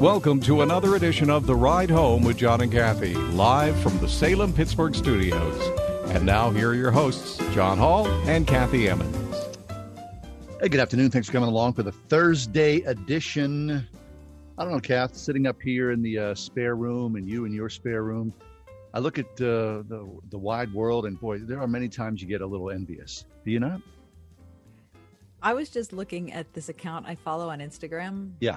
[0.00, 4.08] Welcome to another edition of The Ride Home with John and Kathy, live from the
[4.08, 5.78] Salem Pittsburgh studios.
[6.08, 9.58] And now, here are your hosts, John Hall and Kathy Emmons.
[10.58, 11.10] Hey, good afternoon.
[11.10, 13.86] Thanks for coming along for the Thursday edition.
[14.56, 17.52] I don't know, Kath, sitting up here in the uh, spare room and you in
[17.52, 18.32] your spare room.
[18.94, 22.26] I look at uh, the the wide world, and boy, there are many times you
[22.26, 23.26] get a little envious.
[23.44, 23.82] Do you not?
[25.42, 28.32] I was just looking at this account I follow on Instagram.
[28.40, 28.56] Yeah.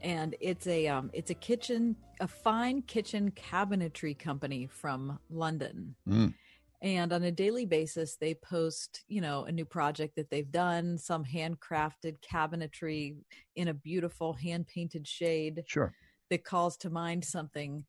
[0.00, 5.94] And it's a um it's a kitchen a fine kitchen cabinetry company from London.
[6.08, 6.34] Mm.
[6.80, 10.98] And on a daily basis they post, you know, a new project that they've done,
[10.98, 13.16] some handcrafted cabinetry
[13.56, 15.92] in a beautiful hand-painted shade Sure.
[16.30, 17.84] that calls to mind something,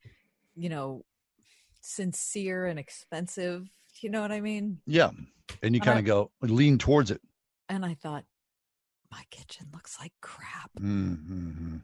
[0.56, 1.04] you know,
[1.80, 3.68] sincere and expensive.
[4.00, 4.80] You know what I mean?
[4.86, 5.10] Yeah.
[5.62, 7.20] And you kind of go lean towards it.
[7.68, 8.24] And I thought,
[9.10, 10.70] my kitchen looks like crap.
[10.78, 11.78] hmm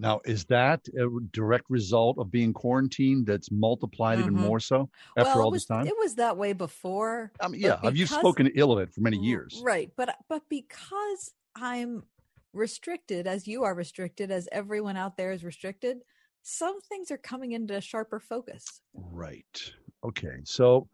[0.00, 4.40] Now, is that a direct result of being quarantined that's multiplied even Mhm.
[4.40, 5.86] more so after well, all was, this time?
[5.86, 7.32] It was that way before.
[7.40, 9.60] I mean, yeah, you've because- spoken ill of it for many years.
[9.62, 9.90] Right.
[9.96, 12.04] But but because I'm
[12.52, 16.02] restricted as you are restricted, as everyone out there is restricted,
[16.42, 18.80] some things are coming into sharper focus.
[18.94, 19.72] Right.
[20.04, 20.40] Okay.
[20.44, 20.88] So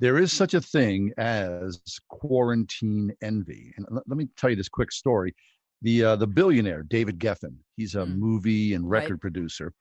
[0.00, 3.72] there is such a thing as quarantine envy.
[3.76, 5.34] And let, let me tell you this quick story.
[5.82, 8.16] The uh, the billionaire David Geffen, he's a Mm.
[8.18, 9.02] movie and Right.
[9.02, 9.72] record producer.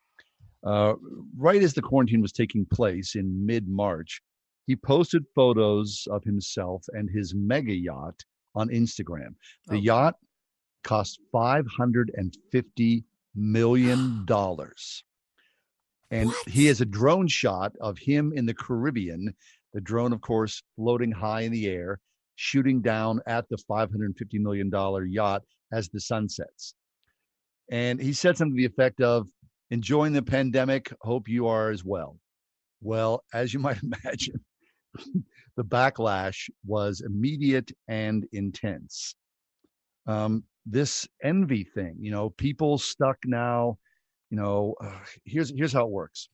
[0.63, 0.95] Uh,
[1.37, 4.21] right as the quarantine was taking place in mid March,
[4.67, 8.23] he posted photos of himself and his mega yacht
[8.55, 9.35] on Instagram.
[9.67, 9.81] The Oh.
[9.81, 10.15] yacht
[10.83, 13.03] cost five hundred and fifty
[13.35, 15.03] million dollars.
[16.09, 19.35] And he has a drone shot of him in the Caribbean.
[19.73, 21.99] The drone, of course, floating high in the air,
[22.35, 24.71] shooting down at the $550 million
[25.11, 26.73] yacht as the sun sets.
[27.69, 29.27] And he said something to the effect of,
[29.69, 32.17] enjoying the pandemic, hope you are as well.
[32.81, 34.39] Well, as you might imagine,
[35.57, 39.15] the backlash was immediate and intense.
[40.05, 43.77] Um, this envy thing, you know, people stuck now,
[44.29, 46.29] you know, uh, here's here's how it works.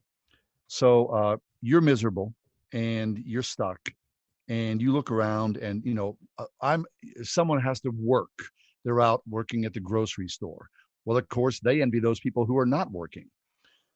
[0.68, 2.34] So uh, you're miserable
[2.72, 3.80] and you're stuck,
[4.48, 6.86] and you look around, and you know, uh, I'm
[7.22, 8.32] someone has to work.
[8.84, 10.70] They're out working at the grocery store.
[11.06, 13.30] Well, of course, they envy those people who are not working.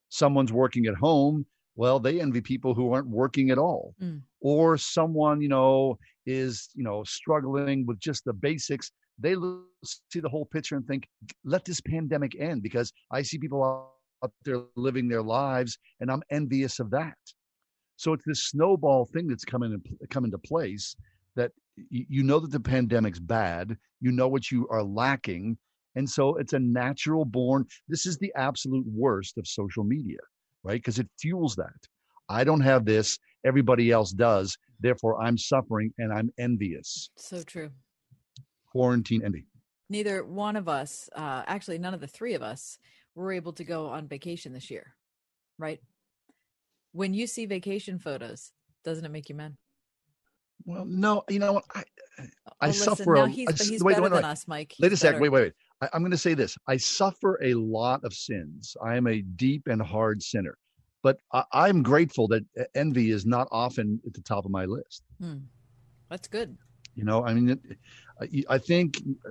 [0.09, 1.45] Someone's working at home.
[1.75, 3.93] Well, they envy people who aren't working at all.
[4.01, 4.21] Mm.
[4.41, 8.91] Or someone, you know, is, you know, struggling with just the basics.
[9.19, 9.35] They
[10.09, 11.07] see the whole picture and think,
[11.43, 13.63] let this pandemic end because I see people
[14.23, 17.17] out there living their lives and I'm envious of that.
[17.95, 20.95] So it's this snowball thing that's coming in, come into place
[21.35, 21.51] that
[21.89, 25.57] you know that the pandemic's bad, you know what you are lacking,
[25.95, 27.65] and so it's a natural born.
[27.87, 30.19] This is the absolute worst of social media,
[30.63, 30.79] right?
[30.79, 31.87] Because it fuels that.
[32.29, 37.09] I don't have this, everybody else does, therefore I'm suffering and I'm envious.
[37.17, 37.71] So true.
[38.71, 39.47] Quarantine envy.
[39.89, 42.77] Neither one of us, uh, actually, none of the three of us,
[43.15, 44.93] were able to go on vacation this year,
[45.57, 45.79] right?
[46.91, 48.51] When you see vacation photos,
[48.83, 49.55] doesn't it make you mad?
[50.65, 51.65] Well, no, you know what?
[51.73, 51.83] I,
[52.19, 52.25] I
[52.61, 53.13] Oh, listen, suffer.
[53.13, 54.25] now a- he's, I he's wait, better wait, than wait.
[54.25, 54.73] us, Mike.
[54.79, 55.19] Wait a He's sec.
[55.19, 55.53] Wait, wait, wait.
[55.81, 56.57] I, I'm going to say this.
[56.67, 58.75] I suffer a lot of sins.
[58.83, 60.57] I am a deep and hard sinner,
[61.03, 64.65] but I, I'm grateful that uh, envy is not often at the top of my
[64.65, 65.03] list.
[65.21, 65.37] Hmm.
[66.09, 66.57] That's good.
[66.95, 67.59] You know, I mean, it,
[68.49, 69.29] I, I think uh,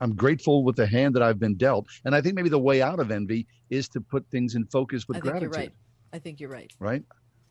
[0.00, 2.82] I'm grateful with the hand that I've been dealt, and I think maybe the way
[2.82, 5.52] out of envy is to put things in focus with I think gratitude.
[5.52, 5.72] you're right.
[6.12, 6.72] I think you're right.
[6.80, 7.02] Right?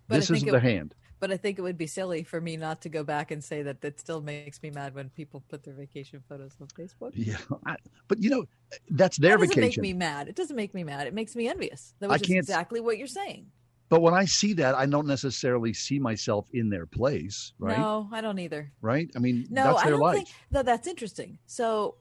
[0.09, 0.93] But this is the hand.
[1.23, 3.61] But I think it would be silly for me not to go back and say
[3.63, 7.11] that that still makes me mad when people put their vacation photos on Facebook.
[7.13, 7.77] Yeah, I,
[8.09, 8.43] but you know,
[8.89, 9.81] that's their that doesn't vacation.
[9.83, 10.27] make me mad.
[10.27, 11.07] It doesn't make me mad.
[11.07, 11.93] It makes me envious.
[12.01, 13.45] That was exactly what you're saying.
[13.87, 17.77] But when I see that, I don't necessarily see myself in their place, right?
[17.79, 18.73] No, I don't either.
[18.81, 19.09] Right?
[19.15, 20.15] I mean, No, that's I don't life.
[20.17, 21.37] think that that's interesting.
[21.45, 21.95] So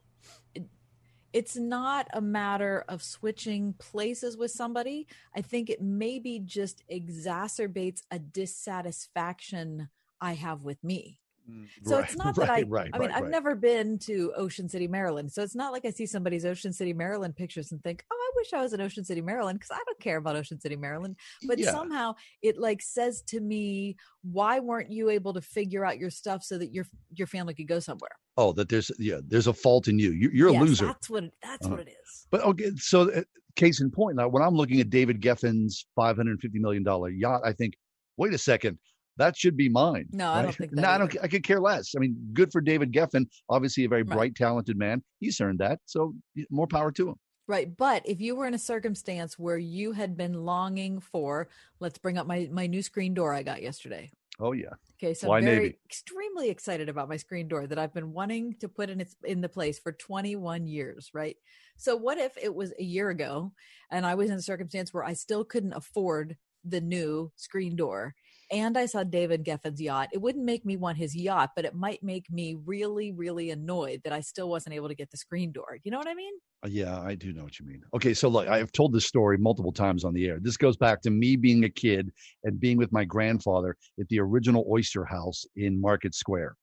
[1.32, 5.06] it's not a matter of switching places with somebody.
[5.34, 9.88] I think it maybe just exacerbates a dissatisfaction
[10.20, 11.21] I have with me.
[11.50, 13.98] Mm, So right, it's not right, that I, right, I mean, right, I've never been
[14.00, 15.32] to Ocean City, Maryland.
[15.32, 18.30] So it's not like I see somebody's Ocean City, Maryland pictures and think, oh, I
[18.36, 21.16] wish I was in Ocean City, Maryland, because I don't care about Ocean City, Maryland.
[21.46, 21.70] But Yeah.
[21.72, 26.42] somehow it like says to me, why weren't you able to figure out your stuff
[26.44, 28.10] so that your your family could go somewhere?
[28.36, 30.12] Oh, that there's yeah, there's a fault in you.
[30.12, 30.86] you you're a loser.
[30.86, 31.76] That's what that's Uh-huh.
[31.76, 32.26] what it is.
[32.30, 33.22] But okay, so uh,
[33.56, 37.52] case in point, now when I'm looking at David Geffen's 550 million dollar yacht, I
[37.52, 37.74] think,
[38.16, 38.78] wait a second,
[39.16, 40.06] that should be mine.
[40.12, 41.16] No, I don't think no, that I don't.
[41.22, 41.94] I could care less.
[41.96, 43.26] I mean, good for David Geffen.
[43.48, 44.16] Obviously, a very Right.
[44.16, 45.02] bright, talented man.
[45.20, 45.80] He's earned that.
[45.86, 46.14] So
[46.50, 47.16] more power to him.
[47.46, 47.76] Right.
[47.76, 51.48] But if you were in a circumstance where you had been longing for,
[51.80, 54.12] let's bring up my my new screen door I got yesterday.
[54.40, 54.74] Oh yeah.
[54.98, 58.54] Okay, so Why I'm very extremely excited about my screen door that I've been wanting
[58.60, 61.36] to put in its in the place for 21 years, right?
[61.76, 63.52] So what if it was a year ago
[63.90, 68.14] and I was in a circumstance where I still couldn't afford the new screen door
[68.52, 70.10] and I saw David Geffen's yacht?
[70.12, 74.02] It wouldn't make me want his yacht, but it might make me really really annoyed
[74.04, 75.78] that I still wasn't able to get the screen door.
[75.82, 76.34] You know what I mean?
[76.64, 77.82] Uh, Yeah, I do know what you mean.
[77.94, 80.38] Okay, so look, I've told this story multiple times on the air.
[80.40, 82.12] This goes back to me being a kid
[82.44, 86.56] and being with my grandfather at the original Oyster House in Market Square.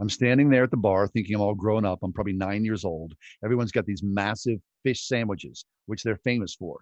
[0.00, 2.00] I'm standing there at the bar thinking I'm all grown up.
[2.02, 3.14] I'm probably nine years old.
[3.44, 6.80] Everyone's got these massive fish sandwiches, which they're famous for.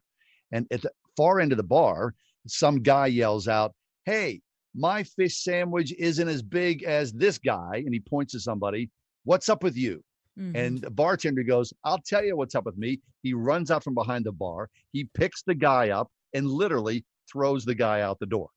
[0.52, 2.14] And at the far end of the bar,
[2.46, 3.74] some guy yells out,
[4.10, 4.42] Hey,
[4.74, 7.76] my fish sandwich isn't as big as this guy.
[7.86, 8.90] And he points to somebody.
[9.22, 10.02] What's up with you?
[10.36, 10.56] Mhm.
[10.56, 13.00] And the bartender goes, I'll tell you what's up with me.
[13.22, 14.68] He runs out from behind the bar.
[14.90, 18.48] He picks the guy up and literally throws the guy out the door.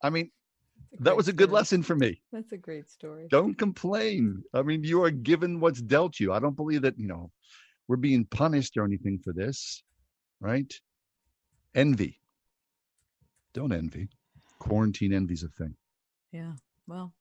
[0.00, 0.30] I mean,
[1.00, 1.58] that was a good story.
[1.58, 2.22] lesson for me.
[2.30, 3.26] That's a great story.
[3.30, 4.44] Don't complain.
[4.54, 6.32] I mean, you are given what's dealt you.
[6.32, 7.32] I don't believe that, you know,
[7.88, 9.82] we're being punished or anything for this,
[10.40, 10.72] right?
[11.74, 12.20] Envy.
[13.54, 14.08] Don't envy.
[14.60, 15.74] Quarantine envy's a thing.
[16.32, 16.52] Yeah.
[16.86, 17.12] Well,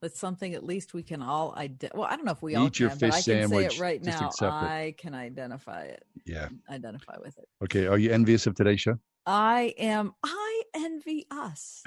[0.00, 2.66] it's something at least we can all ide- well, I don't know if we all
[2.66, 4.28] Eat your can, but I can say it right now.
[4.28, 4.42] it.
[4.42, 6.04] I can identify it.
[6.24, 6.48] Yeah.
[6.70, 7.48] Identify with it.
[7.64, 7.86] Okay.
[7.86, 8.98] Are you envious of today's show?
[9.26, 11.82] I am I envy us.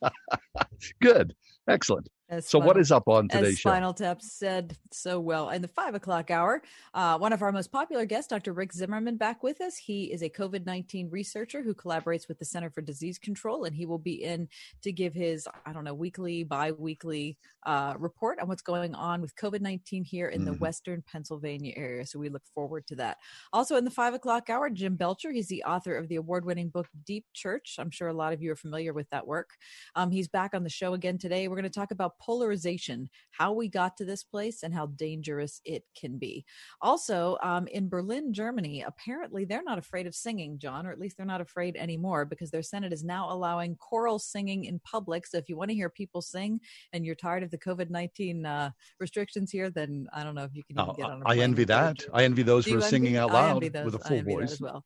[1.00, 1.34] Good.
[1.68, 2.08] Excellent.
[2.32, 3.68] As So, what is up on today's show?
[3.68, 6.62] Final Tap said so well in the five o'clock hour.
[6.94, 8.54] Uh, one of our most popular guests, Dr.
[8.54, 9.76] Rick Zimmerman, back with us.
[9.76, 13.76] He is a COVID 19 researcher who collaborates with the Center for Disease Control, and
[13.76, 14.48] he will be in
[14.80, 19.20] to give his, I don't know, weekly, bi weekly uh, report on what's going on
[19.20, 20.60] with COVID 19 here in the Mhm.
[20.60, 22.06] Western Pennsylvania area.
[22.06, 23.18] So we look forward to that.
[23.52, 26.70] Also, in the five o'clock hour, Jim Belcher, he's the author of the award winning
[26.70, 27.76] book Deep Church.
[27.78, 29.50] I'm sure a lot of you are familiar with that work.
[29.94, 31.46] Um, he's back on the show again today.
[31.46, 35.60] We're going to talk about polarization, how we got to this place, and how dangerous
[35.64, 36.44] it can be.
[36.80, 41.16] Also, um, in Berlin, Germany, apparently they're not afraid of singing, John, or at least
[41.16, 45.26] they're not afraid anymore because their Senate is now allowing choral singing in public.
[45.26, 46.60] So if you want to hear people sing
[46.92, 48.70] and you're tired of the COVID 19 uh,
[49.00, 51.36] restrictions here, then I don't know if you can even Oh, get on a I
[51.38, 52.04] envy that.
[52.12, 54.52] I envy those who are envy- singing out loud with a full voice.
[54.52, 54.84] as well.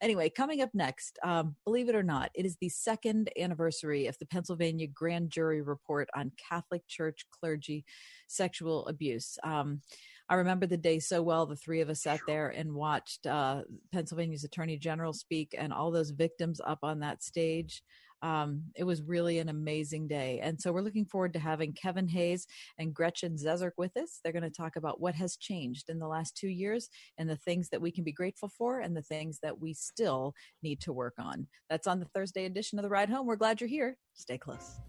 [0.00, 4.16] Anyway, coming up next, um, believe it or not, it is the second anniversary of
[4.20, 7.84] the Pennsylvania Grand Jury Report on Catholic Church clergy
[8.28, 9.38] sexual abuse.
[9.42, 9.80] Um,
[10.28, 11.46] I remember the day so well.
[11.46, 15.90] The three of us sat there and watched uh, Pennsylvania's Attorney General speak, and all
[15.90, 17.82] those victims up on that stage.
[18.20, 20.40] Um, it was really an amazing day.
[20.42, 22.46] And so we're looking forward to having Kevin Hayes
[22.78, 24.20] and Gretchen Jezerc with us.
[24.22, 27.36] They're going to talk about what has changed in the last two years and the
[27.36, 30.92] things that we can be grateful for and the things that we still need to
[30.92, 31.46] work on.
[31.70, 33.26] That's on the Thursday edition of The Ride Home.
[33.26, 33.96] We're glad you're here.
[34.14, 34.80] Stay close.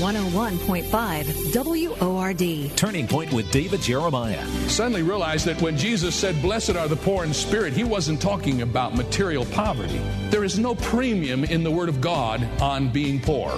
[0.00, 2.76] One hundred one point five WORD.
[2.76, 4.44] Turning Point with David Jeremiah.
[4.68, 8.62] suddenly realized that when Jesus said, Blessed are the poor in spirit, he wasn't talking
[8.62, 10.00] about material poverty.
[10.30, 13.50] There is no premium in the Word of God on being poor.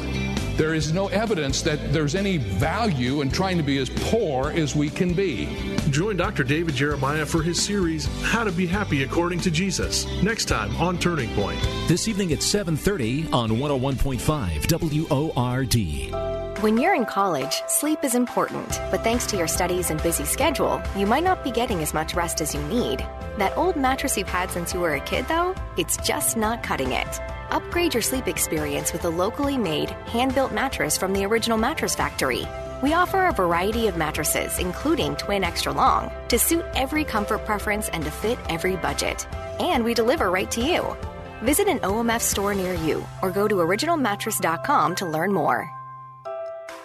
[0.56, 4.76] There is no evidence that there's any value in trying to be as poor as
[4.76, 5.48] we can be.
[5.90, 6.44] Join Dr.
[6.44, 10.98] David Jeremiah for his series How to Be Happy According to Jesus next time on
[10.98, 11.60] Turning Point.
[11.88, 14.66] This evening at 7:30 on 101.5
[15.10, 16.62] WORD.
[16.62, 20.80] When you're in college, sleep is important, but thanks to your studies and busy schedule,
[20.96, 23.04] you might not be getting as much rest as you need.
[23.38, 26.92] That old mattress you've had since you were a kid, though, it's just not cutting
[26.92, 27.20] it.
[27.52, 31.94] Upgrade your sleep experience with a locally made, hand built mattress from the original Mattress
[31.94, 32.48] Factory.
[32.82, 37.90] We offer a variety of mattresses, including twin extra long, to suit every comfort preference
[37.90, 39.26] and to fit every budget.
[39.60, 40.96] And we deliver right to you.
[41.42, 45.70] Visit an OMF store near you or go to originalmattress.com to learn more.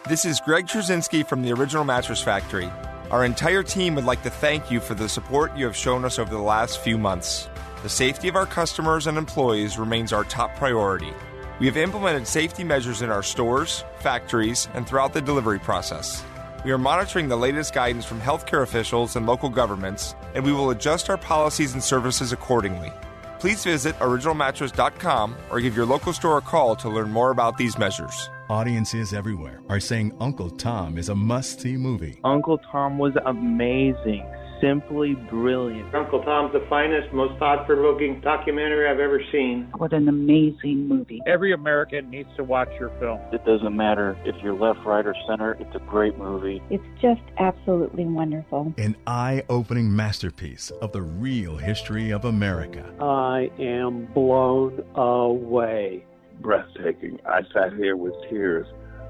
[0.09, 2.69] This is Greg Trzynski from the Original Mattress Factory.
[3.09, 6.19] Our entire team would like to thank you for the support you have shown us
[6.19, 7.47] over the last few months.
[7.83, 11.13] The safety of our customers and employees remains our top priority.
[11.59, 16.23] We have implemented safety measures in our stores, factories, and throughout the delivery process.
[16.65, 20.71] We are monitoring the latest guidance from healthcare officials and local governments, and we will
[20.71, 22.91] adjust our policies and services accordingly.
[23.39, 27.77] Please visit originalmattress.com or give your local store a call to learn more about these
[27.77, 28.31] measures.
[28.49, 32.19] Audiences everywhere are saying Uncle Tom is a must see movie.
[32.23, 34.25] Uncle Tom was amazing
[34.61, 35.93] simply brilliant.
[35.93, 39.69] Uncle Tom's the finest, most thought provoking documentary I've ever seen.
[39.77, 41.21] What an amazing movie.
[41.25, 43.19] Every American needs to watch your film.
[43.31, 46.61] It doesn't matter if you're left, right, or center, it's a great movie.
[46.69, 48.73] It's just absolutely wonderful.
[48.77, 52.85] An eye opening masterpiece of the real history of America.
[52.99, 56.05] I am blown away.
[56.39, 57.19] Breathtaking.
[57.25, 58.67] I sat here with tears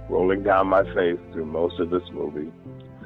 [0.10, 2.52] rolling down my face through most of this movie.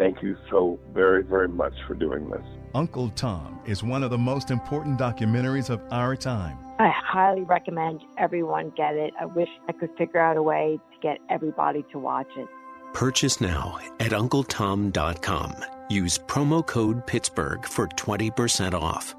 [0.02, 2.42] Thank you so very, very much for doing this.
[2.74, 6.58] Uncle Tom is one of the most important documentaries of our time.
[6.80, 9.14] I highly recommend everyone get it.
[9.22, 12.48] I wish I could figure out a way to get everybody to watch it.
[12.96, 15.66] Purchase now at UncleTom.com.
[15.92, 19.14] Use promo code Pittsburgh for 20% off.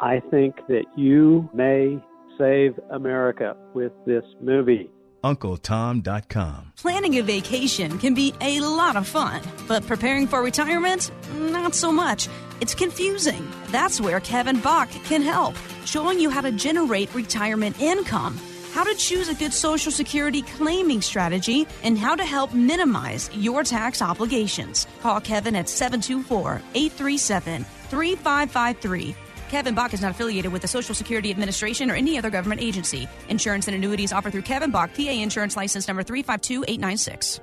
[0.00, 2.00] I think that you may
[2.38, 4.92] save America with this movie.
[5.24, 6.72] UncleTom.com.
[6.76, 11.90] Planning a vacation can be a lot of fun, but preparing for retirement, not so
[11.90, 12.28] much.
[12.60, 13.50] It's confusing.
[13.68, 15.54] That's where Kevin Bach can help,
[15.86, 18.38] showing you how to generate retirement income,
[18.72, 23.62] how to choose a good Social Security claiming strategy, and how to help minimize your
[23.62, 24.86] tax obligations.
[25.00, 29.16] Call Kevin at 724 837 3553
[29.48, 33.08] Kevin Bach is not affiliated with the Social Security Administration or any other government agency.
[33.28, 37.40] Insurance and annuities offered through Kevin Bach, PA Insurance License Number 352896.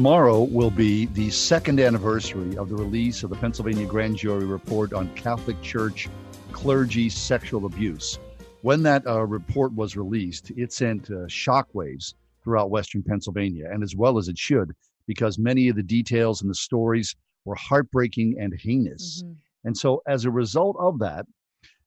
[0.00, 4.94] Tomorrow will be the second anniversary of the release of the Pennsylvania Grand Jury report
[4.94, 6.08] on Catholic Church
[6.52, 8.18] clergy sexual abuse.
[8.62, 13.94] When that uh, report was released, it sent uh, shockwaves throughout Western Pennsylvania, and as
[13.94, 14.74] well as it should,
[15.10, 19.24] because many of the details and the stories were heartbreaking and heinous.
[19.24, 19.32] Mm-hmm.
[19.64, 21.26] And so, as a result of that,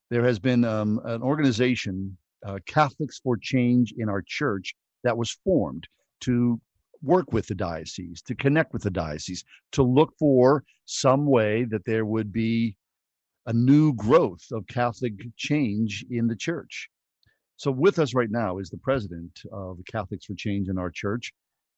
[0.09, 4.75] there has been um, an organization, uh, Catholics for Change in our church,
[5.05, 5.87] that was formed
[6.19, 6.59] to
[7.01, 11.85] work with the diocese, to connect with the diocese, to look for some way that
[11.85, 12.75] there would be
[13.45, 16.89] a new growth of Catholic change in the church.
[17.55, 21.31] So, with us right now is the president of Catholics for Change in our church,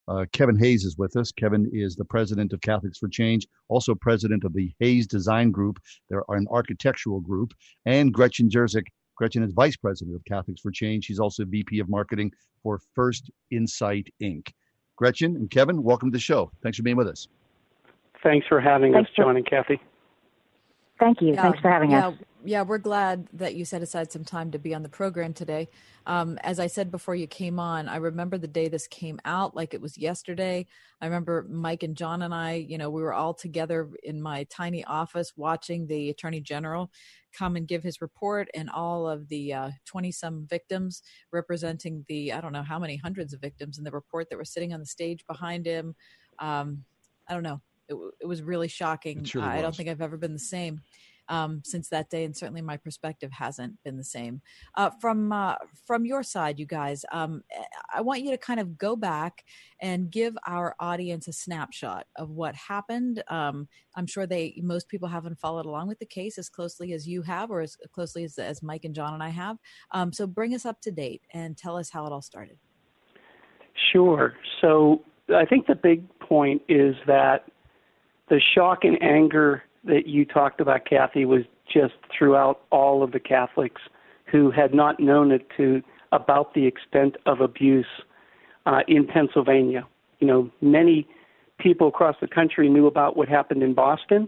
[0.08, 1.32] uh, Kevin Hayes is with us.
[1.32, 5.80] Kevin is the president of Catholics for Change, also president of the Hayes Design Group.
[6.10, 7.54] They're an architectural group.
[7.86, 8.86] And Gretchen Jezerc.
[9.16, 11.06] Gretchen is vice president of Catholics for Change.
[11.06, 12.32] She's also VP of marketing
[12.62, 14.50] for First Insight Inc.
[14.98, 16.52] Gretchen and Kevin, welcome to the show.
[16.62, 17.28] Thanks for being with us.
[18.24, 19.80] Thanks for having Thanks us, for- John and Kathy.
[21.00, 21.30] Thank you.
[21.30, 22.16] Yeah, Thanks for having yeah, us.
[22.48, 25.68] Yeah, we're glad that you set aside some time to be on the program today.
[26.06, 29.56] Um, as I said before you came on, I remember the day this came out
[29.56, 30.68] like it was yesterday.
[31.02, 34.44] I remember Mike and John and I, you know, we were all together in my
[34.44, 36.92] tiny office watching the Attorney General
[37.34, 42.32] come and give his report and all of the 20 uh, some victims representing the,
[42.32, 44.80] I don't know how many hundreds of victims in the report that were sitting on
[44.80, 45.96] the stage behind him.
[46.38, 46.84] Um,
[47.28, 47.60] I don't know.
[47.90, 49.26] It, it was really shocking.
[49.58, 50.82] I don't think I've ever been the same
[51.30, 54.42] um, since that day, and certainly my perspective hasn't been the same.
[54.76, 55.56] Uh, from uh,
[55.86, 57.44] from your side, you guys, um,
[57.94, 59.44] I want you to kind of go back
[59.82, 63.24] and give our audience a snapshot of what happened.
[63.28, 67.08] Um, I'm sure they most people haven't followed along with the case as closely as
[67.08, 69.58] you have, or as closely as, as Mike and John and I have.
[69.92, 72.58] Um, so bring us up to date and tell us how it all started.
[73.92, 74.34] Sure.
[74.62, 75.04] So
[75.34, 77.46] I think the big point is that
[78.30, 83.20] the shock and anger that you talked about, Kathy, was just throughout all of the
[83.20, 83.82] Catholics
[84.32, 87.86] who had not known it to about the extent of abuse
[88.66, 89.86] uh, in Pennsylvania.
[90.20, 91.08] You know, many
[91.60, 94.28] people across the country knew about what happened in Boston,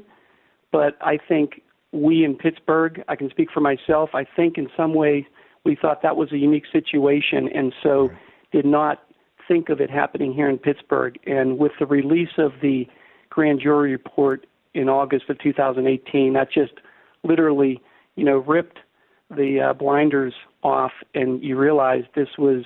[0.72, 1.62] but I think
[1.92, 5.24] we in Pittsburgh, I can speak for myself, I think in some ways
[5.64, 8.10] we thought that was a unique situation and so
[8.52, 9.04] did not
[9.48, 11.18] think of it happening here in Pittsburgh.
[11.26, 12.88] And with the release of the
[13.30, 14.46] grand jury report
[14.78, 16.34] in August of 2018.
[16.34, 16.74] That just
[17.24, 17.82] literally,
[18.16, 18.80] you know, ripped
[19.30, 22.64] the uh, blinders off, and you realize this was,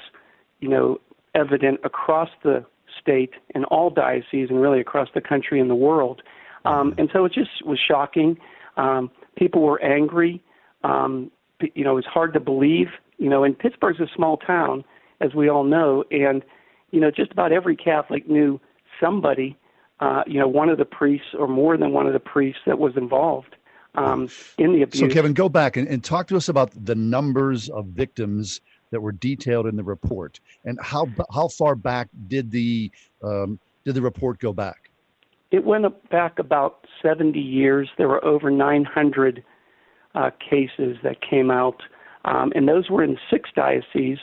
[0.60, 1.00] you know,
[1.34, 2.64] evident across the
[3.00, 6.22] state and all dioceses, and really across the country and the world.
[6.66, 8.38] Um, and so it just was shocking.
[8.78, 10.44] Um, people were angry.
[10.84, 11.32] Um,
[11.74, 12.88] you know, it was hard to believe
[13.18, 14.84] You know, and Pittsburgh's a small town,
[15.20, 16.44] as we all know, and
[16.92, 18.60] you know, just about every Catholic knew
[19.00, 19.58] somebody,
[20.02, 22.80] uh, you know, one of the priests or more than one of the priests that
[22.80, 23.56] was involved
[23.96, 24.28] um,
[24.58, 25.00] in the abuse.
[25.00, 29.02] So, Kevin, go back and, and talk to us about the numbers of victims that
[29.02, 32.92] were detailed in the report, and how how far back did the
[33.24, 34.90] um, did the report go back?
[35.52, 37.90] It went back about 70 years.
[37.98, 39.44] There were over 900
[40.16, 41.82] uh, cases that came out,
[42.26, 44.20] um, and those were in six dioceses.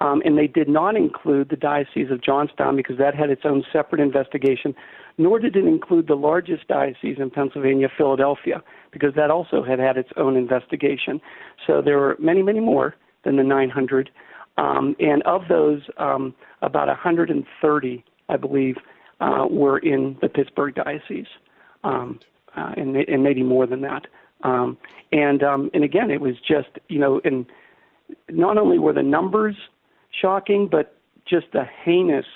[0.00, 3.62] Um, and they did not include the Diocese of Johnstown because that had its own
[3.72, 4.74] separate investigation,
[5.18, 9.96] nor did it include the largest diocese in Pennsylvania, Philadelphia, because that also had had
[9.96, 11.20] its own investigation.
[11.66, 14.10] So there were many, many more than the 900.
[14.58, 18.76] Um, and of those, um, about 130, I believe,
[19.20, 21.26] uh, were in the Pittsburgh diocese,
[21.84, 22.18] um,
[22.56, 24.06] uh, and, and maybe more than that.
[24.42, 24.76] Um,
[25.12, 27.46] and um, and again, it was just you know, and
[28.28, 29.54] not only were the numbers
[30.20, 32.26] shocking, but just the heinous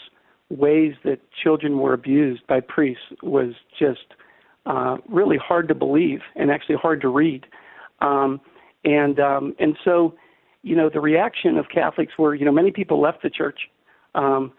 [0.50, 4.14] ways that children were abused by priests was just
[4.66, 7.46] uh, really hard to believe and actually hard to read.
[8.00, 8.40] Um,
[8.84, 10.14] and um, and so,
[10.62, 13.58] you know, the reaction of Catholics were, you know, many people left the church
[14.14, 14.52] um,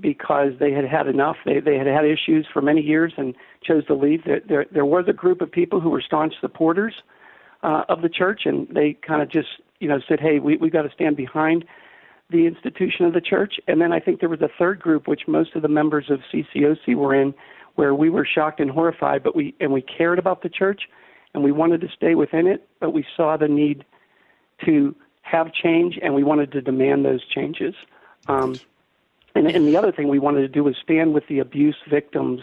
[0.00, 1.36] because they had had enough.
[1.46, 4.24] They they had had issues for many years and chose to leave.
[4.24, 6.94] There there, there was a group of people who were staunch supporters
[7.62, 10.68] uh, of the church, and they kind of just you know said, hey, we we
[10.68, 11.64] got to stand behind
[12.30, 13.54] the institution of the church.
[13.68, 16.20] And then I think there was a third group, which most of the members of
[16.32, 17.34] CCOC were in,
[17.74, 20.82] where we were shocked and horrified, but we and we cared about the church,
[21.34, 23.84] and we wanted to stay within it, but we saw the need
[24.64, 27.74] to have change, and we wanted to demand those changes.
[28.26, 28.58] Um,
[29.34, 32.40] and, and the other thing we wanted to do was stand with the abuse victims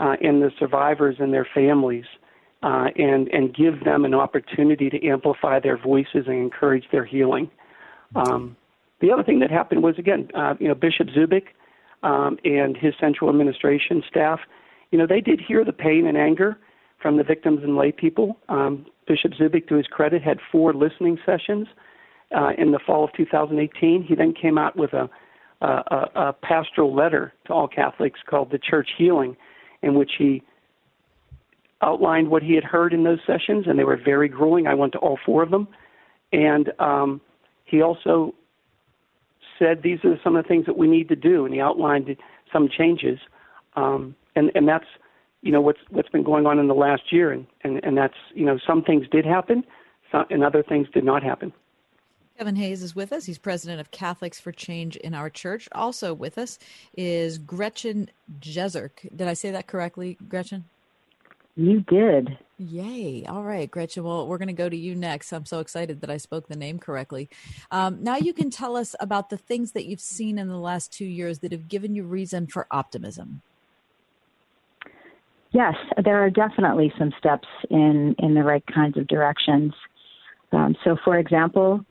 [0.00, 2.06] uh, and the survivors and their families.
[2.60, 7.48] Uh, and and give them an opportunity to amplify their voices and encourage their healing.
[8.16, 8.56] Um,
[9.00, 11.48] the other thing that happened was again, uh, you know, Bishop Zubik
[12.02, 14.40] um, and his central administration staff,
[14.90, 16.58] you know, they did hear the pain and anger
[17.00, 18.38] from the victims and lay people.
[18.48, 21.68] Um, Bishop Zubik, to his credit, had four listening sessions
[22.36, 24.02] uh, in the fall of 2018.
[24.02, 25.08] He then came out with a,
[25.60, 25.66] a,
[26.14, 29.36] a pastoral letter to all Catholics called "The Church Healing,"
[29.82, 30.42] in which he
[31.80, 34.66] outlined what he had heard in those sessions, and they were very grueling.
[34.66, 35.68] I went to all four of them,
[36.32, 37.20] and um,
[37.64, 38.34] he also
[39.58, 42.16] said these are some of the things that we need to do, and he outlined
[42.52, 43.18] some changes,
[43.76, 44.86] um, and and that's
[45.42, 48.16] you know what's what's been going on in the last year, and and and that's
[48.34, 49.64] you know some things did happen,
[50.10, 51.52] some, and other things did not happen.
[52.38, 53.24] Kevin Hayes is with us.
[53.24, 55.68] He's president of Catholics for Change in our church.
[55.72, 56.56] Also with us
[56.96, 59.08] is Gretchen Jezerc.
[59.16, 60.64] Did I say that correctly, Gretchen?
[61.58, 62.38] You did.
[62.58, 63.24] Yay.
[63.28, 64.04] All right, Gretchen.
[64.04, 65.32] Well, we're going to go to you next.
[65.32, 67.28] I'm so excited that I spoke the name correctly.
[67.72, 70.92] Um, now you can tell us about the things that you've seen in the last
[70.92, 73.42] two years that have given you reason for optimism.
[75.50, 79.72] Yes, there are definitely some steps in, in the right kinds of directions.
[80.52, 81.84] Um, so, for example,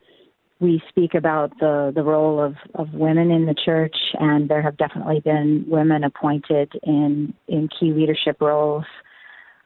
[0.60, 4.78] we speak about the, the role of, of women in the church, and there have
[4.78, 8.86] definitely been women appointed in, in key leadership roles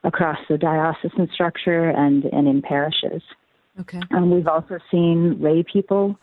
[0.04, 3.22] across the diocesan structure and, and in parishes.
[3.80, 4.00] Okay.
[4.10, 6.18] Um, we've also seen lay people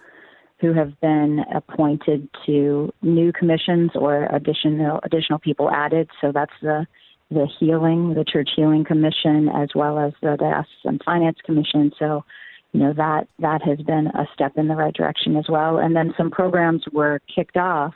[0.59, 6.09] who have been appointed to new commissions or additional additional people added.
[6.21, 6.85] So that's the
[7.31, 11.91] the healing, the church healing commission, as well as the diocesan finance commission.
[11.97, 12.25] So,
[12.71, 15.77] you know that that has been a step in the right direction as well.
[15.77, 17.93] And then some programs were kicked off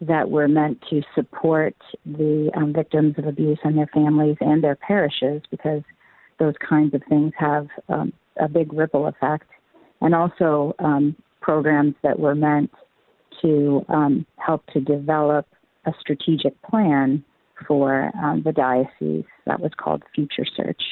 [0.00, 1.74] that were meant to support
[2.06, 5.82] the um, victims of abuse and their families and their parishes because
[6.38, 9.48] those kinds of things have um, a big ripple effect.
[10.00, 12.70] And also um, programs that were meant
[13.42, 15.46] to um, help to develop
[15.86, 17.24] a strategic plan
[17.66, 20.82] for um, the diocese that was called Future Search.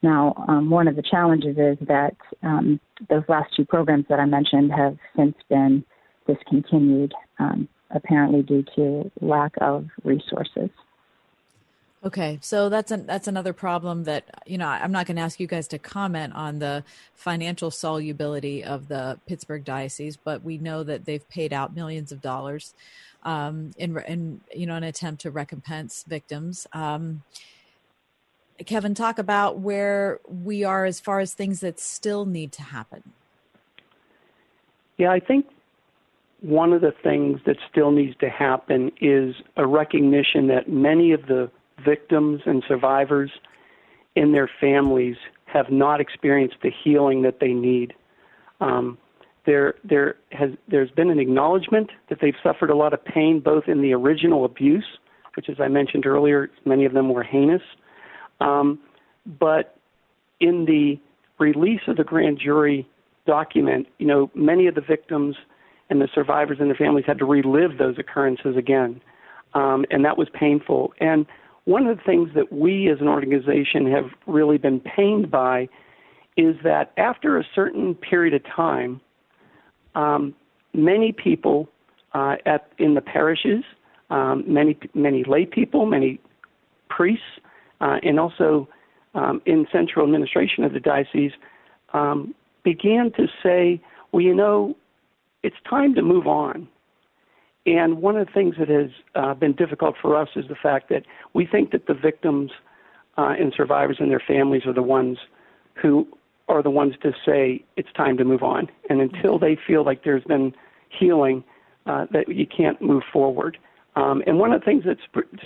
[0.00, 2.14] Now, um, one of the challenges is that
[3.10, 5.84] those last two programs that I mentioned have since been
[6.28, 10.70] discontinued um, apparently due to lack of resources.
[12.04, 15.40] Okay, so that's an, that's another problem that you know I'm not going to ask
[15.40, 20.84] you guys to comment on the financial solubility of the Pittsburgh diocese, but we know
[20.84, 22.72] that they've paid out millions of dollars
[23.24, 26.68] um, in in you know an attempt to recompense victims.
[26.72, 27.24] Um,
[28.64, 33.02] Kevin, talk about where we are as far as things that still need to happen.
[34.98, 35.46] Yeah, I think
[36.40, 41.22] one of the things that still needs to happen is a recognition that many of
[41.22, 41.50] the
[41.84, 43.30] victims and survivors
[44.14, 47.94] in their families have not experienced the healing that they need.
[48.60, 48.98] Um,
[49.46, 53.64] there there has there's been an acknowledgement that they've suffered a lot of pain both
[53.66, 54.84] in the original abuse,
[55.34, 57.62] which as I mentioned earlier, many of them were heinous,
[58.40, 58.78] um,
[59.38, 59.76] but
[60.40, 61.00] in the
[61.38, 62.86] release of the grand jury
[63.26, 65.36] document, you know, many of the victims
[65.90, 69.00] and the survivors and their families had to relive those occurrences again,
[69.54, 70.92] um, and that was painful.
[71.00, 71.26] And
[71.64, 75.68] one of the things that we as an organization have really been pained by
[76.36, 79.00] is that after a certain period of time,
[79.94, 80.34] um,
[80.72, 81.68] many people
[82.14, 83.64] uh, at in the parishes,
[84.10, 86.20] um, many many lay people, many
[86.88, 87.24] priests,
[87.80, 88.68] uh, and also
[89.14, 91.32] um, in central administration of the diocese,
[91.92, 93.80] um, began to say,
[94.12, 94.76] "Well, you know,
[95.48, 96.68] it's time to move on."
[97.66, 100.88] And one of the things that has uh, been difficult for us is the fact
[100.88, 102.50] that we think that the victims
[103.18, 105.18] uh, and survivors and their families are the ones
[105.74, 106.06] who
[106.48, 108.68] are the ones to say it's time to move on.
[108.88, 110.54] And until they feel like there's been
[110.88, 111.44] healing,
[111.84, 113.58] uh, that you can't move forward.
[113.96, 115.00] Um, and one of the things that's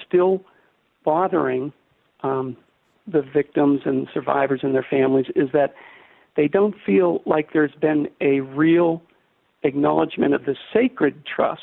[0.07, 0.45] still
[1.05, 1.73] bothering
[2.23, 2.57] um,
[3.07, 5.75] the victims and survivors and their families is that
[6.37, 9.03] they don't feel like there's been a real
[9.63, 11.63] acknowledgement of the sacred trust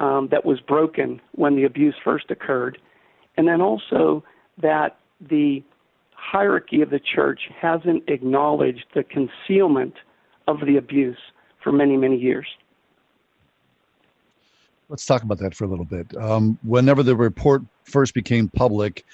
[0.00, 2.78] um, that was broken when the abuse first occurred,
[3.36, 4.22] and then also
[4.60, 5.62] that the
[6.12, 9.94] hierarchy of the church hasn't acknowledged the concealment
[10.46, 11.18] of the abuse
[11.62, 12.46] for many, many years.
[14.88, 16.16] Let's talk about that for a little bit.
[16.16, 19.04] Um, whenever the report first became public,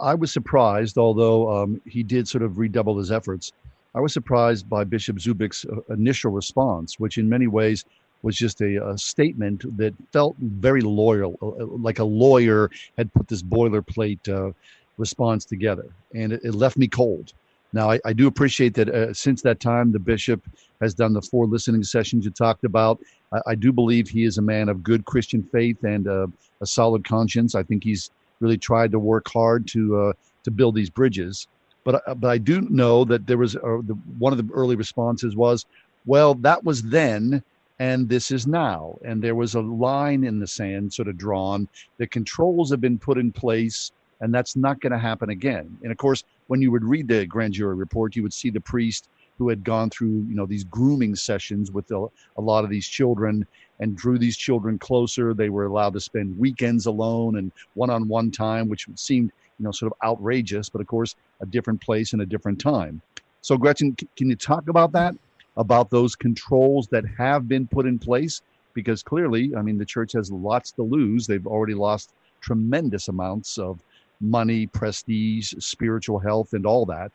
[0.00, 3.52] I was surprised, although um, he did sort of redouble his efforts.
[3.94, 7.84] I was surprised by Bishop Zubik's uh, initial response, which in many ways
[8.22, 13.28] was just a, a statement that felt very loyal, uh, like a lawyer had put
[13.28, 14.52] this boilerplate uh,
[14.98, 17.32] response together, and it, it left me cold.
[17.72, 20.42] Now, I, I do appreciate that uh, since that time, the bishop
[20.80, 23.00] has done the four listening sessions you talked about.
[23.32, 26.26] I, I do believe he is a man of good Christian faith and uh,
[26.60, 27.54] a solid conscience.
[27.54, 30.12] I think he's really tried to work hard to uh,
[30.44, 31.46] to build these bridges.
[31.84, 34.76] But uh, but I do know that there was uh, the, one of the early
[34.76, 35.66] responses was,
[36.06, 37.42] well, that was then,
[37.78, 41.68] and this is now, and there was a line in the sand sort of drawn.
[41.98, 45.76] The controls have been put in place and that's not going to happen again.
[45.82, 48.60] And of course, when you would read the grand jury report, you would see the
[48.60, 52.70] priest who had gone through, you know, these grooming sessions with a, a lot of
[52.70, 53.46] these children
[53.80, 55.32] and drew these children closer.
[55.32, 59.92] They were allowed to spend weekends alone and one-on-one time, which seemed, you know, sort
[59.92, 63.00] of outrageous, but of course, a different place and a different time.
[63.42, 65.14] So, Gretchen, can you talk about that?
[65.56, 68.42] About those controls that have been put in place?
[68.74, 71.26] Because clearly, I mean, the church has lots to lose.
[71.26, 73.80] They've already lost tremendous amounts of
[74.20, 77.12] money, prestige, spiritual health, and all that.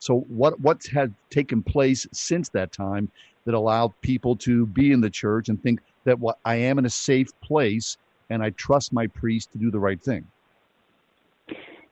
[0.00, 3.10] So, what what had taken place since that time
[3.44, 6.86] that allowed people to be in the church and think that what I am in
[6.86, 7.96] a safe place
[8.30, 10.26] and I trust my priest to do the right thing?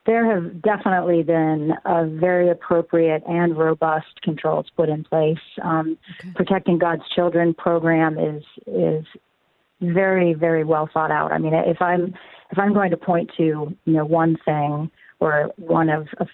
[0.07, 5.39] There have definitely been a very appropriate and robust controls put in place.
[5.63, 6.33] Um, okay.
[6.35, 9.05] Protecting God's Children program is is
[9.81, 11.33] very very well thought out.
[11.33, 12.15] I mean, if I'm
[12.51, 16.29] if I'm going to point to you know one thing or one of, of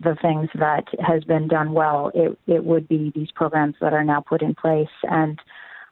[0.00, 4.04] the things that has been done well, it it would be these programs that are
[4.04, 4.88] now put in place.
[5.02, 5.38] And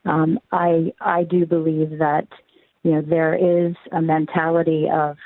[0.04, 2.28] um, I I do believe that
[2.82, 5.16] you know there is a mentality of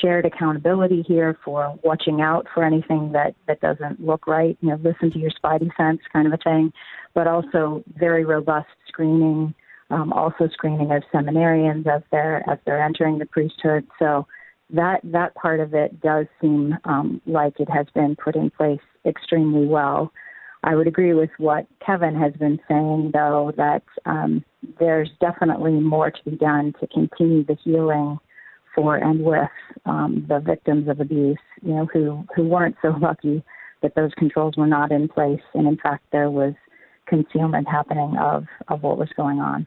[0.00, 4.56] shared accountability here for watching out for anything that that doesn't look right.
[4.60, 6.72] You know, listen to your spidey sense, kind of a thing,
[7.14, 9.54] but also very robust screening
[9.90, 13.86] um, also screening of seminarians as they're as they're entering the priesthood.
[13.98, 14.26] So
[14.70, 18.80] that that part of it does seem um, like it has been put in place
[19.04, 20.12] extremely well.
[20.62, 24.44] I would agree with what Kevin has been saying, though, that um,
[24.78, 28.18] there's definitely more to be done to continue the healing
[28.74, 29.48] for and with
[29.86, 33.42] um, the victims of abuse, you know, who who weren't so lucky
[33.82, 36.54] that those controls were not in place, and in fact there was
[37.06, 39.66] concealment happening of of what was going on.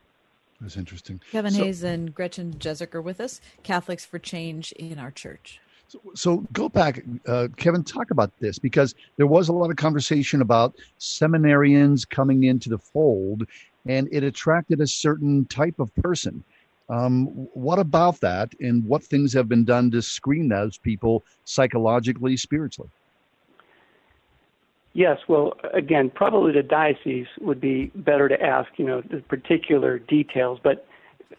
[0.61, 1.19] That's interesting.
[1.31, 5.59] Kevin so, Hayes and Gretchen Jezerc are with us, Catholics for Change in our church.
[5.89, 9.75] So, so go back, uh, Kevin, talk about this because there was a lot of
[9.75, 13.45] conversation about seminarians coming into the fold
[13.85, 16.43] and it attracted a certain type of person.
[16.89, 22.35] Um, what about that and what things have been done to screen those people psychologically,
[22.37, 22.89] spiritually?
[24.93, 29.97] Yes, well, again, probably the diocese would be better to ask, you know, the particular
[29.97, 30.59] details.
[30.63, 30.85] But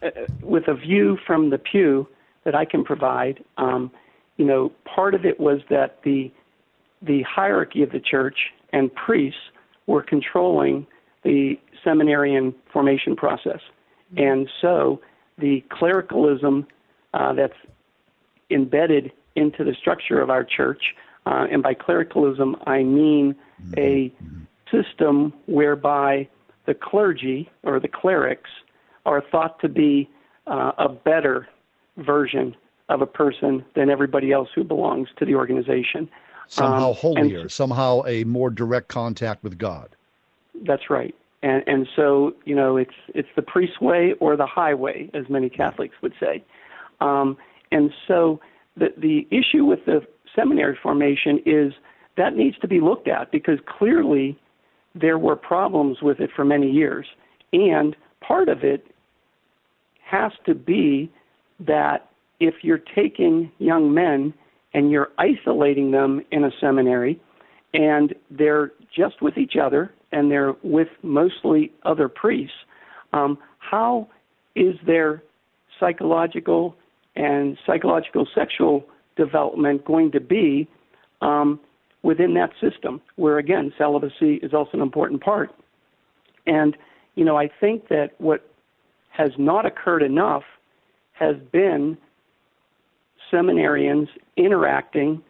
[0.03, 0.11] uh,
[0.43, 2.09] with a view from the pew
[2.45, 3.93] that I can provide, um,
[4.39, 6.33] you know, part of it was that the
[7.03, 8.37] the hierarchy of the church
[8.73, 9.39] and priests
[9.87, 10.87] were controlling
[11.23, 11.55] the
[11.85, 13.61] seminarian formation process.
[14.17, 15.01] And so
[15.39, 16.67] the clericalism
[17.13, 17.57] uh, that's
[18.51, 20.95] embedded into the structure of our church,
[21.27, 23.35] uh, and by clericalism I mean
[23.77, 24.13] a
[24.71, 26.29] system whereby
[26.67, 28.51] the clergy or the clerics
[29.07, 30.09] are thought to be
[30.47, 31.49] uh, a better
[31.99, 32.55] version
[32.89, 36.09] of a person than everybody else who belongs to the organization.
[36.49, 39.97] Somehow Um, holier, and- somehow a more direct contact with God.
[40.63, 41.15] That's right.
[41.45, 45.51] And and so you know it's it's the priest's way or the highway, as many
[45.51, 46.43] Catholics would say.
[47.03, 47.37] Um,
[47.71, 48.41] and so
[48.79, 50.01] the the issue with the
[50.35, 51.75] seminary formation is
[52.17, 54.39] that needs to be looked at because clearly
[54.95, 57.07] there were problems with it for many years,
[57.53, 57.95] and
[58.27, 58.87] part of it
[60.03, 61.13] has to be
[61.61, 62.09] that
[62.41, 64.33] if you're taking young men
[64.73, 67.21] and you're isolating them in a seminary
[67.75, 72.57] and they're just with each other and they're with mostly other priests,
[73.13, 74.09] um, how
[74.55, 75.23] is their
[75.81, 76.77] psychological
[77.17, 78.85] and psychological sexual
[79.17, 80.69] development going to be
[81.21, 81.59] um,
[82.03, 85.51] within that system, where again, celibacy is also an important part?
[86.47, 86.77] And,
[87.17, 88.49] you know, I think that what
[89.11, 90.45] has not occurred enough
[91.13, 91.99] has been
[93.33, 95.23] seminarians interacting,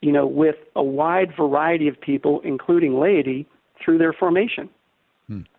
[0.00, 3.46] you know, with a wide variety of people, including laity,
[3.82, 4.68] through their formation,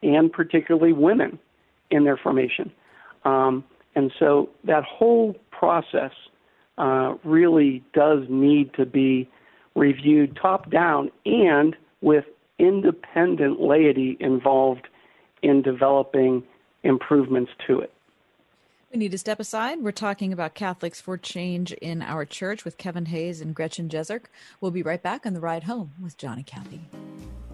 [0.04, 1.39] and particularly women
[1.91, 2.71] in their formation.
[3.23, 3.63] Um,
[3.95, 6.12] and so that whole process
[6.78, 9.30] uh, really does need to be
[9.75, 12.25] reviewed top down and with
[12.60, 14.88] independent laity involved
[15.41, 16.43] in developing
[16.84, 17.91] improvements to it.
[18.91, 19.82] We need to step aside.
[19.82, 24.25] We're talking about Catholics for Change in our church with Kevin Hayes and Gretchen Jezerc.
[24.62, 27.44] We'll be right back on the ride home with John and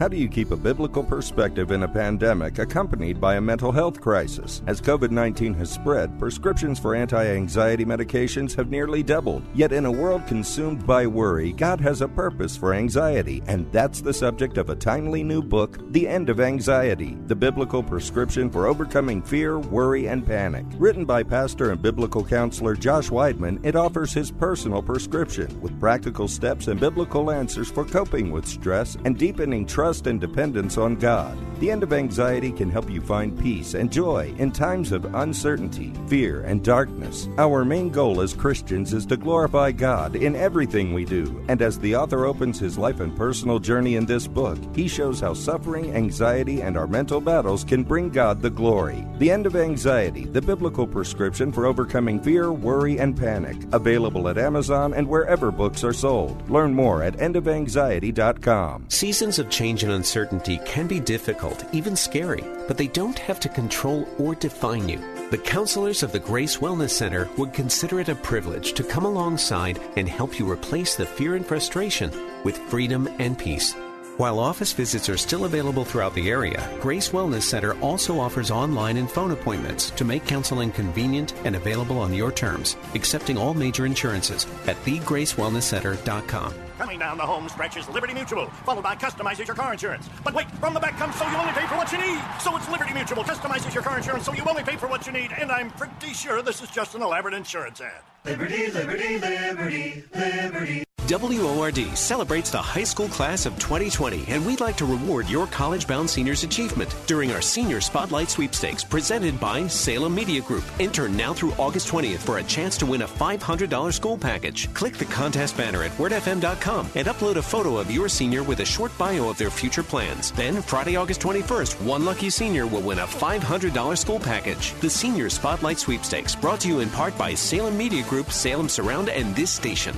[0.00, 4.00] How do you keep a biblical perspective in a pandemic accompanied by a mental health
[4.00, 4.60] crisis?
[4.66, 9.44] As COVID 19 has spread, prescriptions for anti anxiety medications have nearly doubled.
[9.54, 14.00] Yet, in a world consumed by worry, God has a purpose for anxiety, and that's
[14.00, 18.66] the subject of a timely new book, The End of Anxiety The Biblical Prescription for
[18.66, 20.66] Overcoming Fear, Worry, and Panic.
[20.76, 26.26] Written by pastor and biblical counselor Josh Weidmann, it offers his personal prescription with practical
[26.26, 31.36] steps and biblical answers for coping with stress and deepening trust and dependence on God.
[31.60, 35.92] The End of Anxiety can help you find peace and joy in times of uncertainty,
[36.08, 37.28] fear, and darkness.
[37.38, 41.78] Our main goal as Christians is to glorify God in everything we do, and as
[41.78, 45.94] the author opens his life and personal journey in this book, he shows how suffering,
[45.94, 49.06] anxiety, and our mental battles can bring God the glory.
[49.18, 53.56] The End of Anxiety, the biblical prescription for overcoming fear, worry, and panic.
[53.72, 56.48] Available at Amazon and wherever books are sold.
[56.50, 58.86] Learn more at endofanxiety.com.
[58.88, 63.48] Seasons of change and uncertainty can be difficult, even scary, but they don't have to
[63.48, 64.98] control or define you.
[65.30, 69.80] The counselors of the Grace Wellness Center would consider it a privilege to come alongside
[69.96, 72.12] and help you replace the fear and frustration
[72.44, 73.74] with freedom and peace.
[74.16, 78.96] While office visits are still available throughout the area, Grace Wellness Center also offers online
[78.96, 83.86] and phone appointments to make counseling convenient and available on your terms, accepting all major
[83.86, 86.63] insurances at thegracewellnesscenter.com.
[86.78, 90.08] Coming down the home stretch is Liberty Mutual, followed by customizes your car insurance.
[90.24, 92.20] But wait, from the back comes so you only pay for what you need.
[92.40, 95.12] So it's Liberty Mutual customizes your car insurance so you only pay for what you
[95.12, 95.30] need.
[95.38, 98.02] And I'm pretty sure this is just an elaborate insurance ad.
[98.24, 100.84] Liberty, liberty, liberty, liberty.
[101.06, 105.86] WORD celebrates the high school class of 2020, and we'd like to reward your college
[105.86, 110.64] bound seniors' achievement during our Senior Spotlight Sweepstakes presented by Salem Media Group.
[110.80, 114.72] Enter now through August 20th for a chance to win a $500 school package.
[114.72, 118.64] Click the contest banner at wordfm.com and upload a photo of your senior with a
[118.64, 120.32] short bio of their future plans.
[120.32, 124.72] Then, Friday, August 21st, one lucky senior will win a $500 school package.
[124.80, 129.10] The Senior Spotlight Sweepstakes, brought to you in part by Salem Media Group, Salem Surround,
[129.10, 129.94] and this station.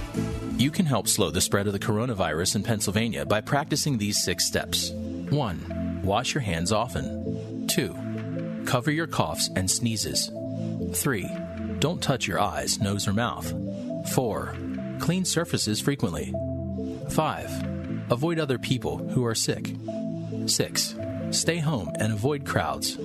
[0.59, 4.47] You can help slow the spread of the coronavirus in Pennsylvania by practicing these six
[4.47, 4.91] steps.
[4.91, 6.01] 1.
[6.03, 7.67] Wash your hands often.
[7.69, 8.65] 2.
[8.67, 10.31] Cover your coughs and sneezes.
[10.95, 11.31] 3.
[11.79, 13.53] Don't touch your eyes, nose, or mouth.
[14.15, 14.57] 4.
[14.99, 16.33] Clean surfaces frequently.
[17.11, 18.11] 5.
[18.11, 19.75] Avoid other people who are sick.
[20.47, 20.95] 6.
[21.31, 22.97] Stay home and avoid crowds.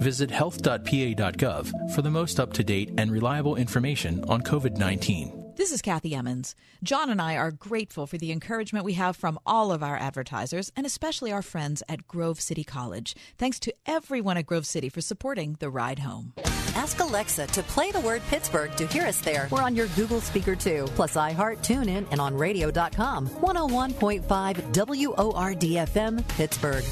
[0.00, 5.39] Visit health.pa.gov for the most up to date and reliable information on COVID 19.
[5.60, 6.56] This is Kathy Emmons.
[6.82, 10.72] John and I are grateful for the encouragement we have from all of our advertisers
[10.74, 13.14] and especially our friends at Grove City College.
[13.36, 16.32] Thanks to everyone at Grove City for supporting the ride home.
[16.74, 19.48] Ask Alexa to play the word Pittsburgh to hear us there.
[19.50, 23.28] We're on your Google speaker too, plus iHeart, TuneIn, and on radio.com.
[23.28, 24.24] 101.5
[24.72, 26.84] WORDFM, Pittsburgh.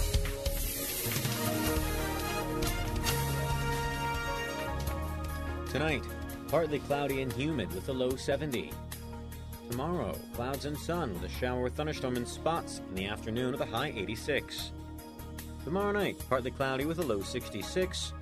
[5.70, 6.02] Tonight,
[6.48, 8.72] partly cloudy and humid with a low 70.
[9.70, 13.61] Tomorrow, clouds and sun with a shower or thunderstorm in spots in the afternoon with
[13.61, 14.72] a high 86.
[15.64, 18.14] Tomorrow night, partly cloudy with a low 66.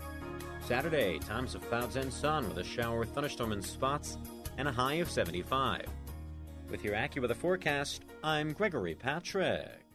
[0.67, 4.19] Saturday, times of clouds and sun with a shower or thunderstorm in spots
[4.59, 5.87] and a high of 75.
[6.69, 9.87] With your AccuWeather forecast, I'm Gregory Patrick.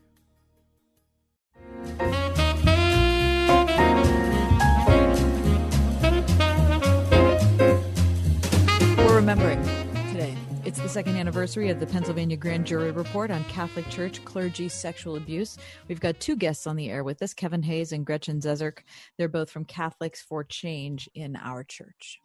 [9.32, 9.64] Remembering
[10.12, 10.36] today.
[10.66, 15.16] It's the second anniversary of the Pennsylvania Grand Jury Report on Catholic Church clergy sexual
[15.16, 15.58] abuse.
[15.88, 18.80] We've got two guests on the air with us Kevin Hayes and Gretchen Jezerc.
[19.18, 22.20] They're both from Catholics for Change in our church.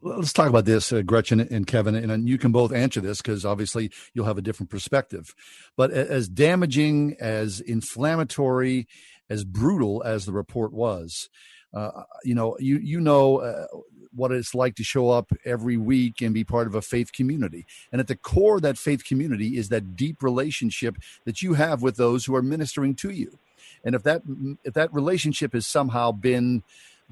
[0.00, 3.44] Let's talk about this, uh, Gretchen and Kevin, and you can both answer this because
[3.44, 5.34] obviously you'll have a different perspective.
[5.76, 8.88] But as damaging, as inflammatory,
[9.28, 11.28] as brutal as the report was,
[11.72, 13.66] uh, you know, you you know uh,
[14.14, 17.66] what it's like to show up every week and be part of a faith community.
[17.92, 21.82] And at the core of that faith community is that deep relationship that you have
[21.82, 23.38] with those who are ministering to you.
[23.84, 24.22] And if that
[24.64, 26.62] if that relationship has somehow been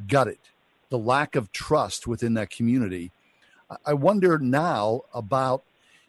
[0.07, 0.39] gutted,
[0.91, 3.13] the lack of trust within that community,
[3.85, 5.63] I wonder now about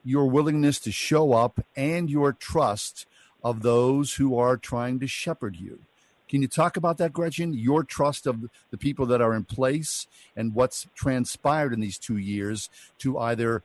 [0.04, 3.06] your willingness to show up and your trust
[3.44, 5.80] of those who are trying to shepherd you.
[6.30, 7.54] Can you talk about that, Gretchen?
[7.54, 12.18] Your trust of the people that are in place and what's transpired in these two
[12.18, 13.64] years to either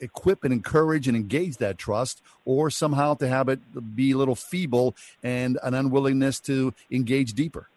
[0.00, 3.60] equip and encourage and engage that trust or somehow to have it
[3.96, 7.68] be a little feeble and an unwillingness to engage deeper?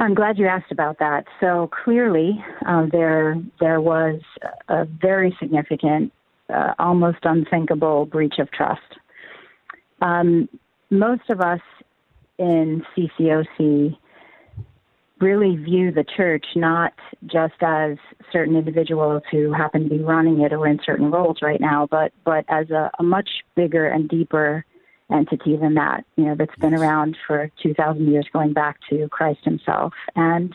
[0.00, 1.26] I'm glad you asked about that.
[1.40, 4.20] So clearly, uh, there there was
[4.68, 6.10] a very significant,
[6.52, 8.80] uh, almost unthinkable breach of trust.
[10.00, 10.48] Um,
[10.90, 11.60] most of us
[12.38, 13.96] in CCOC
[15.20, 16.94] really view the church not
[17.26, 17.98] just as
[18.32, 22.12] certain individuals who happen to be running it or in certain roles right now, but
[22.24, 24.64] but as a, a much bigger and deeper
[25.12, 26.04] entity than that.
[26.16, 30.54] You know, that's been around for two thousand years, going back to Christ Himself, and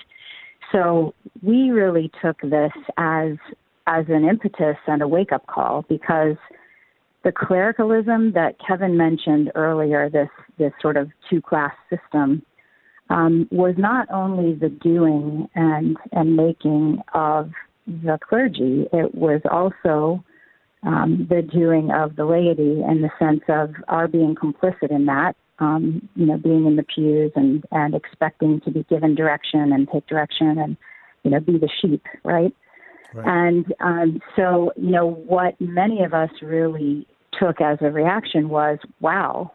[0.71, 3.37] so we really took this as
[3.87, 6.37] as an impetus and a wake up call because
[7.25, 12.43] the clericalism that Kevin mentioned earlier, this this sort of two class system,
[13.09, 17.51] um, was not only the doing and and making of
[17.87, 20.23] the clergy, it was also
[20.83, 25.35] um, the doing of the laity in the sense of our being complicit in that.
[25.57, 29.89] Um, you know, being in the pews and and expecting to be given direction and
[29.91, 30.77] take direction and
[31.23, 32.53] you know be the sheep, right?
[33.13, 33.27] Right.
[33.27, 37.07] And um, so, you know, what many of us really
[37.39, 39.51] took as a reaction was, wow,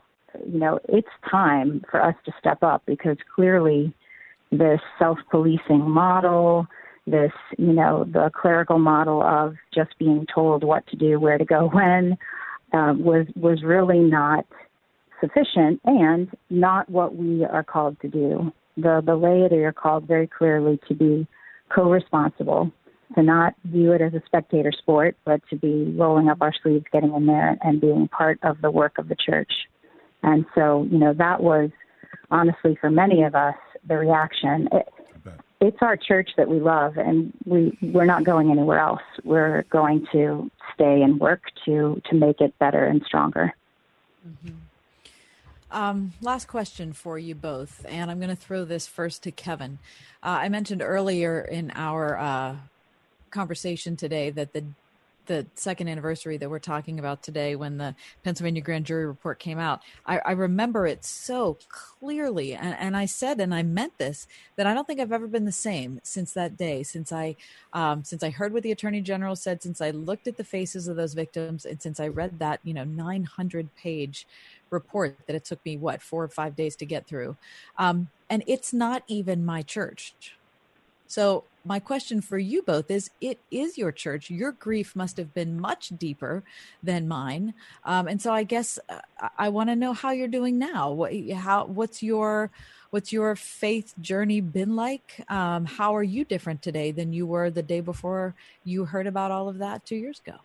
[0.47, 3.95] you know, it's time for us to step up because clearly
[4.53, 6.67] this self policing model,
[7.07, 11.45] this, you know, the clerical model of just being told what to do, where to
[11.45, 12.17] go, when,
[12.73, 14.47] uh, was was really not
[15.21, 18.53] sufficient and not what we are called to do.
[18.77, 21.27] The the laity are called very clearly to be
[21.75, 22.73] co-responsible
[23.15, 26.85] to not view it as a spectator sport, but to be rolling up our sleeves,
[26.93, 29.53] getting in there, and being part of the work of the church.
[30.23, 31.71] And so, you know, that was
[32.31, 34.69] honestly for many of us the reaction.
[34.73, 34.89] It,
[35.61, 39.03] it's our church that we love, and we we're not going anywhere else.
[39.25, 43.53] We're going to stay and work to to make it better and stronger.
[44.27, 44.57] Mm-hmm.
[45.71, 49.79] Um, last question for you both, and I'm going to throw this first to Kevin.
[50.23, 52.57] Uh, I mentioned earlier in our uh,
[53.31, 54.65] conversation today that the
[55.31, 59.61] the second anniversary that we're talking about today when the Pennsylvania grand jury report came
[59.61, 62.55] out, I, I remember it so clearly.
[62.55, 64.27] And, and, I said, and I meant this,
[64.57, 67.37] that I don't think I've ever been the same since that day, since I,
[67.73, 70.89] um, since I heard what the attorney general said, since I looked at the faces
[70.89, 74.27] of those victims, and since I read that, you know, 900 page
[74.71, 77.37] report that it took me, what, four or five days to get through.
[77.79, 80.35] Um, and it's not even my church
[81.11, 84.31] So, my question for you both is it is your church.
[84.31, 86.45] Your grief must have been much deeper
[86.85, 87.53] than mine.
[87.85, 90.93] Um, and so, I guess uh, I, want to know how you're doing now.
[90.93, 92.53] What, how, what's your
[92.91, 95.25] what's your faith journey been like?
[95.29, 99.33] Um, how are you different today than you were the day before you heard about
[99.33, 100.39] all of that two years ago?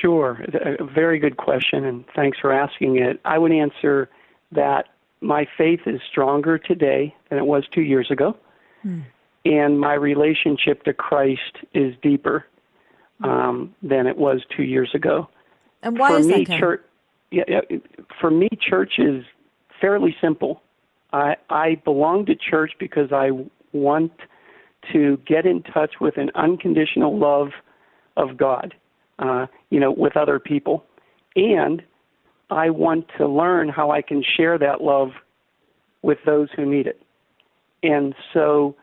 [0.00, 0.40] Sure.
[0.80, 3.20] A very good question, and thanks for asking it.
[3.24, 4.08] I would answer
[4.52, 4.86] that
[5.20, 8.36] my faith is stronger today than it was two years ago,
[8.82, 9.00] hmm.
[9.44, 12.46] and my relationship to Christ is deeper
[13.22, 15.28] um, than it was two years ago.
[15.82, 16.58] And why for is me, that?
[16.58, 16.82] Church,
[17.30, 17.60] yeah, yeah,
[18.20, 19.24] for me, church is
[19.80, 20.62] fairly simple.
[21.12, 23.30] I, I belong to church because I
[23.72, 24.12] want
[24.92, 27.48] to get in touch with an unconditional love
[28.16, 28.74] of God,
[29.18, 30.84] uh, you know, with other people,
[31.34, 31.82] and
[32.50, 35.10] I want to learn how I can share that love
[36.02, 37.02] with those who need it.
[37.82, 38.76] And so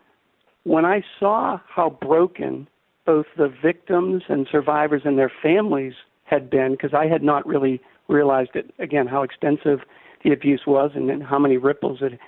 [0.63, 2.67] when I saw how broken
[3.05, 5.93] both the victims and survivors and their families
[6.25, 9.79] had been, because I had not really realized it, again, how extensive
[10.23, 12.19] the abuse was and, and how many ripples it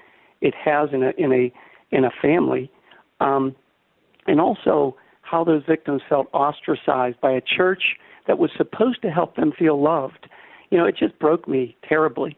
[0.42, 1.54] it has in a in a
[1.92, 2.70] in a family,
[3.22, 3.56] um,
[4.28, 7.96] and also how those victims felt ostracized by a church
[8.28, 10.28] that was supposed to help them feel loved.
[10.70, 12.38] You know, it just broke me terribly.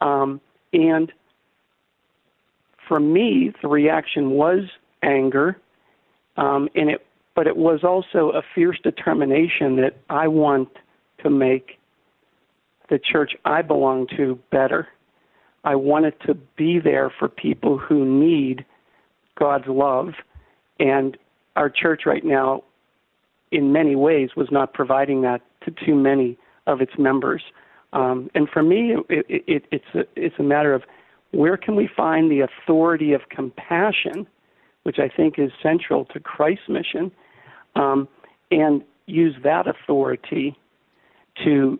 [0.00, 0.40] Um,
[0.72, 1.12] and
[2.86, 4.64] for me, the reaction was
[5.02, 5.58] anger,
[6.36, 10.68] um, and it, but it was also a fierce determination that I want
[11.22, 11.78] to make
[12.88, 14.88] the church I belong to better.
[15.64, 18.64] I wanted to be there for people who need
[19.38, 20.14] God's love.
[20.80, 21.16] And
[21.56, 22.64] our church right now,
[23.50, 27.42] in many ways, was not providing that to too many of its members.
[27.92, 30.82] Um, and for me, it, it, it's, a, it's a matter of
[31.30, 34.26] where can we find the authority of compassion,
[34.82, 37.10] which I think is central to Christ's mission,
[37.76, 38.08] um,
[38.50, 40.56] and use that authority
[41.44, 41.78] to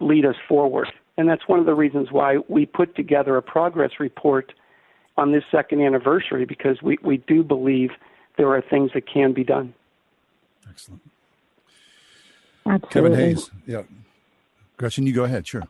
[0.00, 0.88] lead us forward.
[1.16, 4.52] And that's one of the reasons why we put together a progress report
[5.16, 7.90] on this second anniversary because we, we do believe
[8.38, 9.74] there are things that can be done.
[10.68, 11.02] Excellent.
[12.66, 12.90] Absolutely.
[12.90, 13.50] Kevin Hayes.
[13.66, 13.82] Yeah.
[14.80, 15.46] Gretchen, you go ahead.
[15.46, 15.62] Sure.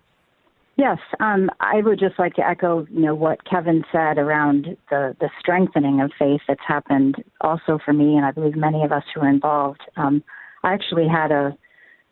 [0.76, 5.16] Yes, um, I would just like to echo, you know, what Kevin said around the
[5.18, 9.02] the strengthening of faith that's happened also for me, and I believe many of us
[9.12, 9.80] who are involved.
[9.96, 10.22] Um,
[10.62, 11.56] I actually had a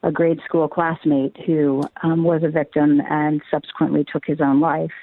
[0.03, 4.97] a grade school classmate who um, was a victim and subsequently took his own life.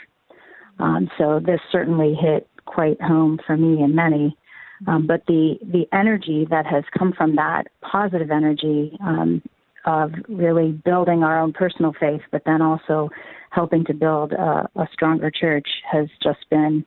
[0.80, 4.38] Um, so this certainly hit quite home for me and many.
[4.86, 9.42] Um, but the the energy that has come from that positive energy um,
[9.86, 13.10] of really building our own personal faith, but then also
[13.52, 16.86] helping to build a, a stronger church has just been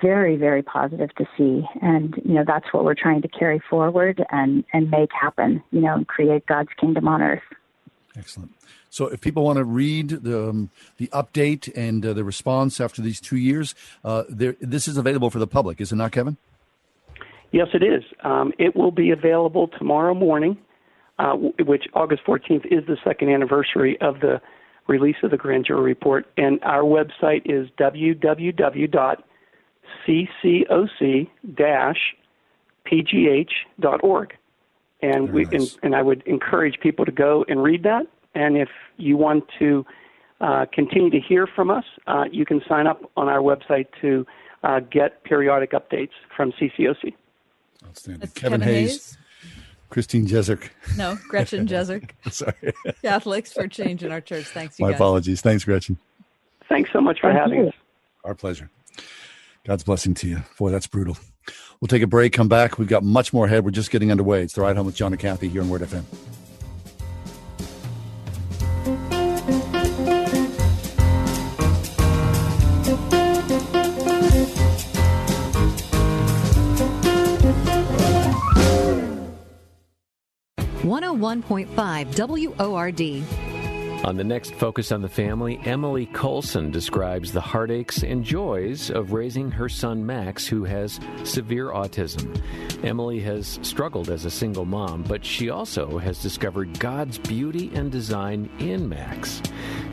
[0.00, 1.66] very, very positive to see.
[1.80, 5.80] And, you know, that's what we're trying to carry forward and, and make happen, you
[5.80, 7.42] know, and create God's kingdom on earth.
[8.16, 8.52] Excellent.
[8.90, 13.00] So, if people want to read the um, the update and uh, the response after
[13.00, 16.36] these two years, uh, there, this is available for the public, is it not, Kevin?
[17.52, 18.02] Yes, it is.
[18.22, 20.58] Um, it will be available tomorrow morning,
[21.22, 24.40] uh, which August 14th is the second anniversary of the
[24.88, 26.26] release of the grand jury report.
[26.36, 29.22] And our website is www
[30.06, 31.16] ccoc-pgh.org.
[35.04, 35.52] And we nice.
[35.52, 38.06] and, and I would encourage people to go and read that.
[38.34, 39.84] And if you want to
[40.40, 44.24] uh, continue to hear from us, uh, you can sign up on our website to
[44.62, 47.14] uh, get periodic updates from CCOC.
[47.84, 48.20] Outstanding.
[48.20, 49.18] That's Kevin, Kevin Hayes, Hayes,
[49.92, 50.70] Christine Jezik.
[50.96, 52.12] No, Gretchen Jezik.
[52.30, 52.72] Sorry.
[53.02, 54.46] Catholics for Change in our church.
[54.46, 54.94] Thanks, My guys.
[54.96, 55.42] apologies.
[55.42, 55.98] Thanks, Gretchen.
[56.66, 57.66] Thanks so much for Thank having you.
[57.68, 57.74] us.
[58.24, 58.70] Our pleasure.
[59.66, 60.42] God's blessing to you.
[60.58, 61.18] Boy, that's brutal.
[61.80, 62.78] We'll take a break, come back.
[62.78, 63.66] We've got much more ahead.
[63.66, 64.42] We're just getting underway.
[64.42, 66.04] It's the ride home with John and Kathy here on Word FM.
[81.22, 81.68] One hundred
[84.04, 89.12] On the next Focus on the Family, Emily Colson describes the heartaches and joys of
[89.12, 92.42] raising her son Max, who has severe autism.
[92.82, 97.92] Emily has struggled as a single mom, but she also has discovered God's beauty and
[97.92, 99.40] design in Max.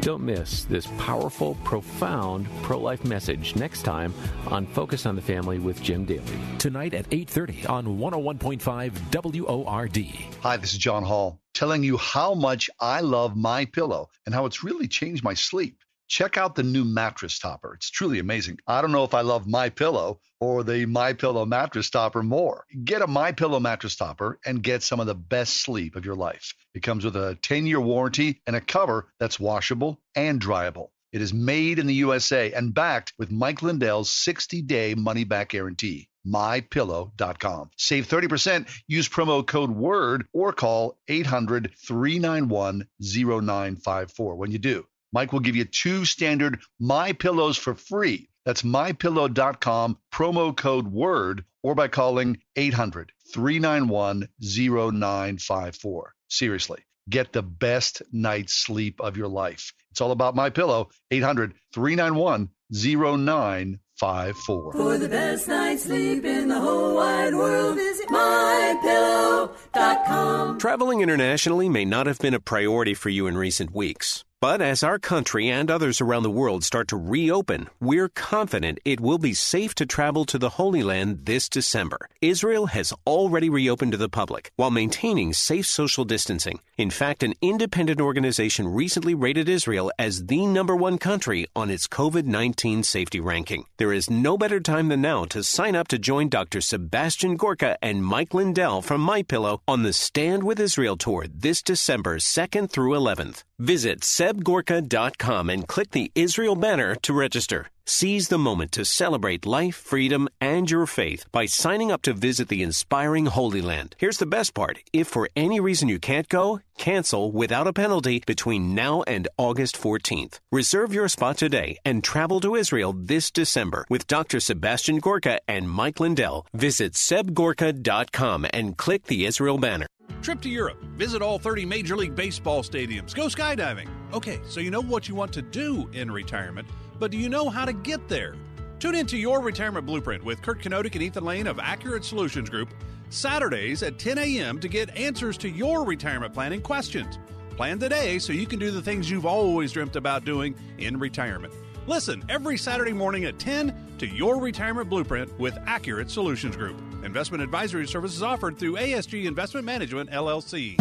[0.01, 4.11] Don't miss this powerful, profound pro-life message next time
[4.47, 6.23] on Focus on the Family with Jim Daly.
[6.57, 9.97] Tonight at 8:30 on 101.5 WORD.
[10.41, 14.45] Hi, this is John Hall telling you how much I love my pillow and how
[14.45, 15.77] it's really changed my sleep.
[16.09, 17.75] check out the new mattress topper.
[17.75, 18.57] It's truly amazing.
[18.67, 22.65] I don't know if I love my pillow or the my pillow mattress topper more.
[22.83, 26.15] Get a my pillow mattress topper and get some of the best sleep of your
[26.15, 26.55] life.
[26.73, 30.89] It comes with a 10-year warranty and a cover that's washable and dryable.
[31.11, 36.07] It is made in the USA and backed with Mike Lindell's 60-day money-back guarantee.
[36.27, 37.71] MyPillow.com.
[37.77, 38.67] Save 30%.
[38.87, 44.85] Use promo code WORD or call 800 391 0954 when you do.
[45.11, 48.29] Mike will give you two standard My Pillows for free.
[48.45, 56.15] That's mypillow.com, promo code WORD, or by calling 800 391 0954.
[56.27, 56.79] Seriously,
[57.09, 59.73] get the best night's sleep of your life.
[59.91, 64.73] It's all about My Pillow, 800 391 0954.
[64.73, 70.59] For the best night's sleep in the whole wide world, visit mypillow.com.
[70.59, 74.23] Traveling internationally may not have been a priority for you in recent weeks.
[74.41, 79.01] But as our country and others around the world start to reopen, we're confident it
[79.01, 82.07] will be safe to travel to the Holy Land this December.
[82.21, 86.61] Israel has already reopened to the public while maintaining safe social distancing.
[86.77, 91.89] In fact, an independent organization recently rated Israel as the number one country on its
[91.89, 93.65] COVID 19 safety ranking.
[93.75, 96.61] There is no better time than now to sign up to join Dr.
[96.61, 102.19] Sebastian Gorka and Mike Lindell from MyPillow on the Stand with Israel tour this December
[102.19, 103.43] 2nd through 11th.
[103.59, 107.67] Visit sebgorka.com and click the Israel banner to register.
[107.85, 112.47] Seize the moment to celebrate life, freedom, and your faith by signing up to visit
[112.47, 113.95] the inspiring Holy Land.
[113.97, 114.79] Here's the best part.
[114.93, 119.75] If for any reason you can't go, cancel without a penalty between now and August
[119.75, 120.39] 14th.
[120.51, 124.39] Reserve your spot today and travel to Israel this December with Dr.
[124.39, 126.45] Sebastian Gorka and Mike Lindell.
[126.53, 129.87] Visit sebgorka.com and click the Israel banner.
[130.21, 130.81] Trip to Europe.
[130.97, 133.15] Visit all 30 Major League Baseball stadiums.
[133.15, 133.87] Go skydiving.
[134.13, 136.67] Okay, so you know what you want to do in retirement,
[136.99, 138.35] but do you know how to get there?
[138.79, 142.69] Tune into Your Retirement Blueprint with Kurt Kenodic and Ethan Lane of Accurate Solutions Group
[143.09, 144.59] Saturdays at 10 a.m.
[144.59, 147.17] to get answers to your retirement planning questions.
[147.57, 151.53] Plan today so you can do the things you've always dreamt about doing in retirement.
[151.87, 156.79] Listen every Saturday morning at 10 to Your Retirement Blueprint with Accurate Solutions Group.
[157.03, 160.77] Investment advisory services offered through ASG Investment Management, LLC.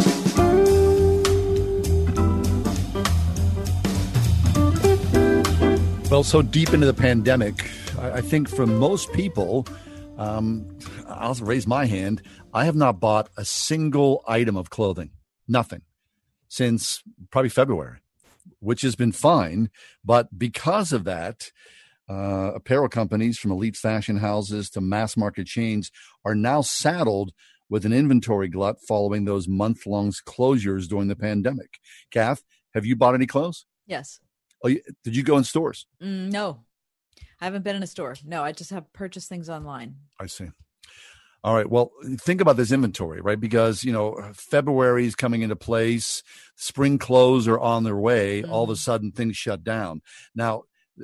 [6.09, 9.67] Well, so deep into the pandemic, I, think for most people,
[10.17, 10.67] um,
[11.07, 12.23] I'll raise my hand.
[12.51, 15.11] I have not bought a single item of clothing,
[15.47, 15.83] nothing,
[16.47, 17.99] since probably February,
[18.59, 19.69] which has been fine.
[20.03, 21.51] But because of that,
[22.09, 25.91] uh, apparel companies from elite fashion houses to mass market chains
[26.25, 27.31] are now saddled
[27.69, 31.79] with an inventory glut following those month long closures during the pandemic.
[32.11, 32.43] Kath,
[32.73, 33.65] have you bought any clothes?
[33.85, 34.19] Yes.
[34.63, 35.85] Oh, did you go in stores?
[36.01, 36.63] Mm, no,
[37.39, 38.15] I haven't been in a store.
[38.25, 39.95] No, I just have purchased things online.
[40.19, 40.49] I see.
[41.41, 41.69] All right.
[41.69, 43.39] Well, think about this inventory, right?
[43.39, 46.21] Because, you know, February is coming into place,
[46.57, 48.41] spring clothes are on their way.
[48.41, 48.51] Mm.
[48.51, 50.01] All of a sudden, things shut down.
[50.35, 50.63] Now,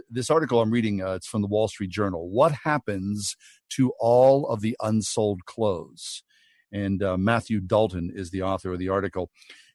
[0.09, 2.29] this article I'm reading, uh, it's from the Wall Street Journal.
[2.29, 3.35] What happens
[3.71, 6.23] to all of the unsold clothes?
[6.71, 9.29] And uh, Matthew Dalton is the author of the article.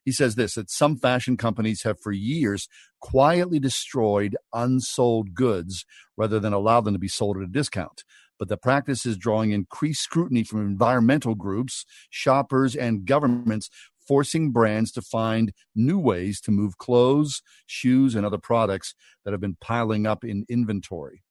[0.05, 2.69] He says this that some fashion companies have for years
[3.01, 5.85] quietly destroyed unsold goods
[6.17, 8.05] rather than allow them to be sold at a discount.
[8.39, 13.69] But the practice is drawing increased scrutiny from environmental groups, shoppers, and governments
[14.11, 18.93] forcing brands to find new ways to move clothes, shoes, and other products
[19.25, 21.23] that have been piling up in inventory.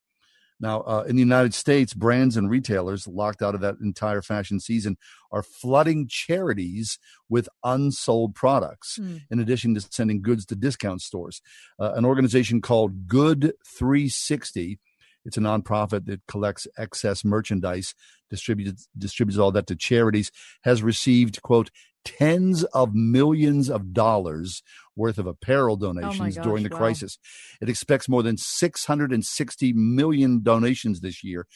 [0.61, 4.61] Now, uh, in the United States, brands and retailers locked out of that entire fashion
[4.61, 4.95] season
[5.29, 9.23] are flooding charities with unsold products, mm.
[9.29, 11.41] in addition to sending goods to discount stores.
[11.77, 14.79] Uh, an organization called Good 360
[15.25, 17.93] it's a nonprofit that collects excess merchandise,
[18.29, 20.31] distributes distributes all that to charities,
[20.63, 21.69] has received quote
[22.05, 24.63] tens of millions of dollars
[24.95, 26.77] worth of apparel oh donations oh gosh, during the wow.
[26.77, 27.17] crisis.
[27.61, 31.47] It expects more than 660 million donations this year,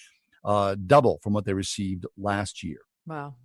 [0.43, 2.79] uh, double from what they received last year.
[3.05, 3.35] Wow.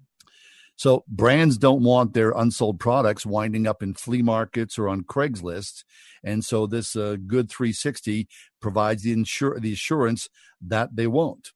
[0.77, 5.83] So brands don't want their unsold products winding up in flea markets or on Craigslist,
[6.23, 8.29] and so this uh, Good 360
[8.61, 10.29] provides the insur- the assurance
[10.61, 11.51] that they won't.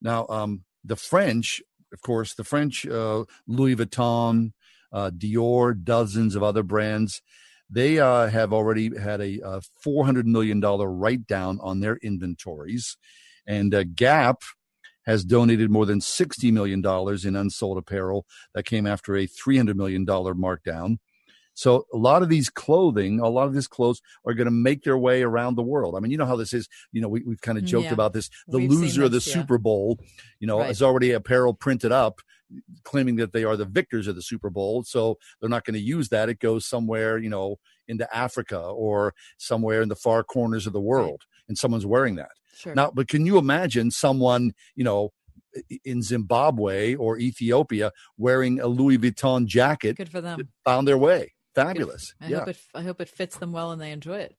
[0.00, 1.62] Now, um, the French,
[1.92, 4.52] of course, the French uh, Louis Vuitton,
[4.94, 7.20] uh, Dior, dozens of other brands.
[7.68, 12.96] They uh, have already had a, a $400 million write down on their inventories.
[13.46, 14.42] And uh, Gap
[15.06, 16.82] has donated more than $60 million
[17.26, 18.24] in unsold apparel
[18.54, 20.98] that came after a $300 million markdown.
[21.54, 24.82] So a lot of these clothing, a lot of these clothes are going to make
[24.82, 25.94] their way around the world.
[25.96, 26.68] I mean, you know how this is.
[26.90, 27.94] You know, we, we've kind of joked Mm, Yeah.
[27.94, 28.28] about this.
[28.48, 29.34] The We've loser of the this, yeah.
[29.34, 29.98] Super Bowl,
[30.40, 30.66] you know, Right.
[30.68, 32.20] has already apparel printed up
[32.84, 34.82] claiming that they are the victors of the Super Bowl.
[34.84, 36.28] So they're not going to use that.
[36.28, 37.56] It goes somewhere, you know,
[37.88, 42.30] into Africa or somewhere in the far corners of the world, and someone's wearing that.
[42.56, 42.74] Sure.
[42.74, 45.12] Now, but can you imagine someone, you know,
[45.84, 49.96] in Zimbabwe or Ethiopia wearing a Louis Vuitton jacket?
[49.96, 50.48] Good for them.
[50.64, 51.34] Found their way.
[51.54, 52.14] Fabulous.
[52.20, 52.38] I yeah.
[52.40, 52.58] hope it.
[52.74, 54.34] I hope it fits them well and they enjoy it.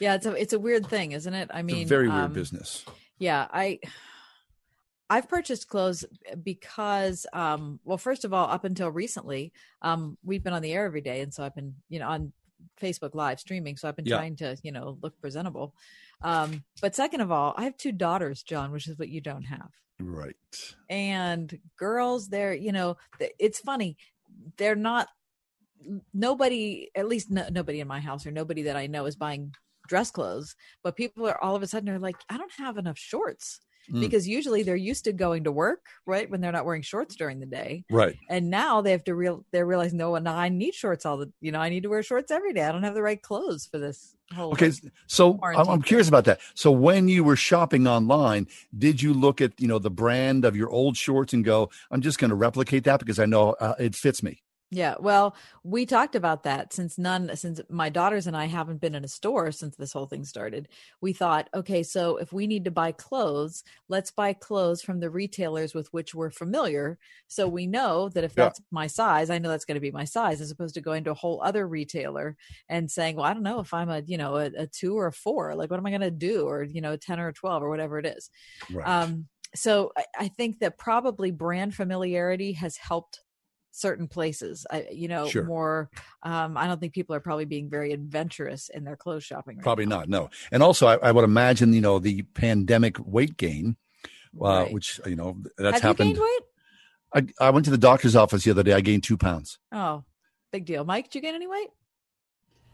[0.00, 1.50] Yeah, it's a it's a weird thing, isn't it?
[1.52, 2.84] I mean, very weird um, business.
[3.18, 3.80] Yeah, I
[5.10, 6.04] I've purchased clothes
[6.42, 9.52] because um well first of all up until recently
[9.82, 12.32] um we've been on the air every day and so I've been you know on
[12.80, 14.16] Facebook live streaming so I've been Yeah.
[14.16, 15.74] trying to you know look presentable.
[16.22, 19.44] Um but second of all, I have two daughters, John, which is what you don't
[19.44, 19.70] have.
[20.00, 20.36] Right.
[20.90, 22.96] And girls they're you know
[23.38, 23.96] it's funny.
[24.56, 25.08] They're not
[26.12, 29.54] nobody at least no, nobody in my house or nobody that I know is buying
[29.86, 32.98] dress clothes, but people are all of a sudden are like I don't have enough
[32.98, 33.60] shorts
[33.92, 34.00] Mm.
[34.00, 36.28] because usually they're used to going to work, right?
[36.30, 37.84] When they're not wearing shorts during the day.
[37.90, 38.16] Right.
[38.28, 41.32] And now they have to real they're realizing, no, now I need shorts all the
[41.40, 42.64] you know, I need to wear shorts every day.
[42.64, 44.72] I don't have the right clothes for this whole Okay,
[45.06, 46.40] so I'm curious about that.
[46.54, 50.56] So when you were shopping online, did you look at you know the brand of
[50.56, 53.74] your old shorts and go, "I'm just going to replicate that because I know uh,
[53.78, 54.42] it fits me"?
[54.70, 58.94] Yeah, well, we talked about that since none since my daughters and I haven't been
[58.94, 60.68] in a store since this whole thing started.
[61.00, 65.08] We thought, okay, so if we need to buy clothes, let's buy clothes from the
[65.08, 66.98] retailers with which we're familiar.
[67.28, 68.36] So we know that if Yeah.
[68.36, 71.02] that's my size, I know that's going to be my size as opposed to going
[71.04, 72.36] to a whole other retailer
[72.68, 75.06] and saying, well, I don't know if I'm a, you know, a, a 2 or
[75.06, 77.28] a 4, like what am I going to do or, you know, a 10 or
[77.28, 78.28] a 12 or whatever it is.
[78.68, 78.84] Right.
[78.84, 83.22] Um so I, I think that probably brand familiarity has helped
[83.70, 85.44] certain places i you know Sure.
[85.44, 85.90] more
[86.22, 89.62] um i don't think people are probably being very adventurous in their clothes shopping right
[89.62, 90.08] Probably not.
[90.08, 90.30] No.
[90.50, 93.76] And also, I, I would imagine you know the pandemic weight gain,
[94.40, 94.72] uh, Right.
[94.72, 96.10] which you know that's have happened.
[96.10, 96.24] you gained
[97.14, 98.72] weight I, I went to the doctor's office the other day.
[98.72, 99.58] I gained two pounds.
[99.72, 100.04] oh
[100.50, 101.68] big deal mike did you gain any weight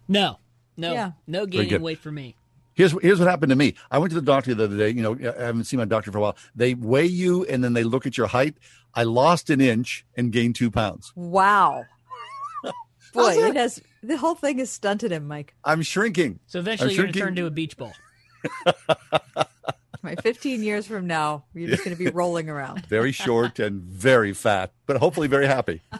[0.08, 0.38] No,
[0.76, 1.12] no, Yeah.
[1.26, 2.36] no gaining weight for me.
[2.74, 3.74] Here's here's what happened to me.
[3.90, 4.90] I went to the doctor the other day.
[4.90, 6.36] You know, I haven't seen my doctor for a while.
[6.54, 8.56] They weigh you and then they look at your height.
[8.94, 11.12] I lost an inch and gained two pounds.
[11.16, 11.84] wow
[13.12, 16.38] boy it has the whole thing is stunted him mike I'm shrinking.
[16.46, 17.92] So eventually, I'm you're going to turn into a beach ball.
[20.02, 23.82] My 15 years from now you're just going to be rolling around very short and
[23.82, 25.80] very fat, but hopefully very happy.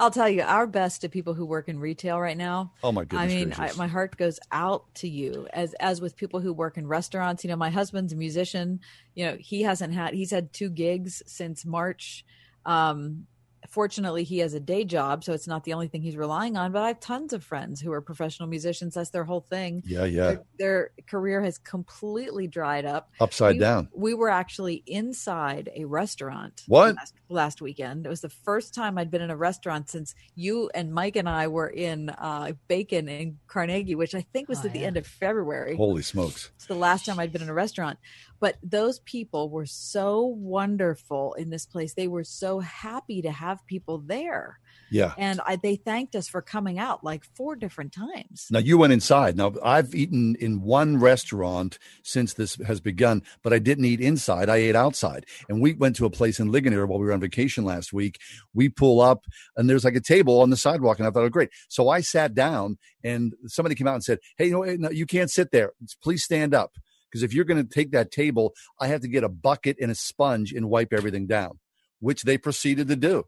[0.00, 2.72] I'll tell you, our best to people who work in retail right now.
[2.82, 3.20] Oh, my goodness!
[3.20, 6.78] I mean, I, my heart goes out to you as as with people who work
[6.78, 7.44] in restaurants.
[7.44, 8.80] You know, my husband's a musician.
[9.14, 12.24] You know, he hasn't had he's had two gigs since March.
[12.64, 13.26] Um,
[13.68, 16.72] fortunately, he has a day job, so it's not the only thing he's relying on.
[16.72, 18.94] But I have tons of friends who are professional musicians.
[18.94, 19.82] That's their whole thing.
[19.86, 20.22] Yeah, yeah.
[20.26, 23.10] Their, their career has completely dried up.
[23.20, 23.88] Upside We- down.
[23.94, 26.62] We were actually inside a restaurant.
[26.66, 26.96] What?
[26.96, 28.06] Last, last weekend.
[28.06, 31.28] It was the first time I'd been in a restaurant since you and Mike and
[31.28, 34.96] I were in uh, Bacon in Carnegie, which I think was Oh, at the end
[34.96, 35.76] of February.
[35.76, 36.50] Holy smokes.
[36.56, 37.98] It's the last time I'd been in a restaurant.
[38.40, 41.94] But those people were so wonderful in this place.
[41.94, 44.58] They were so happy to have people there.
[44.90, 45.14] Yeah.
[45.16, 48.46] And I, they thanked us for coming out like four different times.
[48.50, 49.36] Now you went inside.
[49.36, 54.48] Now I've eaten in one restaurant since this has begun, but I didn't eat inside.
[54.48, 55.26] I ate outside.
[55.48, 58.18] And we went to a place in Ligonier while we were on vacation last week.
[58.54, 59.26] We pull up
[59.56, 61.50] and there's like a table on the sidewalk, and I thought, oh great.
[61.68, 64.90] So I sat down, and somebody came out and said, "Hey, you know, eh, no,
[64.90, 65.72] you can't sit there.
[66.02, 66.72] Please stand up."
[67.10, 69.90] Because if you're going to take that table, I have to get a bucket and
[69.90, 71.58] a sponge and wipe everything down,
[71.98, 73.24] which they proceeded to do.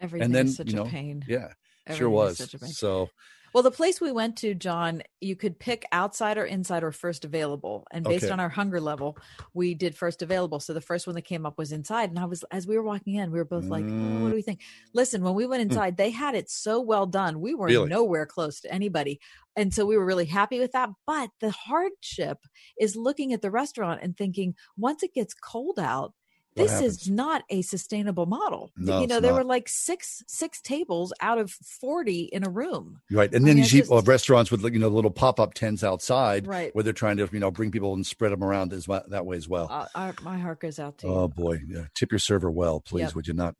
[0.00, 1.24] Everything and then, such you know, a pain.
[1.28, 1.52] Yeah,
[1.86, 2.38] Everything sure was.
[2.38, 2.70] such a pain.
[2.70, 3.10] So
[3.54, 7.24] Well, the place we went to, John, you could pick outside or inside or first
[7.24, 7.86] available.
[7.92, 8.32] And based Okay.
[8.32, 9.16] on our hunger level,
[9.54, 10.58] we did first available.
[10.58, 12.10] So the first one that came up was inside.
[12.10, 14.34] And I was, as we were walking in, we were both like, oh, what do
[14.34, 14.60] we think?
[14.92, 17.40] Listen, when we went inside, they had it so well done.
[17.40, 17.74] We were Hmm.
[17.74, 17.88] Really?
[17.90, 19.20] nowhere close to anybody.
[19.54, 20.90] And so we were really happy with that.
[21.06, 22.38] But the hardship
[22.78, 26.12] is looking at the restaurant and thinking, once it gets cold out,
[26.56, 28.70] This is not a sustainable model.
[28.76, 29.38] No, you know, there not.
[29.38, 33.00] were like six six tables out of 40 in a room.
[33.10, 35.40] Right, and I then mean, you see uh, restaurants with like, you know little pop
[35.40, 36.74] up tents outside, Right.
[36.74, 39.26] where they're trying to you know bring people and spread them around as well, that
[39.26, 39.66] way as well.
[39.70, 41.12] Uh, our, my heart goes out to you.
[41.12, 41.86] oh boy, yeah.
[41.94, 43.14] tip your server well, please, Yep.
[43.16, 43.54] would you not?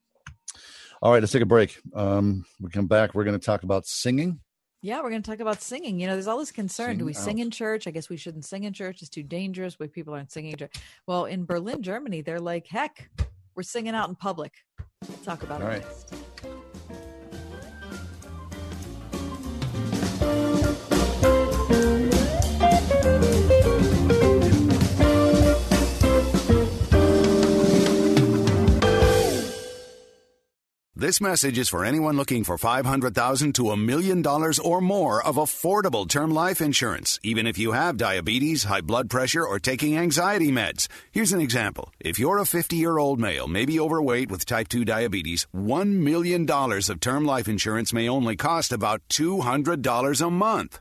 [1.02, 1.78] All right, let's take a break.
[1.94, 3.14] Um, we come back.
[3.14, 4.40] We're going to talk about singing.
[4.84, 5.98] Yeah, we're going to talk about singing.
[5.98, 6.98] You know, there's all this concern.
[6.98, 7.86] Do we Sing sing in church?
[7.86, 9.00] I guess we shouldn't sing in church.
[9.00, 10.54] It's too dangerous where people aren't singing.
[11.06, 13.08] Well, in Berlin, Germany, they're like, heck,
[13.56, 14.52] we're singing out in public.
[15.08, 15.82] We'll talk about All it right.
[15.82, 16.23] next.
[31.04, 35.36] This message is for anyone looking for 500,000 to a million dollars or more of
[35.36, 40.50] affordable term life insurance, even if you have diabetes, high blood pressure, or taking anxiety
[40.50, 40.88] meds.
[41.12, 41.92] Here's an example.
[42.00, 46.50] If you're a 50 year old male, maybe overweight with type 2 diabetes, $1 million
[46.50, 50.80] of term life insurance may only cost about $200 a month.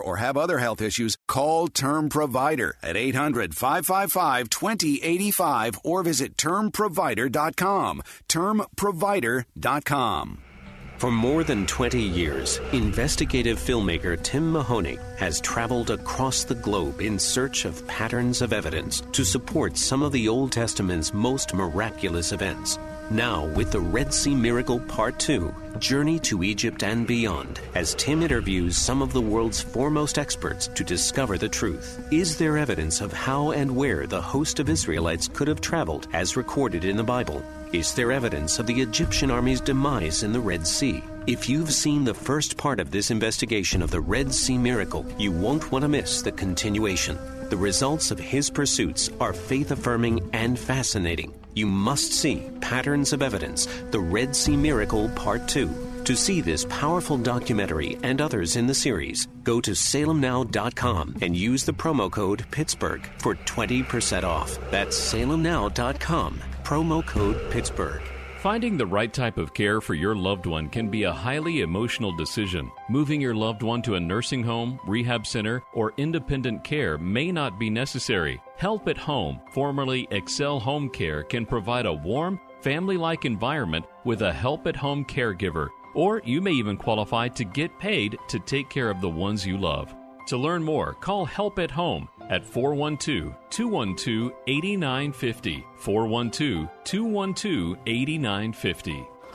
[0.00, 8.02] or have other health issues, call Term Provider at 800 555 2085 or visit termprovider.com.
[8.28, 10.38] Termprovider.com.
[10.98, 17.18] For more than 20 years, investigative filmmaker Tim Mahoney has traveled across the globe in
[17.18, 22.78] search of patterns of evidence to support some of the Old Testament's most miraculous events.
[23.10, 28.20] Now, with the Red Sea Miracle Part 2, Journey to Egypt and Beyond, as Tim
[28.20, 32.04] interviews some of the world's foremost experts to discover the truth.
[32.10, 36.36] Is there evidence of how and where the host of Israelites could have traveled as
[36.36, 37.44] recorded in the Bible?
[37.72, 41.00] Is there evidence of the Egyptian army's demise in the Red Sea?
[41.28, 45.30] If you've seen the first part of this investigation of the Red Sea miracle, you
[45.30, 47.16] won't want to miss the continuation.
[47.50, 51.32] The results of his pursuits are faith affirming and fascinating.
[51.56, 56.02] You must see Patterns of Evidence The Red Sea Miracle Part 2.
[56.04, 61.64] To see this powerful documentary and others in the series, go to salemnow.com and use
[61.64, 64.58] the promo code Pittsburgh for 20% off.
[64.70, 68.02] That's salemnow.com, promo code Pittsburgh.
[68.46, 72.12] Finding the right type of care for your loved one can be a highly emotional
[72.12, 72.70] decision.
[72.88, 77.58] Moving your loved one to a nursing home, rehab center, or independent care may not
[77.58, 78.40] be necessary.
[78.56, 84.22] Help at Home, formerly Excel Home Care, can provide a warm, family like environment with
[84.22, 85.70] a help at home caregiver.
[85.96, 89.58] Or you may even qualify to get paid to take care of the ones you
[89.58, 89.92] love.
[90.28, 95.64] To learn more, call Help at Home at 412 212 8950.
[95.76, 99.15] 412 212 8950.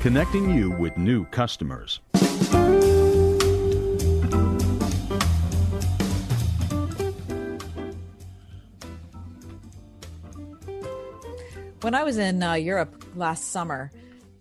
[0.00, 2.00] connecting you with new customers.
[11.80, 13.90] When I was in uh, Europe last summer,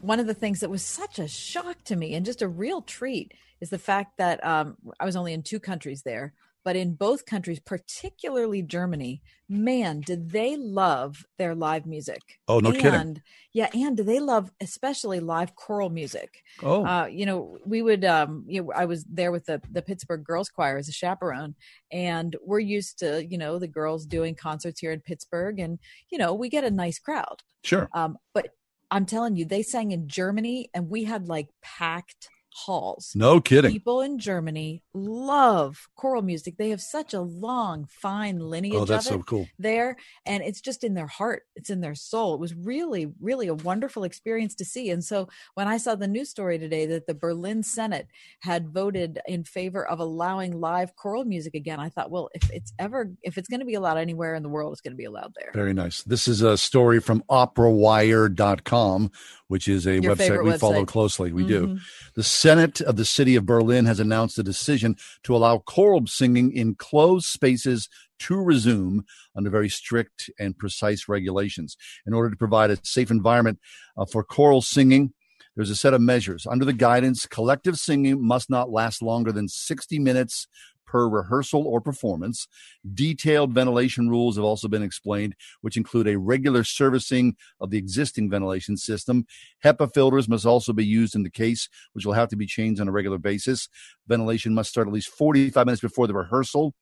[0.01, 2.81] one of the things that was such a shock to me and just a real
[2.81, 6.33] treat is the fact that um, I was only in two countries there
[6.67, 12.21] but in both countries, particularly Germany, man, did they love their live music.
[12.49, 13.21] Oh, no and, kidding.
[13.53, 16.43] Yeah, and do they love especially live choral music.
[16.61, 16.85] Oh.
[16.85, 20.25] Uh, you know, we would um you know, I was there with the the Pittsburgh
[20.25, 21.55] Girls Choir as a chaperone
[21.89, 26.17] and we're used to, you know, the girls doing concerts here in Pittsburgh and you
[26.17, 27.43] know, we get a nice crowd.
[27.63, 27.87] Sure.
[27.93, 28.49] Um but
[28.91, 32.27] I'm telling you, they sang in Germany and we had like packed
[32.65, 33.11] halls.
[33.15, 33.71] No kidding.
[33.71, 36.55] People in Germany love choral music.
[36.57, 39.47] They have such a long, fine lineage Oh, that's of it so cool.
[39.59, 39.95] there,
[40.25, 41.43] and it's just in their heart.
[41.55, 42.33] It's in their soul.
[42.33, 44.89] It was really, really a wonderful experience to see.
[44.89, 48.07] And so when I saw the news story today that the Berlin Senate
[48.39, 52.73] had voted in favor of allowing live choral music again, I thought, well, if it's
[52.79, 55.05] ever, if it's going to be allowed anywhere in the world, it's going to be
[55.05, 55.51] allowed there.
[55.53, 56.01] Very nice.
[56.03, 59.11] This is a story from operawire.com,
[59.47, 61.31] which is a Your website we follow closely.
[61.31, 61.67] We do.
[61.67, 61.79] Mhm.
[62.15, 66.49] The Senate of the city of Berlin has announced a decision to allow choral singing
[66.53, 67.89] in closed spaces
[68.19, 69.03] to resume
[69.35, 71.75] under very strict and precise regulations.
[72.05, 73.59] In order to provide a safe environment
[73.97, 75.11] uh, for choral singing,
[75.57, 76.47] there's a set of measures.
[76.49, 80.47] Under the guidance, collective singing must not last longer than 60 minutes
[80.87, 82.47] per rehearsal or performance.
[82.93, 88.29] Detailed ventilation rules have also been explained, which include a regular servicing of the existing
[88.29, 89.27] ventilation system.
[89.63, 92.81] HEPA filters must also be used in the case, which will have to be changed
[92.81, 93.69] on a regular basis.
[94.07, 96.73] Ventilation must start at least 45 minutes before the rehearsal.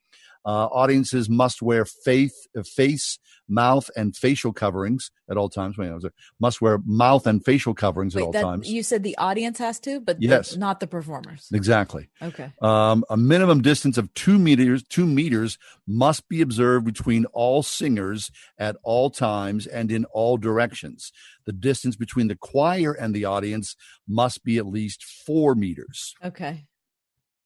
[0.45, 2.33] Uh, audiences must wear faith,
[2.75, 3.17] face,
[3.47, 5.77] mouth, and facial coverings at all times.
[5.77, 5.91] Wait,
[6.39, 8.71] must wear mouth and facial coverings Wait, at all that, times.
[8.71, 10.55] You said the audience has to, but the- Yes.
[10.55, 11.47] not the performers.
[11.53, 12.09] Exactly.
[12.21, 12.51] Okay.
[12.61, 18.31] Um, a minimum distance of two meters, two meters must be observed between all singers
[18.57, 21.11] at all times and in all directions.
[21.45, 23.75] The distance between the choir and the audience
[24.07, 26.13] must be at least four meters.
[26.23, 26.65] Okay.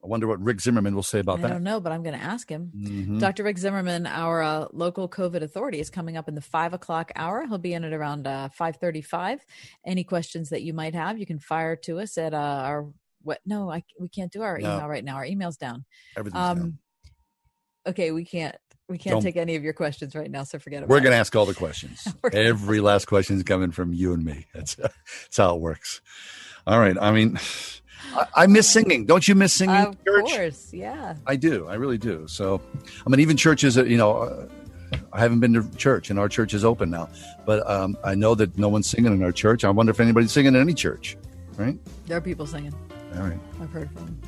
[0.03, 1.47] I wonder what Rick Zimmerman will say about I that.
[1.51, 2.71] I don't know, but I'm going to ask him.
[2.75, 3.19] Mhm.
[3.19, 3.43] Dr.
[3.43, 7.45] Rick Zimmerman, our uh, local COVID authority, is coming up in the five o'clock hour.
[7.45, 9.41] He'll be in at around uh, five thirty-five.
[9.85, 12.87] Any questions that you might have, you can fire to us at uh, our
[13.23, 13.39] what?
[13.45, 14.75] No, I we can't do our No.
[14.77, 15.15] email right now.
[15.15, 15.83] Our email's down.
[16.15, 16.77] Everything's down.
[17.85, 18.55] Okay, we can't
[18.87, 20.89] we can't Don't- take any of your questions right now, so forget about it.
[20.95, 22.07] We're going to ask all the questions.
[22.33, 24.47] Every last question is coming from you and me.
[24.53, 26.01] That's, that's how it works.
[26.65, 26.97] All right.
[26.99, 27.37] I mean,
[28.13, 29.05] I, I miss singing.
[29.05, 29.75] Don't you miss singing?
[29.75, 30.25] Of church?
[30.25, 31.15] course, yeah.
[31.25, 31.67] I do.
[31.67, 32.27] I really do.
[32.27, 32.61] So,
[33.05, 34.47] I mean, even churches, uh, you know, uh,
[35.13, 37.09] I haven't been to church, and our church is open now.
[37.45, 39.63] But um, I know that no one's singing in our church.
[39.63, 41.17] I wonder if anybody's singing in any church,
[41.57, 41.77] right?
[42.07, 42.73] There are people singing.
[43.15, 43.39] All right.
[43.61, 44.21] I've heard from them.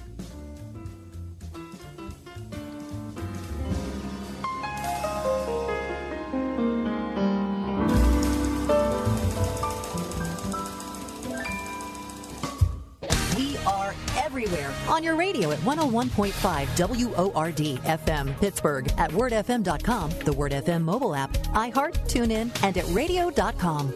[14.88, 21.32] On your radio at 101.5 WORD FM Pittsburgh, at wordfm.com, the Word FM mobile app,
[21.53, 23.93] iHeart, TuneIn, and at radio.com.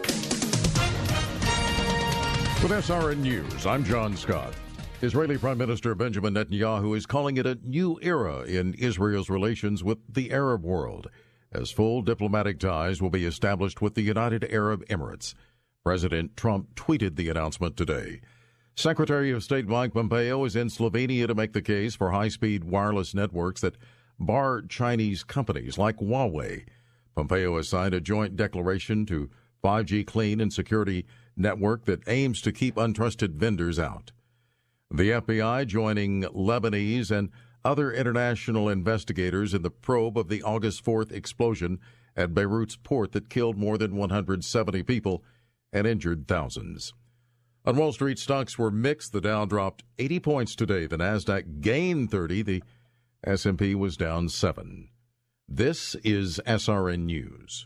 [2.63, 4.53] With SRN News, I'm John Scott.
[5.01, 9.99] Israeli Prime Minister Benjamin Netanyahu is calling it a new era in Israel's relations with
[10.09, 11.11] the Arab world,
[11.51, 15.35] as full diplomatic ties will be established with the United Arab Emirates.
[15.83, 18.21] President Trump tweeted the announcement today.
[18.77, 22.65] Secretary of State Mike Pompeo is in Slovenia to make the case for high speed
[22.65, 23.77] wireless networks that
[24.19, 26.65] bar Chinese companies like Huawei.
[27.15, 29.29] Pompeo has signed a joint declaration to
[29.63, 31.05] 5G clean and security
[31.37, 34.11] network that aims to keep untrusted vendors out.
[34.91, 37.29] The FBI joining Lebanese and
[37.63, 41.79] other international investigators in the probe of the August 4th explosion
[42.17, 45.23] at Beirut's port that killed more than 170 people
[45.71, 46.93] and injured thousands.
[47.67, 49.11] On Wall Street, stocks were mixed.
[49.11, 50.85] The Dow dropped 80 points today.
[50.85, 52.43] The Nasdaq gained 30.
[52.43, 52.63] The
[53.25, 54.89] S&P was down 7.
[55.49, 57.65] This is SRN News.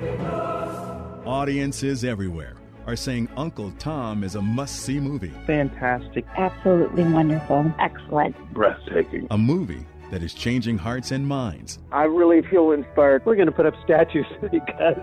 [1.25, 2.55] Audiences everywhere
[2.87, 5.31] are saying Uncle Tom is a must see movie.
[5.45, 6.25] Fantastic.
[6.35, 7.71] Absolutely wonderful.
[7.79, 8.35] Excellent.
[8.53, 9.27] Breathtaking.
[9.29, 11.79] A movie that is changing hearts and minds.
[11.91, 13.25] I really feel inspired.
[13.25, 14.97] We're going to put up statues because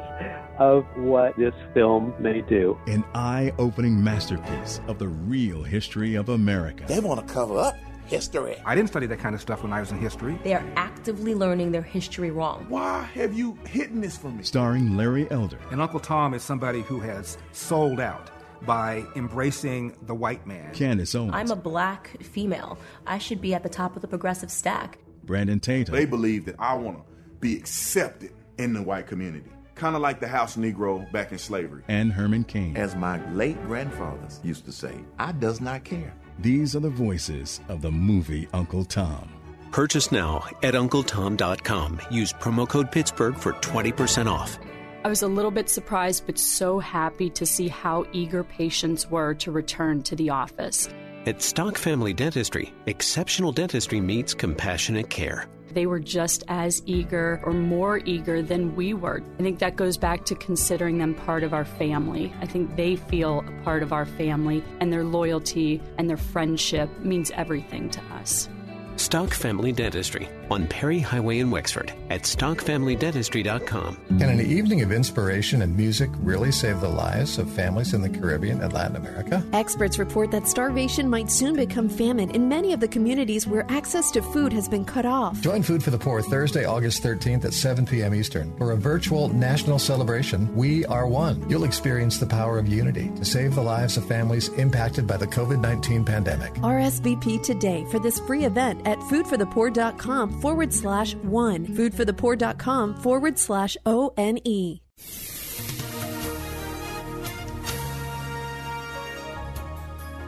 [0.58, 2.76] of what this film may do.
[2.88, 6.84] An eye opening masterpiece of the real history of America.
[6.88, 7.76] They want to cover up
[8.08, 8.56] history.
[8.64, 10.38] I didn't study that kind of stuff when I was in history.
[10.42, 12.66] They are actively learning their history wrong.
[12.68, 14.42] Why have you hidden this from me?
[14.42, 15.58] Starring Larry Elder.
[15.70, 18.30] And Uncle Tom is somebody who has sold out
[18.66, 20.72] by embracing the white man.
[20.74, 21.32] Candace Owens.
[21.34, 22.78] I'm a black female.
[23.06, 24.98] I should be at the top of the progressive stack.
[25.24, 25.94] Brandon Tatum.
[25.94, 27.04] They believe that I want to
[27.40, 29.50] be accepted in the white community.
[29.74, 31.84] Kind of like the house Negro back in slavery.
[31.86, 32.76] And Herman Cain.
[32.76, 36.12] As my late grandfathers used to say, I does not care.
[36.40, 39.28] These are the voices of the movie Uncle Tom.
[39.72, 42.00] Purchase now at UncleTom.com.
[42.10, 44.56] Use promo code Pittsburgh for 20% off.
[45.04, 49.34] I was a little bit surprised, but so happy to see how eager patients were
[49.34, 50.88] to return to the office.
[51.26, 55.48] At Stock Family Dentistry, exceptional dentistry meets compassionate care.
[55.72, 59.22] They were just as eager or more eager than we were.
[59.38, 62.32] I think that goes back to considering them part of our family.
[62.40, 66.88] I think they feel a part of our family, and their loyalty and their friendship
[67.00, 68.48] means everything to us.
[68.96, 73.96] Stock Family Dentistry, on Perry Highway in Wexford at stockfamilydentistry.com.
[74.18, 78.08] Can an evening of inspiration and music really save the lives of families in the
[78.08, 79.44] Caribbean and Latin America?
[79.52, 84.10] Experts report that starvation might soon become famine in many of the communities where access
[84.10, 85.40] to food has been cut off.
[85.40, 88.14] Join Food for the Poor Thursday, August 13th at 7 p.m.
[88.14, 90.54] Eastern for a virtual national celebration.
[90.54, 91.48] We are one.
[91.48, 95.26] You'll experience the power of unity to save the lives of families impacted by the
[95.26, 96.54] COVID 19 pandemic.
[96.54, 101.66] RSVP today for this free event at foodforthepoor.com forward slash one.
[101.66, 104.80] Foodforthepoor.com forward slash O N E.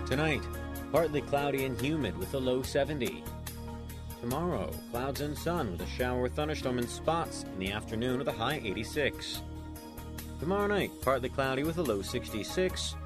[0.06, 0.42] Tonight,
[0.90, 3.22] partly cloudy and humid with a low 70.
[4.20, 8.26] Tomorrow, clouds and sun with a shower or thunderstorm in spots in the afternoon with
[8.26, 9.40] a high 86.
[10.40, 12.96] Tomorrow night, partly cloudy with a low 66.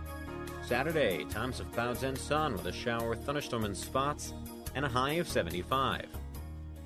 [0.67, 4.33] Saturday, times of clouds and sun with a shower or thunderstorm in spots
[4.75, 6.07] and a high of 75.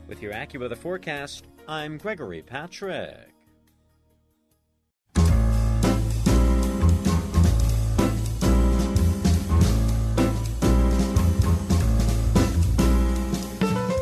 [0.08, 3.28] With your AccuWeather forecast, I'm Gregory Patrick.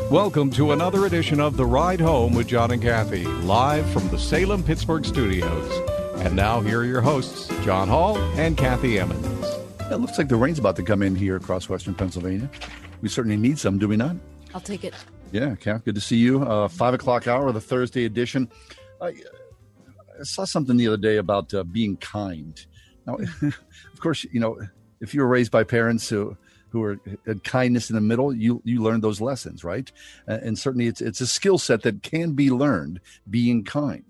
[0.09, 4.17] Welcome to another edition of The Ride Home with John and Kathy, live from the
[4.17, 5.69] Salem Pittsburgh studios.
[6.21, 9.45] And now, here are your hosts, John Hall and Kathy Emmons.
[9.91, 12.49] It looks like the rain's about to come in here across western Pennsylvania.
[13.01, 14.15] We certainly need some, do we not?
[14.57, 14.95] I'll take it.
[15.31, 16.41] Yeah, Kath, good to see you.
[16.41, 18.49] Uh, five o'clock hour, the Thursday edition.
[18.99, 22.59] I, I saw something the other day about uh, being kind.
[23.05, 24.57] Now, of course, you know,
[24.99, 26.35] if you were raised by parents who
[26.69, 29.91] who are had kindness in the middle, you you learn those lessons, right?
[30.25, 32.99] And certainly, it's it's a skill set that can be learned.
[33.29, 34.05] Being kind.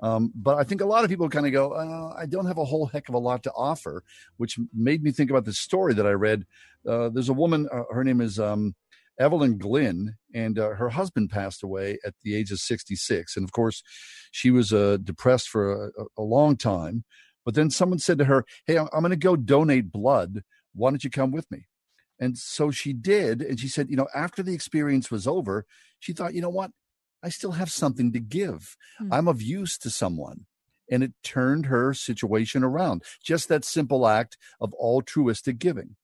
[0.00, 2.58] Um, but I think a lot of people kind of go, uh, I don't have
[2.58, 4.02] a whole heck of a lot to offer,
[4.36, 6.44] which made me think about the story that I read.
[6.86, 8.74] Uh, there's a woman, uh, her name is um,
[9.18, 13.36] Evelyn Glynn, and uh, her husband passed away at the age of 66.
[13.36, 13.82] And of course,
[14.30, 17.04] she was uh, depressed for a, a, long time.
[17.44, 20.42] But then someone said to her, Hey, I'm, I'm going to go donate blood.
[20.74, 21.66] Why don't you come with me?
[22.18, 23.42] And so she did.
[23.42, 25.64] And she said, You know, after the experience was over,
[26.00, 26.70] she thought, You know what?
[27.22, 28.76] I still have something to give.
[29.00, 29.12] Mm-hmm.
[29.12, 30.46] I'm of use to someone.
[30.90, 33.02] And it turned her situation around.
[33.22, 35.96] Just that simple act of altruistic giving.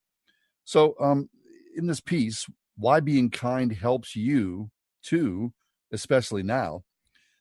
[0.65, 1.29] So, um,
[1.77, 2.47] in this piece,
[2.81, 4.71] why being kind helps you
[5.03, 5.53] too,
[5.93, 6.83] especially now.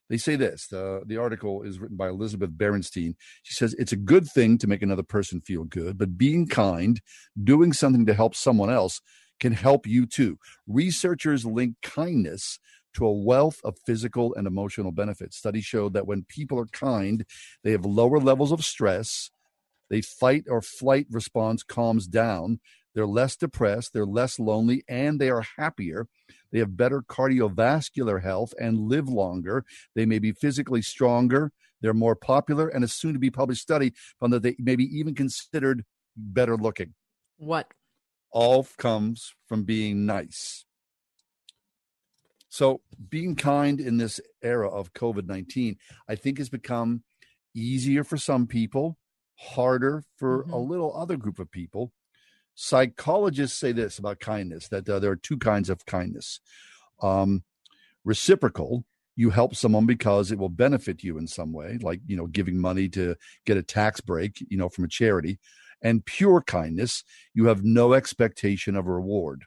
[0.09, 0.67] They say this.
[0.67, 3.15] The, the article is written by Elizabeth Bernstein.
[3.43, 6.99] She says it's a good thing to make another person feel good, but being kind,
[7.43, 9.01] doing something to help someone else,
[9.39, 10.37] can help you too.
[10.67, 12.59] Researchers link kindness
[12.95, 15.37] to a wealth of physical and emotional benefits.
[15.37, 17.23] Studies show that when people are kind,
[17.63, 19.29] they have lower levels of stress,
[19.89, 22.59] they fight or flight response calms down,
[22.95, 26.07] they're less depressed, they're less lonely, and they are happier.
[26.51, 29.63] They have better cardiovascular health and live longer.
[29.95, 31.51] They may be physically stronger.
[31.81, 34.85] They're more popular, and a soon to be published study found that they may be
[34.85, 35.85] even considered
[36.15, 36.93] better looking.
[37.37, 37.67] What?
[38.31, 40.65] All comes from being nice.
[42.49, 45.77] So, being kind in this era of COVID 19,
[46.07, 47.03] I think has become
[47.55, 48.97] easier for some people,
[49.35, 50.53] harder for mm-hmm.
[50.53, 51.93] a little other group of people.
[52.62, 56.41] Psychologists say this about kindness that uh, there are two kinds of kindness
[57.01, 57.41] um,
[58.03, 58.84] reciprocal,
[59.16, 62.60] you help someone because it will benefit you in some way, like, you know, giving
[62.60, 65.39] money to get a tax break, you know, from a charity.
[65.82, 69.45] And pure kindness, you have no expectation of reward.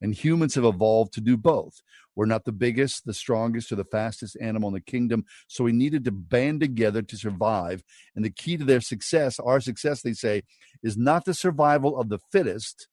[0.00, 1.82] And humans have evolved to do both.
[2.16, 5.24] We're not the biggest, the strongest, or the fastest animal in the kingdom.
[5.46, 7.84] So we needed to band together to survive.
[8.16, 10.42] And the key to their success, our success, they say,
[10.82, 12.88] is not the survival of the fittest,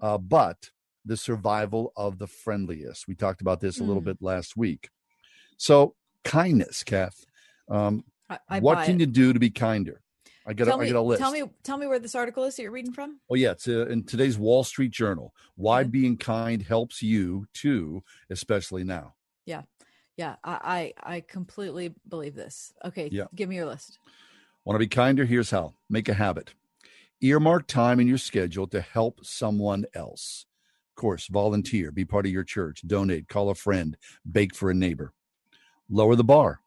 [0.00, 0.70] uh, but
[1.04, 3.08] the survival of the friendliest.
[3.08, 4.06] We talked about this a little mm.
[4.06, 4.88] bit last week.
[5.56, 7.24] So, kindness, Kath.
[7.68, 9.00] Um, I, I what can it.
[9.00, 10.00] you do to be kinder?
[10.46, 11.20] I get, a, me, I get a list.
[11.20, 13.20] Tell me, tell me where this article is that you're reading from.
[13.28, 15.34] Oh yeah, it's uh, in today's Wall Street Journal.
[15.56, 19.14] Why being kind helps you too, especially now.
[19.44, 19.62] Yeah,
[20.16, 22.72] yeah, I, I, I completely believe this.
[22.84, 23.24] Okay, yeah.
[23.34, 23.98] give me your list.
[24.64, 25.24] Want to be kinder?
[25.24, 26.54] Here's how: make a habit.
[27.20, 30.46] Earmark time in your schedule to help someone else.
[30.96, 33.96] Of course, volunteer, be part of your church, donate, call a friend,
[34.30, 35.12] bake for a neighbor.
[35.90, 36.60] Lower the bar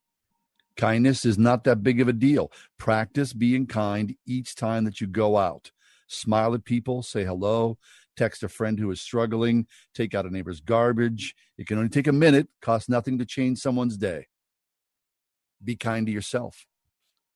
[0.76, 2.52] Kindness is not that big of a deal.
[2.78, 5.72] Practice being kind each time that you go out.
[6.08, 7.78] Smile at people, say hello,
[8.16, 11.36] text a friend who is struggling, take out a neighbor's garbage.
[11.58, 14.28] It can only take a minute, cost nothing to change someone's day.
[15.64, 16.66] Be kind to yourself.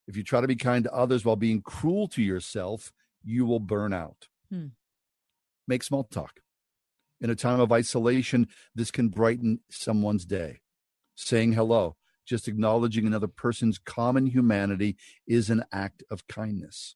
[0.06, 3.60] If you try to be kind to others while being cruel to yourself, you will
[3.60, 4.28] burn out.
[4.50, 4.68] Hmm.
[5.66, 6.40] Make small talk.
[7.20, 10.60] In a time of isolation, this can brighten someone's day.
[11.14, 11.96] Saying hello,
[12.28, 16.94] just acknowledging another person's common humanity is an act of kindness.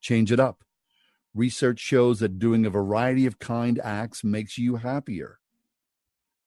[0.00, 0.64] Change it up.
[1.34, 5.38] Research shows that doing a variety of kind acts makes you happier.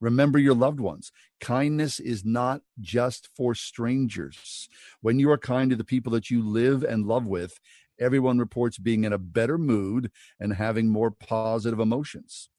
[0.02, 1.14] Remember your loved ones.
[1.40, 4.68] Kindness is not just for strangers.
[5.00, 7.58] When you are kind to the people that you live and love with,
[7.98, 12.50] everyone reports being in a better mood and having more positive emotions.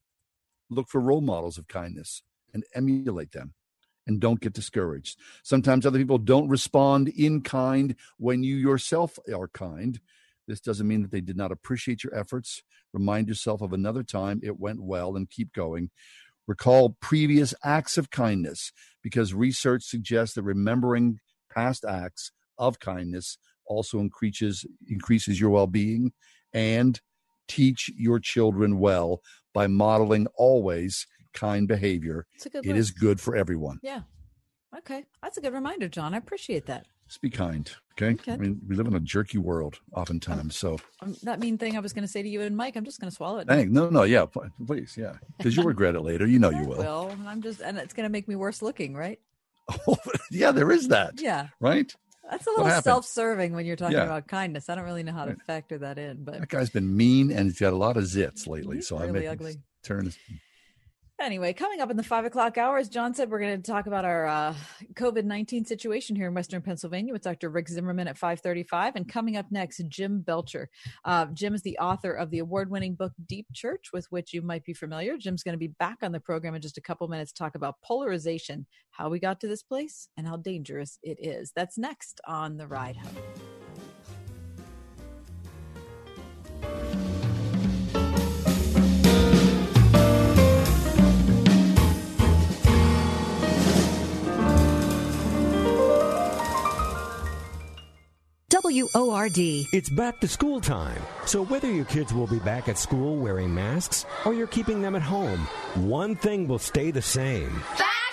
[0.70, 2.22] Look for role models of kindness
[2.54, 3.52] and emulate them.
[4.06, 5.18] And don't get discouraged.
[5.42, 9.98] Sometimes other people don't respond in kind when you yourself are kind.
[10.46, 12.62] This doesn't mean that they did not appreciate your efforts.
[12.92, 15.90] Remind yourself of another time it went well and keep going.
[16.46, 23.98] Recall previous acts of kindness because research suggests that remembering past acts of kindness also
[23.98, 26.12] increases increases your well-being
[26.52, 27.00] and
[27.48, 29.22] teach your children well
[29.54, 32.26] by modeling always kind behavior.
[32.50, 33.78] good It is good for everyone.
[33.82, 34.02] Yeah.
[34.78, 35.04] Okay.
[35.22, 36.14] That's a good reminder, John.
[36.14, 36.86] I appreciate that.
[37.06, 38.14] Just be kind, okay?
[38.14, 38.32] Okay.
[38.32, 41.80] I mean, we live in a jerky world oftentimes, so Um, that mean thing I
[41.80, 43.46] was going to say to you and Mike, I'm just going to swallow it.
[43.46, 44.24] Thank, no, no, yeah,
[44.66, 46.26] please, yeah, because you'll regret it later.
[46.26, 47.08] You know you will.
[47.10, 49.20] And I'm just, and it's going to make me worse looking, right?
[50.30, 51.20] yeah, there is that.
[51.20, 51.48] Yeah.
[51.60, 51.94] Right?
[52.30, 54.04] That's a little self-serving when you're talking Yeah.
[54.04, 54.70] about kindness.
[54.70, 57.46] I don't really know how to factor that in, but That guy's been mean and
[57.50, 58.80] he's got a lot of zits lately.
[58.80, 59.56] So I really may ugly.
[59.82, 60.10] turn.
[61.20, 63.86] Anyway, coming up in the five o'clock hour, as John said, we're going to talk
[63.86, 64.54] about our uh,
[64.94, 67.50] COVID nineteen situation here in Western Pennsylvania with Dr.
[67.50, 70.68] Rick Zimmerman at five thirty-five, and coming up next, Jim Belcher.
[71.04, 74.64] Uh, Jim is the author of the award-winning book Deep Church, with which you might
[74.64, 75.16] be familiar.
[75.16, 77.54] Jim's going to be back on the program in just a couple minutes to talk
[77.54, 81.52] about polarization, how we got to this place, and how dangerous it is.
[81.54, 83.43] That's next on the ride home.
[98.62, 99.38] WORD.
[99.38, 101.02] It's back to school time.
[101.26, 104.94] So whether your kids will be back at school wearing masks or you're keeping them
[104.94, 105.40] at home,
[105.74, 107.50] one thing will stay the same.
[107.78, 108.03] Back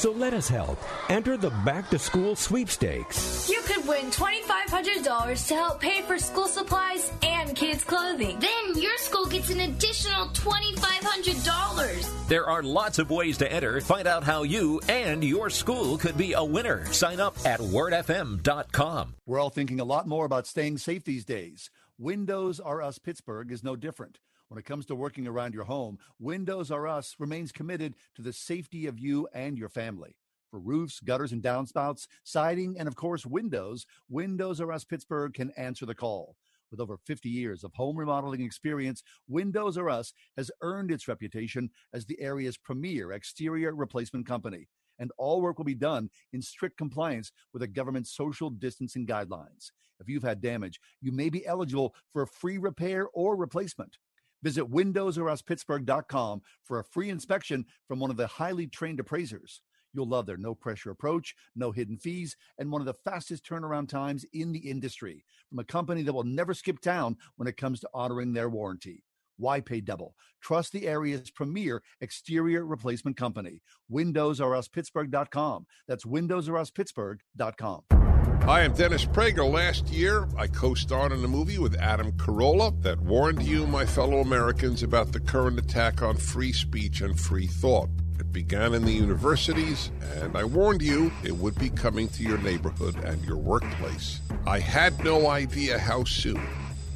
[0.00, 0.78] So let us help.
[1.10, 3.50] Enter the back to school sweepstakes.
[3.50, 8.40] You could win $2,500 to help pay for school supplies and kids' clothing.
[8.40, 12.28] Then your school gets an additional $2,500.
[12.28, 13.82] There are lots of ways to enter.
[13.82, 16.90] Find out how you and your school could be a winner.
[16.94, 19.16] Sign up at wordfm.com.
[19.26, 21.68] We're all thinking a lot more about staying safe these days.
[21.98, 24.18] Windows R Us Pittsburgh is no different.
[24.50, 28.32] When it comes to working around your home, Windows R Us remains committed to the
[28.32, 30.16] safety of you and your family.
[30.50, 35.52] For roofs, gutters, and downspouts, siding, and of course, windows, Windows R Us Pittsburgh can
[35.56, 36.34] answer the call.
[36.68, 41.70] With over 50 years of home remodeling experience, Windows R Us has earned its reputation
[41.94, 44.66] as the area's premier exterior replacement company.
[44.98, 49.70] And all work will be done in strict compliance with the government's social distancing guidelines.
[50.00, 53.96] If you've had damage, you may be eligible for a free repair or replacement.
[54.42, 59.60] Visit windowsoruspittsburgh.com for a free inspection from one of the highly trained appraisers.
[59.92, 63.88] You'll love their no pressure approach, no hidden fees, and one of the fastest turnaround
[63.88, 67.80] times in the industry from a company that will never skip town when it comes
[67.80, 69.04] to honoring their warranty.
[69.36, 70.14] Why pay double?
[70.42, 73.62] Trust the area's premier exterior replacement company.
[73.90, 75.66] WindowsRUsPittsburgh.com.
[75.88, 78.09] That's WindowsRUsPittsburgh.com.
[78.44, 79.48] Hi, I'm Dennis Prager.
[79.48, 83.86] Last year, I co starred in a movie with Adam Carolla that warned you, my
[83.86, 87.88] fellow Americans, about the current attack on free speech and free thought.
[88.18, 92.38] It began in the universities, and I warned you it would be coming to your
[92.38, 94.20] neighborhood and your workplace.
[94.46, 96.44] I had no idea how soon.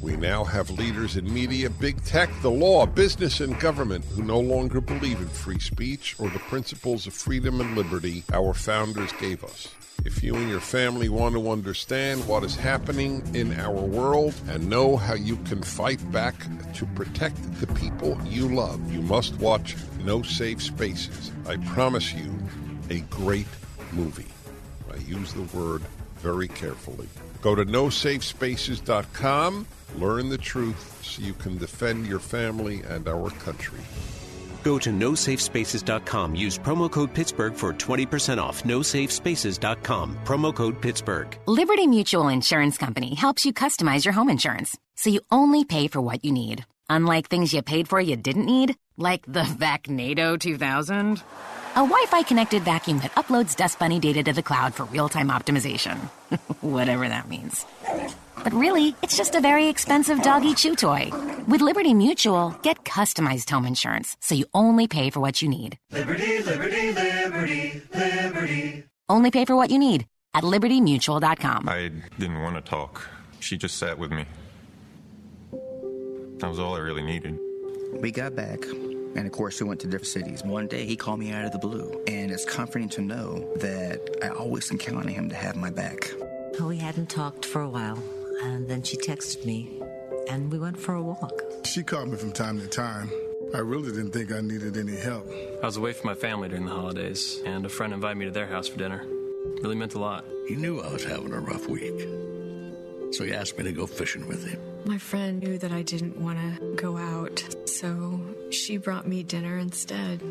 [0.01, 4.39] We now have leaders in media, big tech, the law, business, and government who no
[4.39, 9.43] longer believe in free speech or the principles of freedom and liberty our founders gave
[9.43, 9.73] us.
[10.03, 14.69] If you and your family want to understand what is happening in our world and
[14.69, 16.35] know how you can fight back
[16.75, 21.31] to protect the people you love, you must watch No Safe Spaces.
[21.47, 22.31] I promise you,
[22.89, 23.47] a great
[23.93, 24.27] movie.
[24.91, 25.81] I use the word
[26.17, 27.07] very carefully.
[27.41, 33.79] Go to nosafespaces.com, learn the truth so you can defend your family and our country.
[34.65, 36.35] Go to nosafespaces.com.
[36.35, 38.63] Use promo code Pittsburgh for 20% off.
[38.63, 40.17] Nosafespaces.com.
[40.25, 41.37] Promo code Pittsburgh.
[41.45, 46.01] Liberty Mutual Insurance Company helps you customize your home insurance so you only pay for
[46.01, 46.65] what you need.
[46.89, 51.21] Unlike things you paid for you didn't need, like the Vacnado 2000.
[51.75, 55.09] A Wi Fi connected vacuum that uploads Dust Bunny data to the cloud for real
[55.09, 55.97] time optimization.
[56.61, 57.65] Whatever that means.
[58.45, 61.09] But really, it's just a very expensive doggy chew toy.
[61.47, 65.79] With Liberty Mutual, get customized home insurance so you only pay for what you need.
[65.91, 68.83] Liberty, liberty, liberty, liberty.
[69.09, 70.05] Only pay for what you need
[70.35, 71.67] at libertymutual.com.
[71.67, 73.09] I didn't want to talk.
[73.39, 74.25] She just sat with me.
[76.37, 77.39] That was all I really needed.
[77.93, 80.43] We got back, and of course, we went to different cities.
[80.43, 84.01] One day, he called me out of the blue, and it's comforting to know that
[84.21, 86.11] I always can count on him to have my back.
[86.59, 87.97] Oh, we hadn't talked for a while,
[88.43, 89.81] and then she texted me,
[90.29, 91.33] and we went for a walk.
[91.63, 93.11] She called me from time to time.
[93.53, 95.29] I really didn't think I needed any help.
[95.61, 98.31] I was away from my family during the holidays, and a friend invited me to
[98.31, 99.05] their house for dinner.
[99.61, 100.25] Really meant a lot.
[100.47, 102.07] He knew I was having a rough week,
[103.11, 104.59] so he asked me to go fishing with him.
[104.85, 108.19] My friend knew that I didn't want to go out, so
[108.51, 110.21] she brought me dinner instead.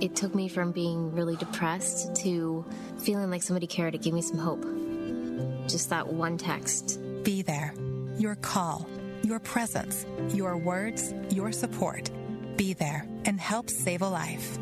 [0.00, 2.64] It took me from being really depressed to
[2.98, 3.94] feeling like somebody cared.
[3.94, 4.64] It gave me some hope.
[5.68, 6.98] Just that one text.
[7.22, 7.72] Be there.
[8.18, 8.88] Your call,
[9.22, 10.04] your presence,
[10.34, 12.10] your words, your support.
[12.56, 14.58] Be there and help save a life.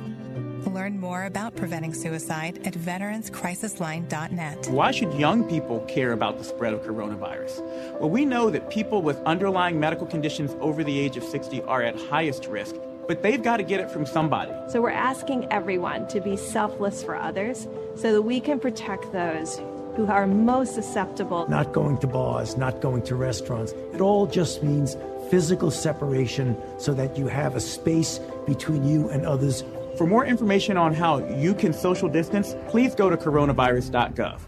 [0.67, 4.69] Learn more about preventing suicide at veteranscrisisline.net.
[4.69, 7.63] Why should young people care about the spread of coronavirus?
[7.99, 11.83] Well, we know that people with underlying medical conditions over the age of 60 are
[11.83, 12.77] at highest risk,
[13.09, 14.53] but they've got to get it from somebody.
[14.69, 17.67] So we're asking everyone to be selfless for others
[17.97, 19.59] so that we can protect those
[19.97, 21.49] who are most susceptible.
[21.49, 23.73] Not going to bars, not going to restaurants.
[23.93, 24.97] It all just means
[25.31, 29.63] physical separation so that you have a space between you and others
[30.01, 34.41] for more information on how you can social distance, please go to coronavirus.gov.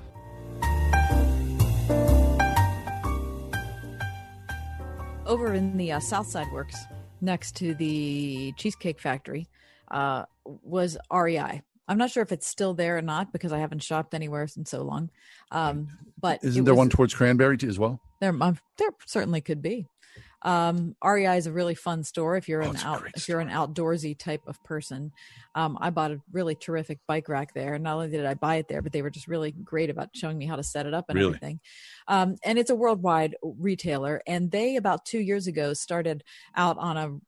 [5.27, 6.77] Over in the uh, South Side Works,
[7.21, 9.47] next to the Cheesecake Factory,
[9.91, 11.63] uh, was REI.
[11.89, 14.65] I'm not sure if it's still there or not because I haven't shopped anywhere in
[14.65, 15.11] so long.
[15.51, 15.89] Um,
[16.21, 18.01] but isn't there was, one towards Cranberry as well?
[18.21, 19.87] There, um, there certainly could be.
[20.45, 23.49] Um, REI is a really fun store if you're Oh, an out if you're an
[23.49, 25.13] outdoorsy type of person.
[25.55, 27.75] Um, I bought a really terrific bike rack there.
[27.75, 30.09] And not only did I buy it there, but they were just really great about
[30.15, 31.29] showing me how to set it up and Really?
[31.29, 31.61] everything.
[32.09, 34.23] Um, and it's a worldwide retailer.
[34.27, 36.25] And they about two years ago started
[36.57, 37.19] out on a,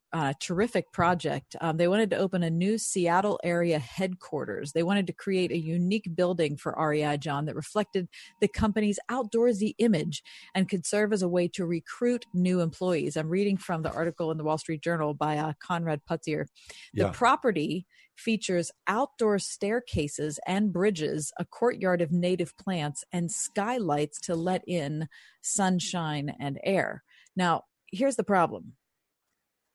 [0.40, 1.56] terrific project.
[1.60, 4.70] Um, they wanted to open a new Seattle area headquarters.
[4.70, 8.08] They wanted to create a unique building for REI John that reflected
[8.40, 10.22] the company's outdoorsy image
[10.54, 13.16] and could serve as a way to recruit new employees.
[13.16, 16.46] I'm reading from the article in the Wall Street Journal by uh, Conrad Putzier.
[16.92, 17.10] The Yeah.
[17.12, 17.84] property
[18.16, 25.08] features outdoor staircases and bridges, a courtyard of native plants, and skylights to let in
[25.40, 27.02] sunshine and air.
[27.36, 28.74] Now, here's the problem.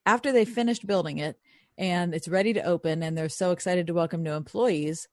[0.06, 1.38] After they finished building it
[1.78, 5.08] and it's ready to open, and they're so excited to welcome new employees,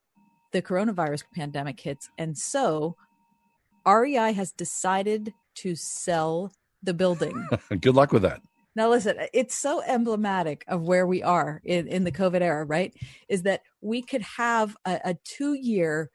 [0.52, 2.08] the coronavirus pandemic hits.
[2.18, 2.96] And so
[3.86, 7.48] REI has decided to sell the building.
[7.80, 8.40] Good luck with that.
[8.76, 12.94] Now, listen, it's so emblematic of where we are in, in the COVID era, right?
[13.26, 16.10] Is that we could have a, a two year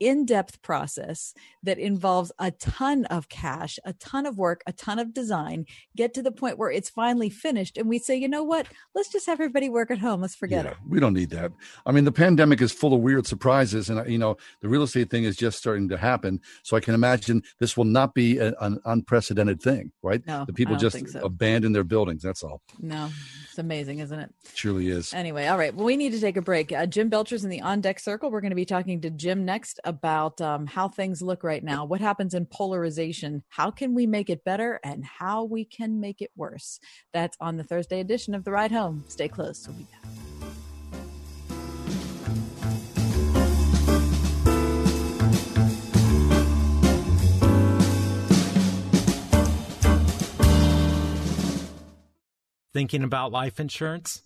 [0.00, 4.98] in depth process that involves a ton of cash, a ton of work, a ton
[4.98, 5.66] of design,
[5.96, 7.76] get to the point where it's finally finished.
[7.76, 8.66] And we say, you know what?
[8.94, 10.20] Let's just have everybody work at home.
[10.20, 10.74] Let's forget it.
[10.88, 11.52] We don't need that.
[11.84, 15.10] I mean, the pandemic is full of weird surprises, and you know, the real estate
[15.10, 16.40] thing is just starting to happen.
[16.62, 20.26] So I can imagine this will not be a, an unprecedented thing, right?
[20.26, 21.20] No, the people just so.
[21.20, 22.22] abandon their buildings.
[22.22, 22.62] That's all.
[22.80, 23.10] No,
[23.48, 24.30] it's amazing, isn't it?
[24.44, 25.12] It surely is.
[25.14, 25.74] Anyway, all right.
[25.74, 26.72] Well, we need to take a break.
[26.72, 28.30] Uh, Jim Belcher's in the on deck circle.
[28.30, 31.84] We're going to be talking to Jim next about um, how things look right now,
[31.84, 36.20] what happens in polarization, how can we make it better, and how we can make
[36.20, 36.78] it worse.
[37.14, 39.04] That's on the Thursday edition of The Ride Home.
[39.08, 39.66] Stay close.
[39.66, 40.02] We'll be back.
[52.74, 54.25] Thinking about life insurance?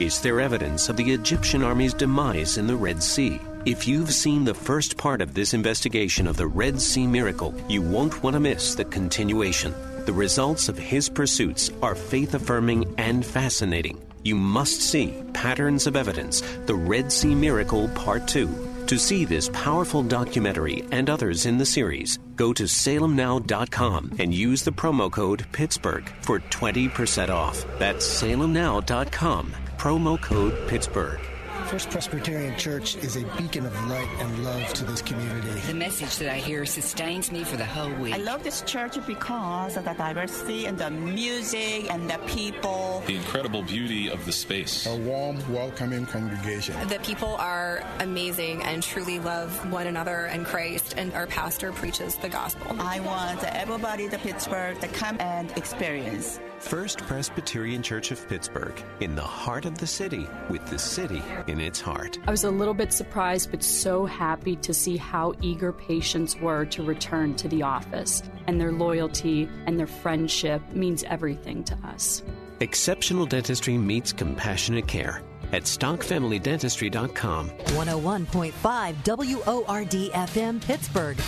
[0.00, 3.40] Is there evidence of the Egyptian army's demise in the Red Sea?
[3.64, 7.80] If you've seen the first part of this investigation of the Red Sea miracle, you
[7.80, 9.72] won't want to miss the continuation.
[10.04, 14.04] The results of his pursuits are faith affirming and fascinating.
[14.24, 18.74] You must see Patterns of Evidence, The Red Sea Miracle Part 2.
[18.86, 24.62] To see this powerful documentary and others in the series, go to salemnow.com and use
[24.62, 27.64] the promo code Pittsburgh for 20% off.
[27.78, 31.20] That's salemnow.com, promo code Pittsburgh.
[31.66, 35.48] First Presbyterian Church is a beacon of light and love to this community.
[35.66, 38.14] The message that I hear sustains me for the whole week.
[38.14, 43.02] I love this church because of the diversity and the music and the people.
[43.06, 44.86] The incredible beauty of the space.
[44.86, 46.76] A warm, welcoming congregation.
[46.88, 52.16] The people are amazing and truly love one another and Christ, and our pastor preaches
[52.16, 52.76] the gospel.
[52.78, 56.40] I want everybody to Pittsburgh to come and experience.
[56.64, 61.60] First Presbyterian Church of Pittsburgh, in the heart of the city, with the city in
[61.60, 62.18] its heart.
[62.26, 66.64] I was a little bit surprised, but so happy to see how eager patients were
[66.66, 68.22] to return to the office.
[68.46, 72.22] And their loyalty and their friendship means everything to us.
[72.60, 75.20] Exceptional dentistry meets compassionate care
[75.52, 77.50] at stockfamilydentistry.com.
[77.50, 81.18] 101.5 WORD FM Pittsburgh.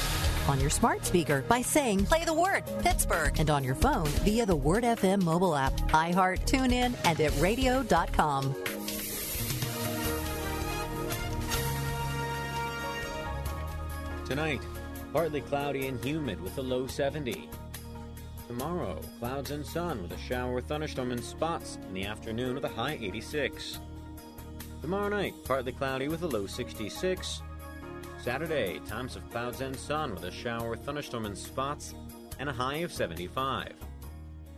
[0.49, 3.39] On your smart speaker by saying, play the word Pittsburgh.
[3.39, 8.55] And on your phone via the Word FM mobile app, iHeart, TuneIn, and at radio.com.
[14.25, 14.61] Tonight,
[15.13, 17.49] partly cloudy and humid with a low 70.
[18.47, 22.65] Tomorrow, clouds and sun with a shower or thunderstorm in spots in the afternoon with
[22.65, 23.81] a high 86.
[24.83, 27.43] Tomorrow night, partly cloudy with a low 66.
[28.27, 31.95] Saturday, times of clouds and sun with a shower thunderstorm in spots
[32.41, 33.73] and a high of 75.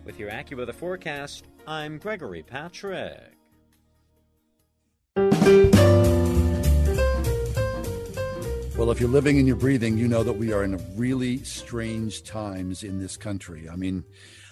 [0.06, 3.34] With your AccuWeather forecast, I'm Gregory Patrick.
[8.74, 12.22] Well, if you're living and you're breathing, you know that we are in really strange
[12.22, 13.68] times in this country.
[13.68, 14.02] I mean,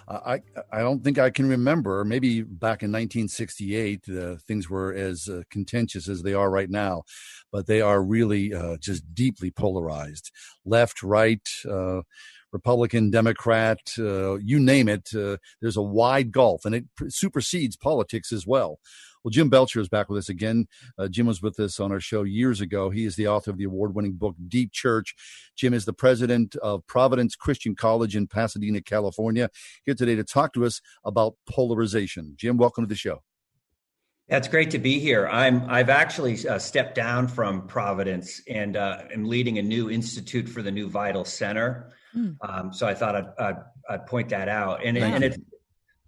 [0.08, 0.40] I
[0.72, 2.04] I don't think I can remember.
[2.04, 7.02] Maybe back in 1968, uh, things were as uh, contentious as they are right now,
[7.52, 10.30] but they are really uh, just deeply polarized,
[10.64, 11.46] left, right.
[11.68, 12.02] Uh,
[12.52, 15.10] Republican, Democrat, uh, you name it.
[15.14, 18.78] Uh, there's a wide gulf, and it supersedes politics as well.
[19.22, 20.68] Well, Jim Belcher is back with us again.
[20.96, 22.90] Uh, Jim was with us on our show years ago.
[22.90, 25.14] He is the author of the award winning book, Deep Church.
[25.56, 29.50] Jim is the president of Providence Christian College in Pasadena, California,
[29.84, 32.34] here today to talk to us about polarization.
[32.36, 33.22] Jim, welcome to the show.
[34.28, 35.28] It's great to be here.
[35.28, 40.48] I'm I've actually uh, stepped down from Providence and uh, am leading a new institute
[40.48, 41.92] for the New Vital Center.
[42.14, 42.36] Mm.
[42.40, 43.56] Um, so I thought I'd, I'd,
[43.88, 45.36] I'd, point that out, and, and it's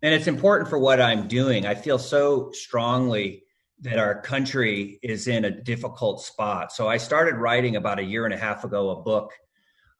[0.02, 1.64] and it's important for what I'm doing.
[1.64, 3.44] I feel so strongly
[3.82, 6.72] that our country is in a difficult spot.
[6.72, 9.32] So I started writing about a year and a half ago a book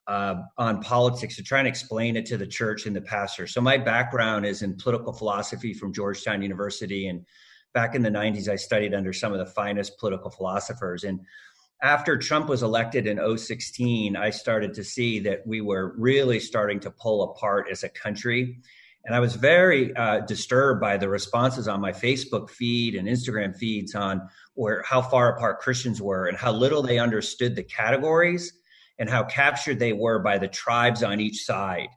[0.09, 3.47] uh, on politics to try and explain it to the church and the pastor.
[3.47, 7.25] So my background is in political philosophy from Georgetown University, and
[7.79, 11.05] back in the '90s, I studied under some of the finest political philosophers.
[11.05, 11.21] And
[11.81, 16.81] after Trump was elected in 016, I started to see that we were really starting
[16.81, 18.59] to pull apart as a country
[19.09, 23.57] and I was very uh, disturbed by the responses on my Facebook feed and Instagram
[23.57, 28.53] feeds on where how far apart Christians were and how little they understood the categories
[28.99, 31.89] and how captured they were by the tribes on each side.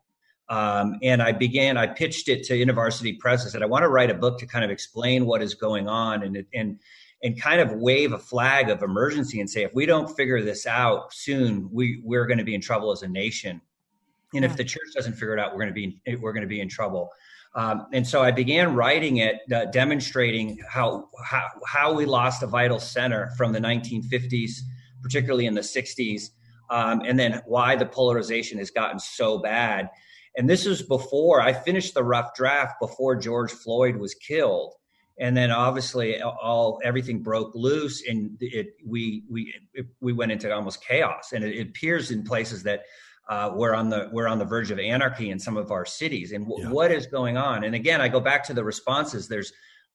[0.51, 3.45] Um, and I began, I pitched it to University Press.
[3.45, 5.87] I said, I want to write a book to kind of explain what is going
[5.87, 6.79] on and, and,
[7.23, 10.67] and kind of wave a flag of emergency and say, if we don't figure this
[10.67, 13.61] out soon, we, we're going to be in trouble as a nation
[14.33, 16.47] and if the church doesn't figure it out, we're going to be we're going to
[16.47, 17.11] be in trouble.
[17.53, 22.47] Um, and so I began writing it, uh, demonstrating how, how how we lost a
[22.47, 24.61] vital center from the 1950s,
[25.01, 26.29] particularly in the 60s,
[26.69, 29.89] um, and then why the polarization has gotten so bad.
[30.37, 34.73] And this was before I finished the rough draft before George Floyd was killed,
[35.19, 40.53] and then obviously all everything broke loose, and it we we it, we went into
[40.53, 41.33] almost chaos.
[41.33, 42.83] And it, it appears in places that
[43.29, 46.31] uh, we're on the we're on the verge of anarchy in some of our cities.
[46.31, 46.71] And w- yeah.
[46.71, 47.63] what is going on?
[47.65, 49.27] And again, I go back to the responses.
[49.27, 49.51] There's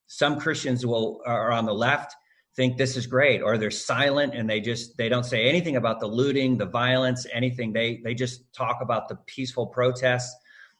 [0.07, 2.15] some Christians will are on the left
[2.57, 6.01] think this is great or they're silent and they just they don't say anything about
[6.01, 7.73] the looting the violence anything.
[7.73, 10.35] They they just talk about the peaceful protests.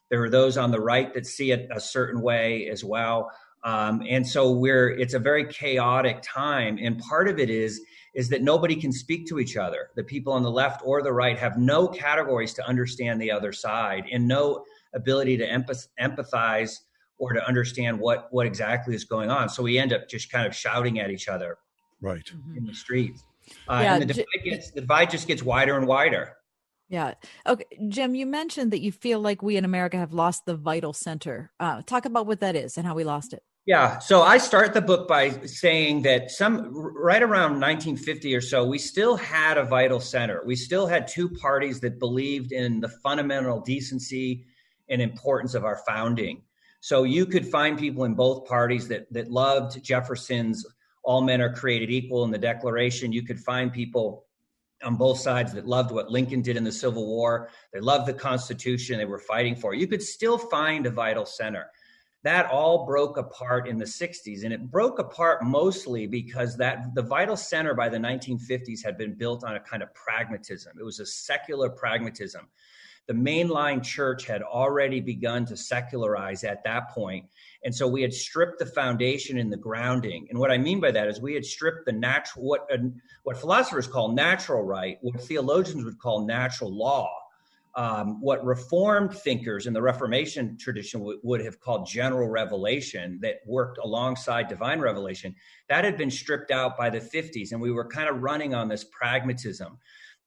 [0.09, 3.31] There are those on the right that see it a certain way as well.
[3.63, 6.79] Um, and so we're it's a very chaotic time.
[6.81, 7.79] And part of it is
[8.15, 9.89] is that nobody can speak to each other.
[9.95, 13.51] The people on the left or the right have no categories to understand the other
[13.51, 14.63] side and no
[14.95, 16.79] ability to empath- empathize
[17.19, 19.47] or to understand what what exactly is going on.
[19.47, 21.59] So we end up just kind of shouting at each other
[22.01, 23.23] right in the streets.
[23.67, 26.33] Uh, yeah, and the divide, gets, the divide just gets wider and wider.
[26.89, 27.15] Yeah.
[27.45, 30.93] Okay, Jim, you mentioned that you feel like we in America have lost the vital
[30.93, 31.51] center.
[31.59, 33.43] Uh, talk about what that is and how we lost it.
[33.65, 33.99] Yeah.
[33.99, 38.77] So I start the book by saying that some right around 1950 or so, we
[38.77, 40.41] still had a vital center.
[40.45, 44.45] We still had two parties that believed in the fundamental decency
[44.87, 46.43] and importance of our founding.
[46.79, 50.65] So you could find people in both parties that that loved Jefferson's
[51.07, 53.13] all men are created equal in the Declaration.
[53.13, 54.25] You could find people
[54.83, 57.49] on both sides that loved what Lincoln did in the Civil War.
[57.71, 59.73] They loved the Constitution they were fighting for.
[59.73, 61.71] You could still find a vital center.
[62.23, 67.03] That all broke apart in the 60s, and it broke apart mostly because that the
[67.03, 70.73] vital center by the 1950s had been built on a kind of pragmatism.
[70.77, 72.49] It was a secular pragmatism.
[73.07, 77.27] The mainline church had already begun to secularize at that point,
[77.63, 80.27] and so we had stripped the foundation and the grounding.
[80.29, 82.77] And what I mean by that is we had stripped the natural, what, uh,
[83.23, 87.09] what philosophers call natural right, what theologians would call natural law,
[87.75, 93.41] um, what Reformed thinkers in the Reformation tradition w- would have called general revelation that
[93.45, 95.35] worked alongside divine revelation,
[95.69, 97.51] that had been stripped out by the 50s.
[97.51, 99.77] And we were kind of running on this pragmatism.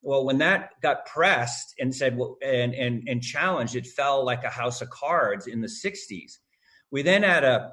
[0.02, 4.44] Well, when that got pressed and said well, and, and, and challenged, it fell like
[4.44, 6.39] a house of cards in the 60s.
[6.91, 7.73] We then had a,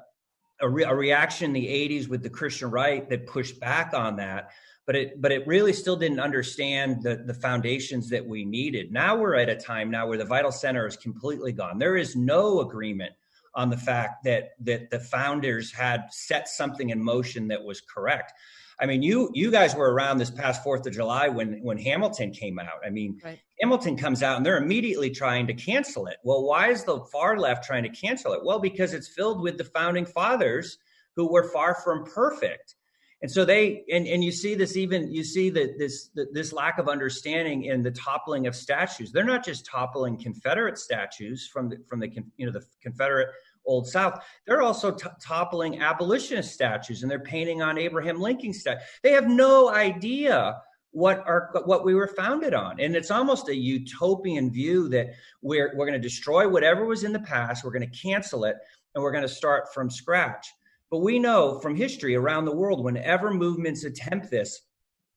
[0.60, 4.16] a, re- a, reaction in the 80s with the Christian right that pushed back on
[4.16, 4.50] that,
[4.86, 8.92] but it but it really still didn't understand the, the foundations that we needed.
[8.92, 11.78] Now we're at a time now where the vital center is completely gone.
[11.78, 13.12] There is no agreement
[13.54, 18.32] on the fact that that the founders had set something in motion that was correct.
[18.80, 22.30] I mean, you you guys were around this past Fourth of July when when Hamilton
[22.30, 22.80] came out.
[22.86, 23.40] I mean, right.
[23.60, 26.18] Hamilton comes out and they're immediately trying to cancel it.
[26.22, 28.44] Well, why is the far left trying to cancel it?
[28.44, 30.78] Well, because it's filled with the founding fathers
[31.16, 32.76] who were far from perfect.
[33.20, 36.78] And so they and, and you see this even you see that this this lack
[36.78, 39.10] of understanding in the toppling of statues.
[39.10, 43.30] They're not just toppling Confederate statues from the from the you know the Confederate
[43.68, 44.24] Old South.
[44.46, 48.82] They're also t- toppling abolitionist statues and they're painting on Abraham Lincoln statues.
[49.02, 50.56] They have no idea
[50.90, 55.08] what are what we were founded on and it's almost a utopian view that
[55.42, 58.56] we're we're going to destroy whatever was in the past we're going to cancel it
[58.94, 60.46] and we're going to start from scratch
[60.90, 64.62] but we know from history around the world whenever movements attempt this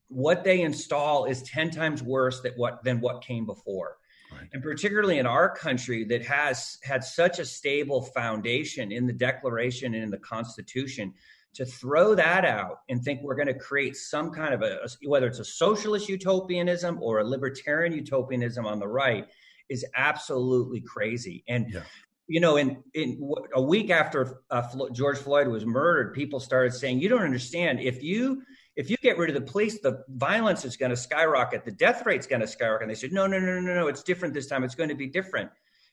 [0.09, 3.95] what they install is 10 times worse than what than what came before
[4.31, 4.47] Right.
[4.53, 9.93] And particularly in our country that has had such a stable foundation in the Declaration
[9.93, 11.13] and in the Constitution,
[11.53, 15.27] to throw that out and think we're going to create some kind of a, whether
[15.27, 19.27] it's a socialist utopianism or a libertarian utopianism on the right,
[19.69, 21.43] is absolutely crazy.
[21.47, 21.81] And yeah.
[22.27, 24.63] you know, in in a week after uh,
[24.93, 27.79] George Floyd was murdered, people started saying, "You don't understand.
[27.81, 28.43] If you
[28.75, 32.05] if you get rid of the police, the violence is going to skyrocket, the death
[32.05, 32.83] rate's going to skyrocket.
[32.83, 34.63] And they said, no, no, no, no, no, it's different this time.
[34.63, 35.49] It's going to be different.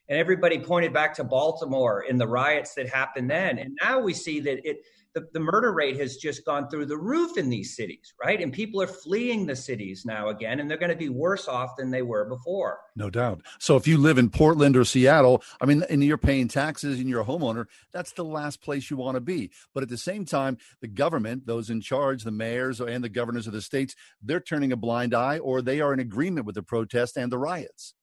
[0.07, 3.59] And everybody pointed back to Baltimore in the riots that happened then.
[3.59, 4.77] And now we see that it
[5.19, 8.41] the, the murder rate has just gone through the roof in these cities, right?
[8.41, 11.75] And people are fleeing the cities now again, and they're going to be worse off
[11.77, 12.79] than they were before.
[12.95, 13.41] No doubt.
[13.59, 17.09] So if you live in Portland or Seattle, I mean, and you're paying taxes and
[17.09, 19.51] you're a homeowner, that's the last place you want to be.
[19.73, 23.47] But at the same time, the government, those in charge, the mayors and the governors
[23.47, 26.63] of the states, they're turning a blind eye or they are in agreement with the
[26.63, 27.93] protest and the riots.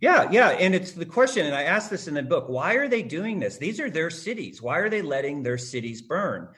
[0.00, 0.50] Yeah, yeah.
[0.50, 3.38] And it's the question, and I asked this in the book why are they doing
[3.38, 3.58] this?
[3.58, 4.62] These are their cities.
[4.62, 6.48] Why are they letting their cities burn?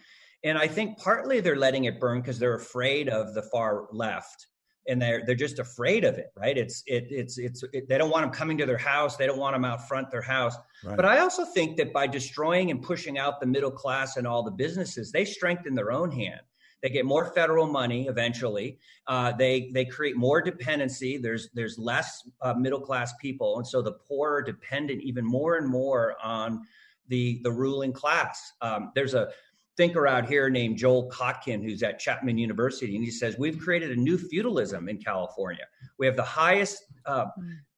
[0.45, 4.47] And I think partly they're letting it burn because they're afraid of the far left.
[4.89, 6.59] And they're they're just afraid of it, right?
[6.59, 9.17] It's it it's it's it, they don't want them coming to their house.
[9.17, 10.57] They don't want them out front their house.
[10.85, 10.97] Right.
[10.97, 14.43] But I also think that by destroying and pushing out the middle class and all
[14.43, 16.41] the businesses, they strengthen their own hand.
[16.83, 18.79] They get more federal money eventually.
[19.07, 21.17] Uh, they they create more dependency.
[21.17, 25.57] There's there's less uh, middle class people, and so the poor are dependent even more
[25.57, 26.63] and more on
[27.09, 28.53] the the ruling class.
[28.61, 29.29] Um, there's a
[29.77, 33.91] thinker out here named Joel Kotkin, who's at Chapman University, and he says we've created
[33.97, 35.65] a new feudalism in California.
[35.99, 37.27] We have the highest uh,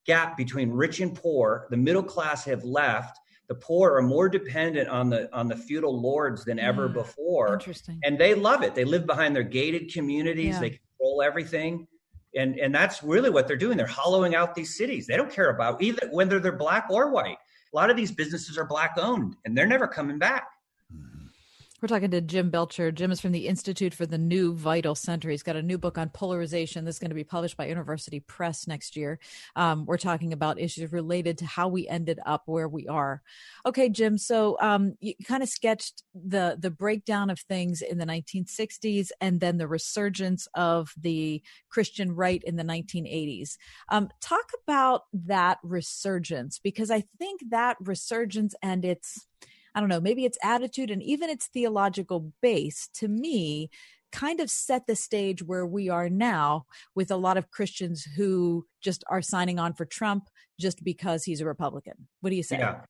[0.06, 1.66] gap between rich and poor.
[1.70, 3.18] The middle class have left.
[3.48, 7.52] The poor are more dependent on the on the feudal lords than ever Mm, before.
[7.52, 8.00] Interesting.
[8.02, 8.74] And they love it.
[8.74, 10.54] They live behind their gated communities.
[10.54, 10.60] Yeah.
[10.60, 11.86] They control everything.
[12.36, 13.76] And and that's really what they're doing.
[13.76, 15.06] They're hollowing out these cities.
[15.06, 17.36] They don't care about either whether they're black or white.
[17.72, 20.44] A lot of these businesses are black owned and they're never coming back.
[21.84, 22.90] We're talking to Jim Belcher.
[22.90, 25.28] Jim is from the Institute for the New Vital Center.
[25.28, 28.66] He's got a new book on polarization that's going to be published by University Press
[28.66, 29.18] next year.
[29.54, 33.20] Um, we're talking about issues related to how we ended up where we are.
[33.66, 34.16] Okay, Jim.
[34.16, 39.38] So um, you kind of sketched the the breakdown of things in the 1960s and
[39.38, 43.58] then the resurgence of the Christian right in the 1980s.
[43.90, 49.26] Um, talk about that resurgence because I think that resurgence and its
[49.74, 53.70] I don't know, maybe its attitude and even its theological base to me
[54.12, 58.64] kind of set the stage where we are now with a lot of Christians who
[58.80, 60.28] just are signing on for Trump
[60.60, 62.06] just because he's a Republican.
[62.20, 62.58] What do you say?
[62.58, 62.82] Yeah.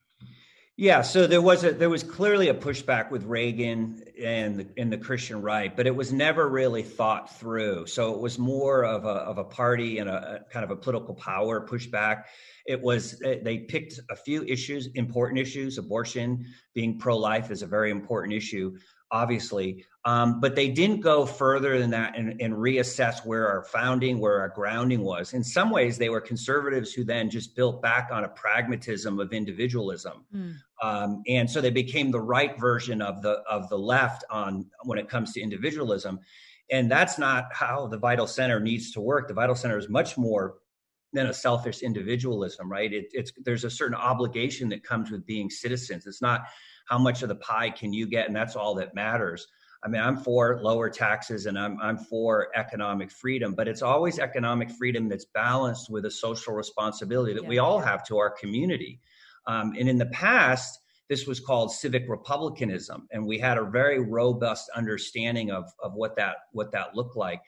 [0.77, 4.93] Yeah, so there was a there was clearly a pushback with Reagan and the, and
[4.93, 7.87] the Christian right, but it was never really thought through.
[7.87, 10.77] So it was more of a of a party and a, a kind of a
[10.77, 12.25] political power pushback.
[12.67, 15.79] It was eh, they picked a few issues, important issues.
[15.79, 16.45] Abortion,
[16.75, 18.77] being pro life, is a very important issue,
[19.11, 19.85] obviously.
[20.07, 24.39] Um, but they didn't go further than that and, and, reassess where our founding, where
[24.39, 25.33] our grounding was.
[25.33, 29.33] In some ways, they were conservatives who then just built back on a pragmatism of
[29.33, 30.55] individualism, Mm.
[30.83, 34.99] um, and so they became the right version of the of the left on when
[34.99, 36.21] it comes to individualism.
[36.71, 39.29] And that's not how the Vital Center needs to work.
[39.29, 40.57] The Vital Center is much more
[41.15, 42.93] than a selfish individualism, right?
[42.93, 46.07] It, it's there's a certain obligation that comes with being citizens.
[46.07, 46.43] It's not
[46.85, 49.47] how much of the pie can you get, and that's all that matters.
[49.85, 54.19] I mean, I'm for lower taxes and I'm I'm for economic freedom, but it's always
[54.19, 59.01] economic freedom that's balanced with a social responsibility that we all have to our community.
[59.47, 60.81] Um, and in the past,
[61.11, 66.17] this was called civic republicanism, and we had a very robust understanding of of what
[66.17, 67.43] that what that looked like.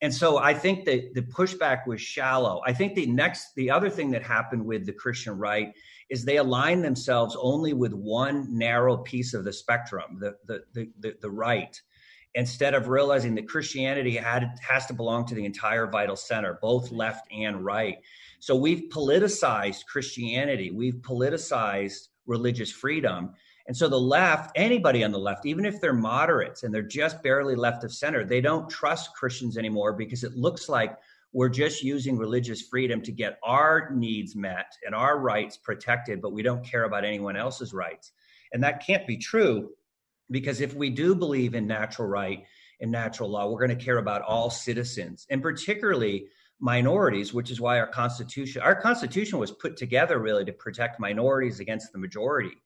[0.00, 2.60] And so I think that the pushback was shallow.
[2.66, 5.72] I think the next the other thing that happened with the Christian right
[6.10, 10.90] is they align themselves only with one narrow piece of the spectrum, the the the,
[11.00, 11.80] the, the right,
[12.34, 16.90] instead of realizing that Christianity had has to belong to the entire vital center, both
[16.90, 17.98] left and right.
[18.40, 23.34] So we've politicized Christianity, we've politicized religious freedom.
[23.66, 27.22] And so the left, anybody on the left, even if they're moderates and they're just
[27.22, 30.96] barely left of center, they don't trust Christians anymore because it looks like
[31.32, 36.32] we're just using religious freedom to get our needs met and our rights protected, but
[36.32, 38.12] we don't care about anyone else's rights.
[38.52, 39.70] And that can't be true
[40.30, 42.44] because if we do believe in natural right
[42.80, 46.28] and natural law, we're going to care about all citizens and particularly
[46.60, 51.60] minorities, which is why our constitution, our constitution was put together really to protect minorities
[51.60, 52.56] against the majority.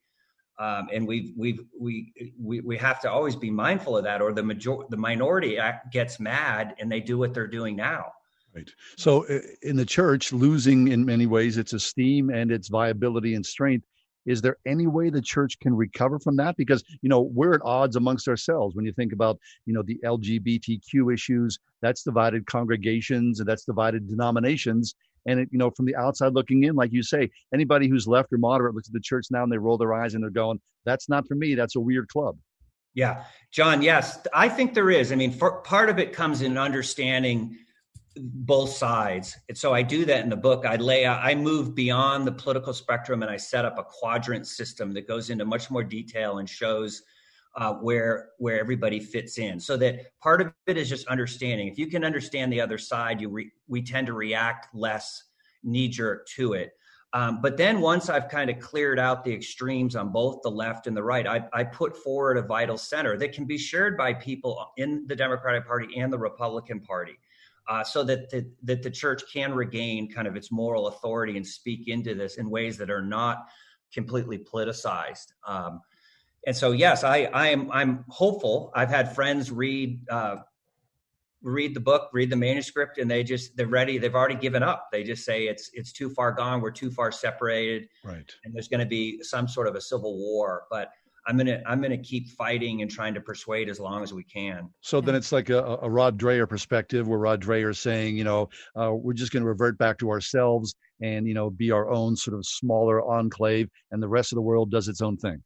[0.59, 4.33] Um, and we've we've we, we we have to always be mindful of that, or
[4.33, 5.59] the major the minority
[5.91, 8.13] gets mad and they do what they're doing now.
[8.55, 8.70] Right.
[8.97, 13.45] So uh, in the church, losing in many ways its esteem and its viability and
[13.45, 13.87] strength.
[14.24, 16.57] Is there any way the church can recover from that?
[16.57, 18.77] Because you know we're at odds amongst ourselves.
[18.77, 24.09] When you think about you know the LGBTQ issues, that's divided congregations and that's divided
[24.09, 24.95] denominations.
[25.27, 28.33] And it, you know, from the outside looking in, like you say, anybody who's left
[28.33, 30.61] or moderate looks at the church now and they roll their eyes and they're going,
[30.85, 31.55] "That's not for me.
[31.55, 32.37] That's a weird club."
[32.95, 33.83] Yeah, John.
[33.83, 35.11] Yes, I think there is.
[35.11, 37.57] I mean, for, part of it comes in understanding
[38.17, 39.37] both sides.
[39.49, 40.65] And so I do that in the book.
[40.67, 44.47] I lay out, I move beyond the political spectrum and I set up a quadrant
[44.47, 47.03] system that goes into much more detail and shows
[47.57, 49.61] uh, where where everybody fits in.
[49.61, 51.69] So that part of it is just understanding.
[51.69, 55.25] If you can understand the other side, you re, we tend to react less
[55.63, 56.73] knee jerk to it.
[57.15, 60.87] Um, but then once I've kind of cleared out the extremes on both the left
[60.87, 64.15] and the right, I, I put forward a vital center that can be shared by
[64.15, 67.19] people in the Democratic Party and the Republican Party
[67.69, 71.47] uh, so that the, that the church can regain kind of its moral authority and
[71.47, 73.47] speak into this in ways that are not
[73.93, 75.33] completely politicized.
[75.47, 75.81] Um,
[76.47, 78.73] and so, yes, I, I am I'm hopeful.
[78.75, 80.37] I've had friends read uh,
[81.43, 83.99] read the book, read the manuscript, and they just they're ready.
[83.99, 84.89] They've already given up.
[84.91, 86.61] They just say it's it's too far gone.
[86.61, 87.89] We're too far separated.
[88.05, 88.31] Right.
[88.45, 90.65] And there's going to be some sort of a civil war.
[90.69, 90.91] But
[91.27, 94.69] I'm gonna I'm gonna keep fighting and trying to persuade as long as we can.
[94.81, 98.24] So then it's like a, a Rod Dreher perspective, where Rod Dreher is saying, you
[98.24, 101.90] know, uh, we're just going to revert back to ourselves and you know be our
[101.90, 105.43] own sort of smaller enclave, and the rest of the world does its own thing.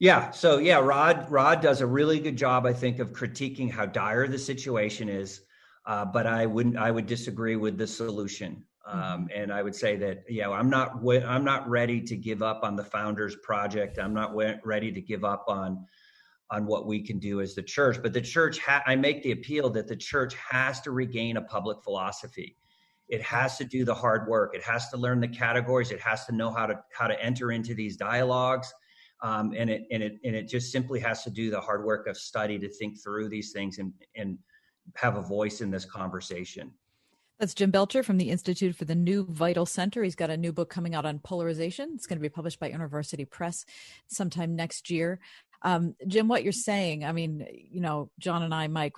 [0.00, 0.30] Yeah.
[0.32, 4.26] So yeah, Rod Rod does a really good job, I think, of critiquing how dire
[4.26, 5.42] the situation is.
[5.86, 8.64] Uh, but I wouldn't I would disagree with the solution.
[8.86, 9.26] Um, mm-hmm.
[9.34, 12.76] And I would say that, yeah, I'm not, I'm not ready to give up on
[12.76, 13.98] the Founders Project.
[13.98, 14.34] I'm not
[14.64, 15.86] ready to give up on,
[16.50, 17.98] on what we can do as the church.
[18.02, 21.42] But the church, ha- I make the appeal that the church has to regain a
[21.42, 22.56] public philosophy.
[23.08, 24.54] It has to do the hard work.
[24.54, 25.90] It has to learn the categories.
[25.90, 28.72] It has to know how to how to enter into these dialogues.
[29.22, 32.06] Um, and it and it and it just simply has to do the hard work
[32.06, 34.38] of study to think through these things and and
[34.96, 36.72] have a voice in this conversation.
[37.40, 40.04] That's Jim Belcher from the Institute for the New Vital Center.
[40.04, 41.90] He's got a new book coming out on polarization.
[41.94, 43.64] It's going to be published by University Press
[44.06, 45.18] sometime next year.
[45.64, 48.92] Um, Jim, what you're saying, I mean, you know, John and I, Mike,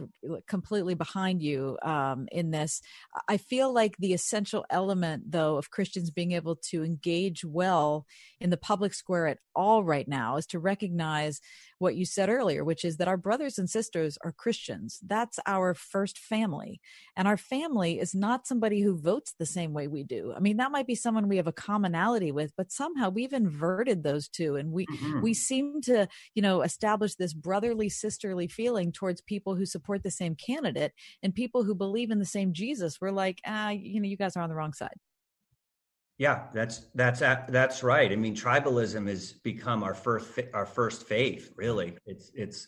[0.48, 2.82] completely behind you um, in this.
[3.28, 8.04] I feel like the essential element, though, of Christians being able to engage well
[8.40, 11.40] in the public square at all right now is to recognize
[11.78, 14.98] what you said earlier, which is that our brothers and sisters are Christians.
[15.06, 16.80] That's our first family.
[17.16, 20.32] And our family is not somebody who votes the same way we do.
[20.34, 24.02] I mean, that might be someone we have a commonality with, but somehow we've inverted
[24.02, 24.56] those two.
[24.56, 25.20] And we, mm-hmm.
[25.20, 30.10] we seem to, you know, establish this brotherly, sisterly feeling towards people who support the
[30.10, 30.92] same candidate
[31.22, 33.00] and people who believe in the same Jesus.
[33.00, 34.96] We're like, ah, you know, you guys are on the wrong side.
[36.18, 38.10] Yeah, that's that's that's right.
[38.10, 41.52] I mean, tribalism has become our first our first faith.
[41.56, 42.66] Really, it's it's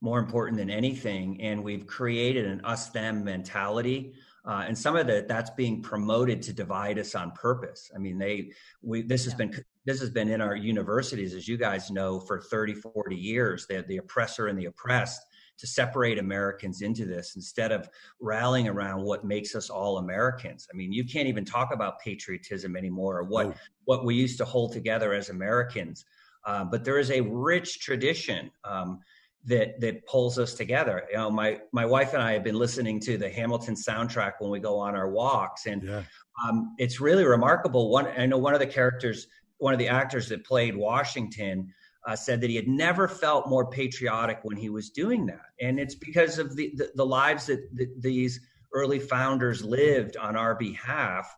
[0.00, 4.14] more important than anything, and we've created an us them mentality.
[4.46, 7.90] Uh, and some of that that's being promoted to divide us on purpose.
[7.94, 9.52] I mean, they we this has been
[9.84, 13.66] this has been in our universities, as you guys know, for 30, 40 years.
[13.66, 15.20] The the oppressor and the oppressed
[15.58, 17.88] to separate Americans into this instead of
[18.20, 20.68] rallying around what makes us all Americans.
[20.72, 24.44] I mean, you can't even talk about patriotism anymore or what, what we used to
[24.44, 26.04] hold together as Americans.
[26.44, 29.00] Uh, but there is a rich tradition um,
[29.46, 31.04] that that pulls us together.
[31.10, 34.50] You know, my my wife and I have been listening to the Hamilton soundtrack when
[34.50, 36.02] we go on our walks, and yeah.
[36.44, 37.90] um, it's really remarkable.
[37.90, 39.28] One, I know one of the characters,
[39.58, 41.72] one of the actors that played Washington
[42.06, 45.46] uh, said that he had never felt more patriotic when he was doing that.
[45.60, 48.40] And it's because of the, the, the lives that the, these
[48.72, 51.34] early founders lived on our behalf,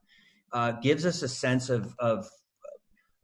[0.52, 2.28] uh, gives us a sense of, of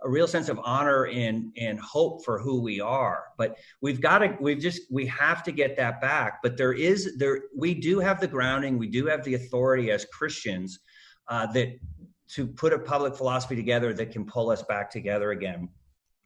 [0.04, 3.24] a real sense of honor and, and hope for who we are.
[3.38, 6.40] But we've got to, we've just, we have to get that back.
[6.42, 10.04] But there is, there, we do have the grounding, we do have the authority as
[10.04, 10.78] Christians
[11.28, 11.78] uh, that
[12.28, 15.68] to put a public philosophy together that can pull us back together again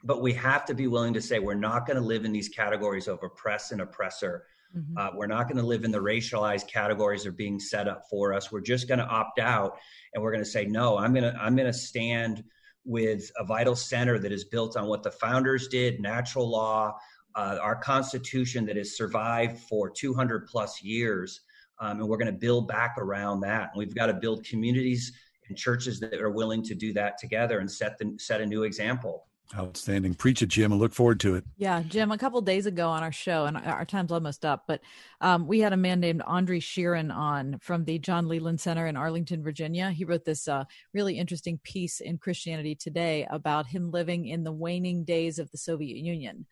[0.04, 2.48] but we have to be willing to say we're not going to live in these
[2.48, 4.44] categories of oppress and oppressor.
[4.76, 4.96] Mm-hmm.
[4.96, 8.04] Uh, we're not going to live in the racialized categories that are being set up
[8.08, 8.52] for us.
[8.52, 9.76] We're just going to opt out,
[10.14, 10.98] and we're going to say no.
[10.98, 12.44] I'm going to I'm going to stand
[12.88, 16.96] with a vital center that is built on what the founders did, natural law,
[17.34, 21.42] uh, our Constitution that has survived for 200 plus years,
[21.80, 23.68] um, and we're going to build back around that.
[23.72, 25.12] And we've got to build communities
[25.48, 28.62] and churches that are willing to do that together and set the set a new
[28.62, 29.27] example.
[29.56, 30.14] Outstanding.
[30.14, 30.74] Preach it, Jim.
[30.74, 31.44] I look forward to it.
[31.56, 34.82] Yeah, Jim, a couple days ago on our show, and our time's almost up, but
[35.22, 38.96] um, we had a man named Andrey Shirin on from the John Leland Center in
[38.96, 39.90] Arlington, Virginia.
[39.90, 44.52] He wrote this uh, really interesting piece in Christianity Today about him living in the
[44.52, 46.44] waning days of the Soviet Union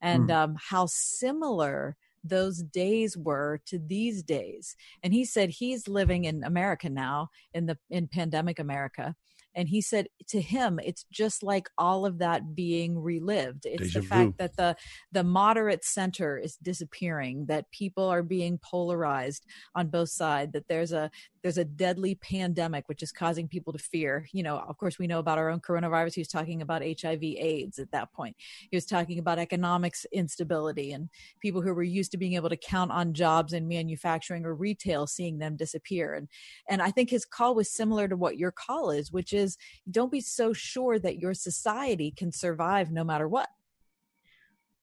[0.00, 0.34] and mm.
[0.34, 4.76] um, how similar those days were to these days.
[5.02, 9.16] And he said he's living in America now, in the in pandemic America
[9.54, 13.66] and he said to him it's just like all of that being relived.
[13.66, 14.76] It's Deja the fact that the
[15.12, 20.92] the moderate center is disappearing that people are being polarized on both sides that there's
[20.92, 21.10] a
[21.44, 24.26] there's a deadly pandemic which is causing people to fear.
[24.32, 26.14] You know of course we know about our own coronavirus.
[26.14, 28.34] He was talking about hiv aids at that point.
[28.70, 31.08] He was talking about economics instability and
[31.40, 35.06] people who were used to being able to count on jobs in manufacturing or retail
[35.06, 36.14] seeing them disappear.
[36.14, 36.28] And
[36.68, 39.58] and i think his call was similar to what your call is which is
[39.90, 43.48] don't be so sure that your society can survive no matter what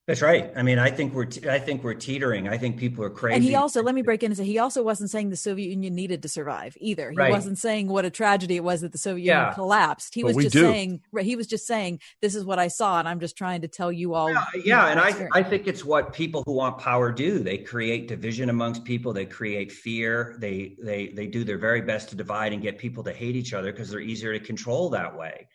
[0.08, 0.52] that's right.
[0.56, 2.48] I mean, I think we're I think we're teetering.
[2.48, 3.36] I think people are crazy.
[3.36, 5.70] And he also let me break in and say he also wasn't saying the Soviet
[5.70, 7.12] Union needed to survive either.
[7.12, 7.32] He right.
[7.32, 9.40] wasn't saying what a tragedy it was that the Soviet yeah.
[9.40, 10.16] Union collapsed.
[10.16, 10.62] He but was just do.
[10.62, 13.68] saying he was just saying this is what I saw, and I'm just trying to
[13.68, 14.32] tell you all.
[14.32, 17.38] Yeah, yeah and I I think it's what people who want power do.
[17.38, 19.14] They create division amongst people.
[19.14, 20.36] They create fear.
[20.40, 23.54] They they they do their very best to divide and get people to hate each
[23.54, 25.48] other because they're easier to control that way.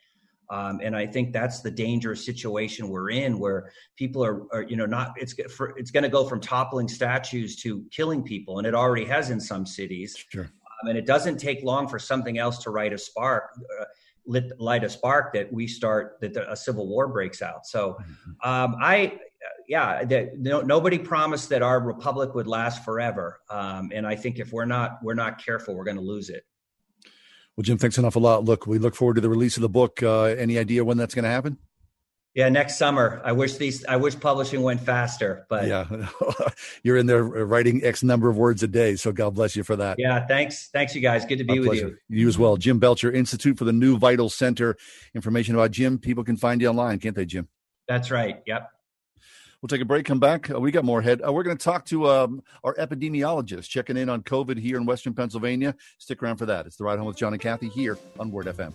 [0.50, 4.76] Um, and I think that's the dangerous situation we're in, where people are, are you
[4.76, 8.66] know, not it's for, it's going to go from toppling statues to killing people, and
[8.66, 10.16] it already has in some cities.
[10.28, 10.44] Sure.
[10.44, 13.50] Um, and it doesn't take long for something else to light a spark,
[13.80, 13.84] uh,
[14.26, 17.66] lit, light a spark that we start that the, a civil war breaks out.
[17.66, 18.48] So, mm-hmm.
[18.48, 19.18] um, I,
[19.68, 24.38] yeah, that no, nobody promised that our republic would last forever, um, and I think
[24.38, 26.44] if we're not we're not careful, we're going to lose it.
[27.56, 28.44] Well, Jim, thanks an awful lot.
[28.44, 30.02] Look, we look forward to the release of the book.
[30.02, 31.58] Uh, any idea when that's going to happen?
[32.34, 33.22] Yeah, next summer.
[33.24, 33.82] I wish these.
[33.86, 35.86] I wish publishing went faster, but yeah,
[36.82, 38.94] you're in there writing X number of words a day.
[38.96, 39.98] So God bless you for that.
[39.98, 41.24] Yeah, thanks, thanks you guys.
[41.24, 41.98] Good to be My with pleasure.
[42.10, 42.20] you.
[42.20, 44.76] You as well, Jim Belcher, Institute for the New Vital Center.
[45.14, 47.48] Information about Jim, people can find you online, can't they, Jim?
[47.88, 48.42] That's right.
[48.46, 48.68] Yep.
[49.62, 50.50] We'll take a break, come back.
[50.50, 51.22] Uh, we got more ahead.
[51.26, 54.86] Uh, we're going to talk to um, our epidemiologist checking in on COVID here in
[54.86, 55.74] Western Pennsylvania.
[55.98, 56.66] Stick around for that.
[56.66, 58.72] It's the Ride Home with John and Kathy here on Word FM.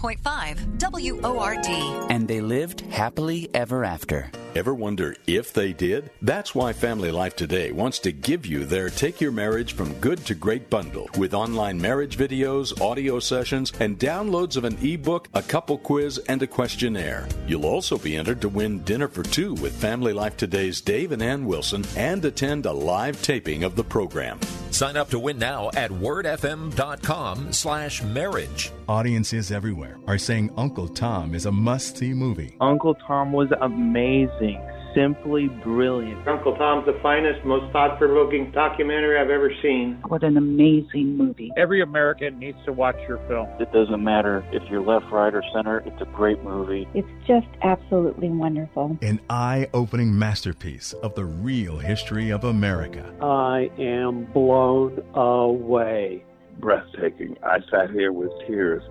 [0.00, 1.72] One hundred one point five W O R D.
[2.08, 4.30] And they lived happily ever after.
[4.56, 6.10] Ever wonder if they did?
[6.22, 10.26] That's why Family Life Today wants to give you their Take Your Marriage from Good
[10.26, 15.42] to Great bundle with online marriage videos, audio sessions, and downloads of an ebook, a
[15.42, 17.28] couple quiz, and a questionnaire.
[17.46, 21.22] You'll also be entered to win dinner for two with Family Life Today's Dave and
[21.22, 24.40] Ann Wilson and attend a live taping of the program.
[24.72, 28.72] Sign up to win now at wordfm.com slash marriage.
[28.88, 32.56] Audiences everywhere are saying Uncle Tom is a must see movie.
[32.60, 34.60] Uncle Tom was amazing,
[34.94, 36.26] simply brilliant.
[36.26, 40.02] Uncle Tom's the finest, most thought provoking documentary I've ever seen.
[40.08, 41.50] What an amazing movie.
[41.56, 43.48] Every American needs to watch your film.
[43.60, 46.88] It doesn't matter if you're left, right, or center, it's a great movie.
[46.94, 48.98] It's just absolutely wonderful.
[49.02, 53.14] An eye opening masterpiece of the real history of America.
[53.22, 56.24] I am blown away.
[56.58, 57.36] Breathtaking.
[57.42, 58.82] I sat here with tears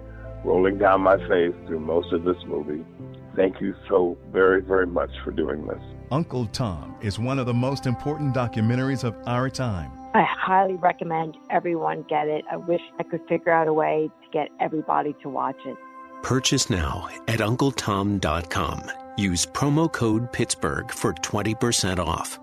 [0.44, 2.86] rolling down my face through most of this movie.
[3.36, 5.82] Thank you so very, very much for doing this.
[6.12, 9.92] Uncle Tom is one of the most important documentaries of our time.
[10.14, 12.44] I highly recommend everyone get it.
[12.52, 15.78] I wish I could figure out a way to get everybody to watch it.
[16.24, 18.92] Purchase now at UncleTom.com.
[19.18, 22.40] Use promo code Pittsburgh for 20% off.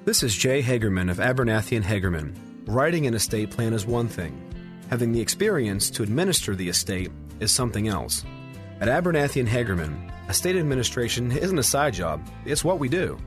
[0.04, 2.36] This is Jay Hagerman of Abernathy and Hagerman.
[2.66, 4.40] Writing an estate plan is one thing.
[4.88, 7.10] Having the experience to administer the estate
[7.40, 8.24] is something else.
[8.80, 13.18] At Abernathy and Hagerman, estate administration isn't a side job, it's what we do.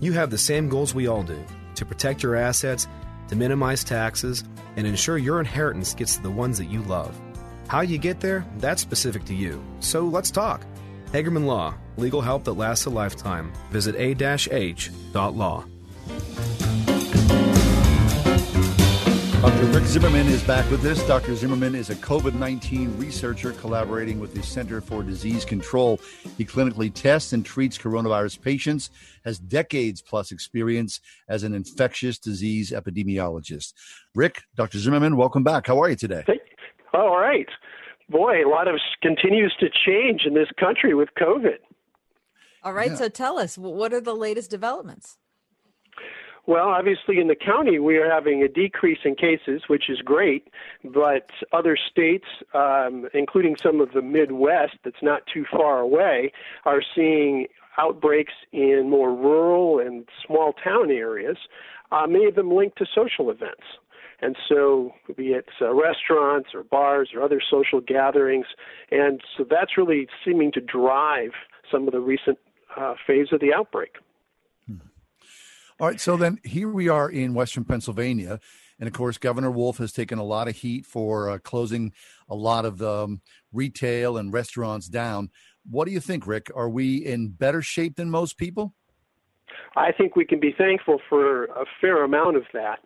[0.00, 1.40] You have the same goals we all do
[1.76, 2.88] to protect your assets,
[3.28, 4.42] to minimize taxes,
[4.74, 7.16] and ensure your inheritance gets to the ones that you love.
[7.68, 9.62] How you get there, that's specific to you.
[9.80, 10.64] So let's talk.
[11.12, 13.52] Hagerman Law, legal help that lasts a lifetime.
[13.70, 15.64] Visit a-h.law.
[19.44, 19.66] Dr.
[19.66, 21.06] Rick Zimmerman is back with us.
[21.06, 21.36] Dr.
[21.36, 26.00] Zimmerman is a COVID 19 researcher collaborating with the Center for Disease Control.
[26.38, 28.88] He clinically tests and treats coronavirus patients,
[29.22, 33.74] has decades plus experience as an infectious disease epidemiologist.
[34.14, 34.78] Rick, Dr.
[34.78, 35.66] Zimmerman, welcome back.
[35.66, 36.24] How are you today?
[36.94, 37.48] All right.
[38.08, 41.58] Boy, a lot of continues to change in this country with COVID.
[42.62, 42.90] All right.
[42.90, 42.96] Yeah.
[42.96, 45.18] So tell us, what are the latest developments?
[46.46, 50.48] Well, obviously, in the county, we are having a decrease in cases, which is great.
[50.84, 56.32] But other states, um, including some of the Midwest, that's not too far away,
[56.66, 57.46] are seeing
[57.78, 61.38] outbreaks in more rural and small town areas,
[61.92, 63.64] uh, many of them linked to social events.
[64.24, 68.46] And so, be it uh, restaurants or bars or other social gatherings.
[68.90, 71.32] And so that's really seeming to drive
[71.70, 72.38] some of the recent
[72.74, 73.96] uh, phase of the outbreak.
[75.78, 78.40] All right, so then here we are in Western Pennsylvania,
[78.80, 81.92] and of course, Governor Wolf has taken a lot of heat for uh, closing
[82.26, 83.20] a lot of um,
[83.52, 85.28] retail and restaurants down.
[85.68, 86.50] What do you think, Rick?
[86.54, 88.72] Are we in better shape than most people?
[89.76, 92.80] I think we can be thankful for a fair amount of that.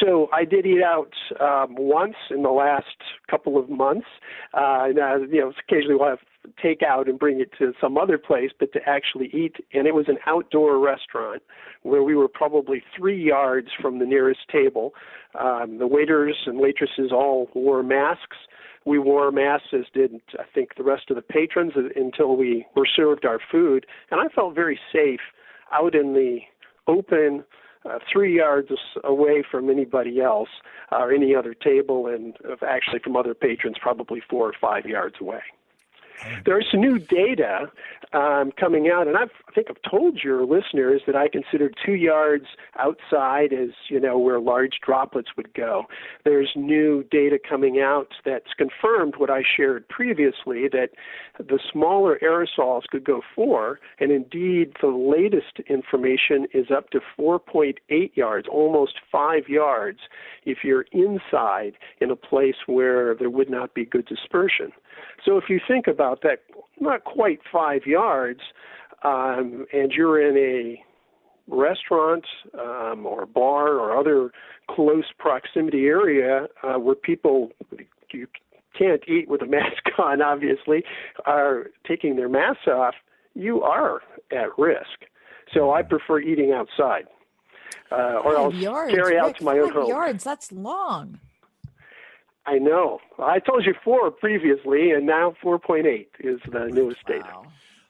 [0.00, 2.86] So I did eat out um, once in the last
[3.30, 4.06] couple of months.
[4.52, 6.18] Uh, you know, occasionally we'll have
[6.62, 10.06] takeout and bring it to some other place, but to actually eat, and it was
[10.08, 11.42] an outdoor restaurant
[11.82, 14.92] where we were probably three yards from the nearest table.
[15.38, 18.36] Um, the waiters and waitresses all wore masks
[18.84, 22.86] we wore masks, as did I think the rest of the patrons, until we were
[22.86, 23.86] served our food.
[24.10, 25.20] And I felt very safe
[25.72, 26.40] out in the
[26.86, 27.44] open,
[27.84, 28.68] uh, three yards
[29.02, 30.48] away from anybody else
[30.90, 32.36] or any other table, and
[32.66, 35.42] actually from other patrons, probably four or five yards away.
[36.44, 37.70] There's new data
[38.12, 41.94] um, coming out, and I've, I think I've told your listeners that I consider two
[41.94, 42.46] yards
[42.78, 45.84] outside as you know where large droplets would go.
[46.24, 50.90] There's new data coming out that's confirmed what I shared previously that
[51.38, 58.16] the smaller aerosols could go four, and indeed the latest information is up to 4.8
[58.16, 59.98] yards, almost five yards,
[60.44, 64.72] if you're inside in a place where there would not be good dispersion.
[65.24, 66.40] So if you think about that,
[66.80, 68.40] not quite five yards,
[69.02, 70.82] um, and you're in a
[71.48, 72.24] restaurant
[72.58, 74.30] um, or bar or other
[74.70, 77.50] close proximity area uh, where people
[78.12, 78.26] you
[78.76, 80.84] can't eat with a mask on, obviously,
[81.26, 82.94] are taking their masks off,
[83.34, 84.00] you are
[84.30, 85.04] at risk.
[85.52, 87.06] So I prefer eating outside,
[87.92, 89.88] uh, or I'll yards, carry out Rick, to my own home.
[89.88, 91.20] yards, that's long.
[92.46, 93.00] I know.
[93.18, 97.32] I told you four previously, and now 4.8 is the newest data.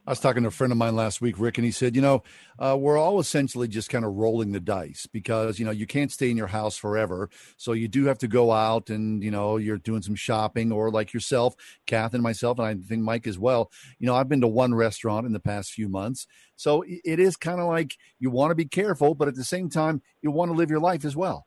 [0.07, 2.03] I was talking to a friend of mine last week, Rick, and he said, you
[2.03, 2.23] know,
[2.59, 6.13] uh, we're all essentially just kind of rolling the dice because, you know, you can't
[6.13, 7.31] stay in your house forever.
[7.57, 10.91] So you do have to go out and, you know, you're doing some shopping or
[10.91, 11.57] like yourself,
[11.87, 13.73] Kath and myself, and I think Mike as well.
[13.99, 16.27] You know, I've been to one restaurant in the past few months.
[16.55, 19.71] So it is kind of like you want to be careful, but at the same
[19.71, 21.47] time, you want to live your life as well.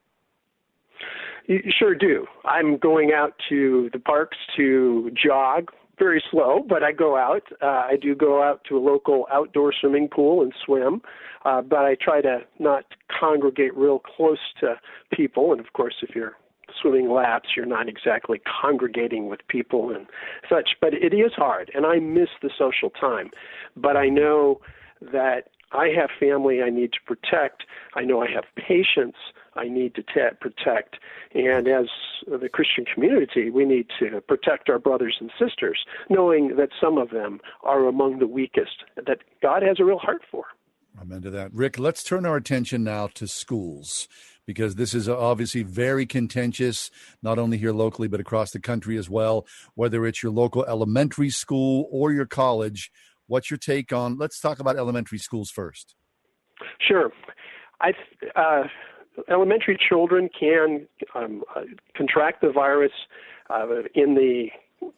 [1.47, 2.27] You sure do.
[2.43, 7.43] I'm going out to the parks to jog very slow, but I go out.
[7.61, 11.01] Uh, I do go out to a local outdoor swimming pool and swim,
[11.45, 12.83] uh, but I try to not
[13.19, 14.75] congregate real close to
[15.13, 15.53] people.
[15.53, 16.35] And of course, if you're
[16.81, 20.05] swimming laps, you're not exactly congregating with people and
[20.49, 20.71] such.
[20.81, 23.31] But it is hard, and I miss the social time.
[23.75, 24.59] But I know
[25.13, 27.63] that I have family I need to protect.
[27.95, 29.17] I know I have patients
[29.55, 30.97] I need to t- protect.
[31.33, 31.87] And as
[32.27, 35.79] the Christian community, we need to protect our brothers and sisters,
[36.09, 40.21] knowing that some of them are among the weakest, that God has a real heart
[40.31, 40.45] for.
[40.99, 41.53] Amen to that.
[41.53, 44.07] Rick, let's turn our attention now to schools
[44.47, 46.89] because this is obviously very contentious,
[47.21, 49.45] not only here locally, but across the country as well.
[49.75, 52.91] Whether it's your local elementary school or your college,
[53.27, 54.17] what's your take on?
[54.17, 55.95] Let's talk about elementary schools first.
[56.79, 57.11] Sure.
[57.81, 57.93] I,
[58.35, 58.63] uh,
[59.29, 61.61] elementary children can um, uh,
[61.95, 62.91] contract the virus
[63.49, 64.47] uh, in the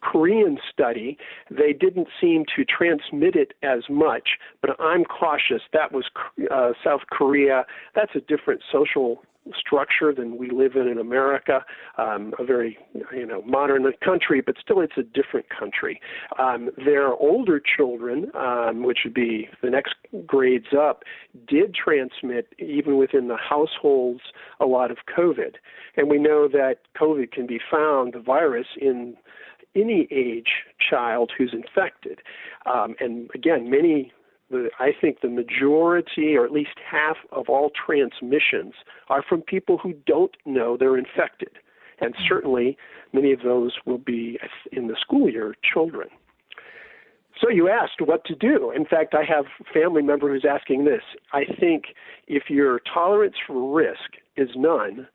[0.02, 1.16] Korean study,
[1.50, 4.28] they didn't seem to transmit it as much,
[4.60, 5.62] but I'm cautious.
[5.72, 6.04] That was
[6.50, 7.64] uh, South Korea.
[7.94, 9.22] That's a different social
[9.58, 11.64] structure than we live in in America.
[11.98, 12.78] Um, a very
[13.12, 16.00] you know modern country, but still it's a different country.
[16.38, 19.94] Um, their older children, um, which would be the next
[20.26, 21.02] grades up,
[21.48, 24.20] did transmit even within the households
[24.60, 25.56] a lot of COVID,
[25.96, 29.16] and we know that COVID can be found the virus in
[29.74, 32.20] any age child who's infected.
[32.66, 34.12] Um, and again, many
[34.50, 38.74] the, I think the majority, or at least half of all transmissions,
[39.08, 41.50] are from people who don't know they're infected.
[42.00, 42.24] And mm-hmm.
[42.28, 42.76] certainly,
[43.12, 44.38] many of those will be
[44.72, 46.08] in the school year children.
[47.40, 48.70] So you asked what to do.
[48.70, 51.02] In fact, I have a family member who's asking this.
[51.32, 51.84] I think
[52.26, 55.08] if your tolerance for risk is none,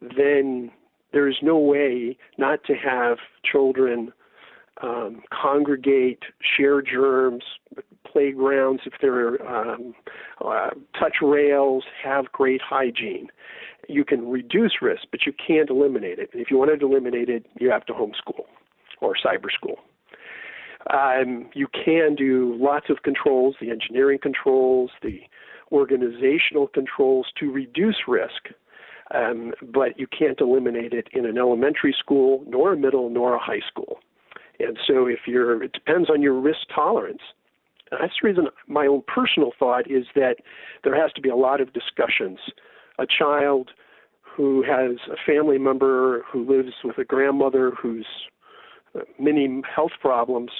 [0.00, 0.70] then
[1.12, 3.18] there is no way not to have
[3.50, 4.12] children
[4.80, 6.22] um, congregate,
[6.56, 7.44] share germs,
[8.10, 9.94] playgrounds, if there are um,
[10.44, 13.28] uh, touch rails, have great hygiene.
[13.88, 16.30] You can reduce risk, but you can't eliminate it.
[16.32, 18.44] And if you wanted to eliminate it, you have to homeschool
[19.00, 19.78] or cyber school.
[20.92, 25.20] Um, you can do lots of controls, the engineering controls, the
[25.70, 28.48] organizational controls to reduce risk,
[29.14, 33.38] um, but you can't eliminate it in an elementary school, nor a middle, nor a
[33.38, 33.98] high school.
[34.58, 37.22] And so, if you're, it depends on your risk tolerance.
[37.90, 40.36] And that's the reason my own personal thought is that
[40.84, 42.38] there has to be a lot of discussions.
[42.98, 43.70] A child
[44.22, 48.06] who has a family member who lives with a grandmother who's
[48.94, 50.50] uh, many health problems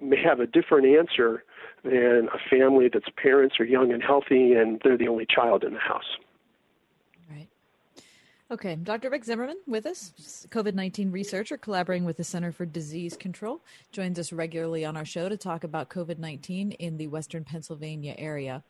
[0.00, 1.44] may have a different answer
[1.84, 5.74] than a family that's parents are young and healthy and they're the only child in
[5.74, 6.16] the house.
[8.50, 9.10] Okay, Dr.
[9.10, 13.60] Rick Zimmerman with us, COVID 19 researcher collaborating with the Center for Disease Control,
[13.92, 18.14] joins us regularly on our show to talk about COVID 19 in the Western Pennsylvania
[18.16, 18.62] area.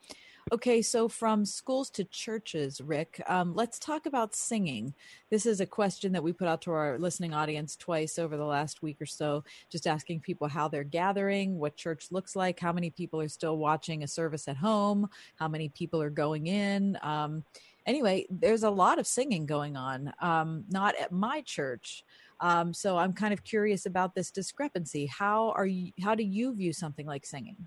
[0.51, 4.95] Okay, so from schools to churches, Rick, um, let's talk about singing.
[5.29, 8.45] This is a question that we put out to our listening audience twice over the
[8.45, 12.73] last week or so, just asking people how they're gathering, what church looks like, how
[12.73, 16.97] many people are still watching a service at home, how many people are going in.
[17.01, 17.43] Um,
[17.89, 22.03] anyway, there's a lot of singing going on, um, not at my church.
[22.39, 25.07] Um, so I'm kind of curious about this discrepancy.
[25.07, 25.91] How are you?
[26.01, 27.57] How do you view something like singing?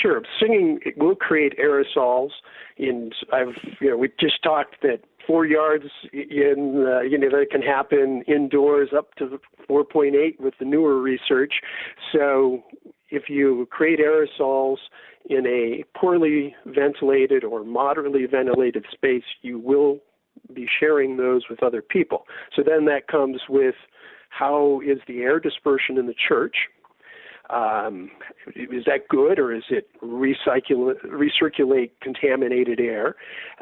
[0.00, 2.30] Sure, singing will create aerosols.
[2.78, 7.46] And I've, you know, we just talked that four yards in, uh, you know, that
[7.50, 11.54] can happen indoors up to 4.8 with the newer research.
[12.12, 12.62] So
[13.10, 14.76] if you create aerosols
[15.28, 20.00] in a poorly ventilated or moderately ventilated space, you will
[20.54, 22.24] be sharing those with other people.
[22.56, 23.74] So then that comes with
[24.30, 26.56] how is the air dispersion in the church?
[27.50, 28.10] Um,
[28.54, 33.16] is that good or is it recirculate contaminated air?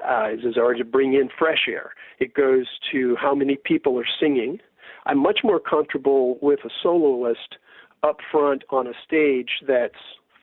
[0.05, 1.93] Uh, is it hard to bring in fresh air?
[2.18, 4.59] It goes to how many people are singing.
[5.06, 7.59] I'm much more comfortable with a soloist
[8.02, 9.94] up front on a stage that's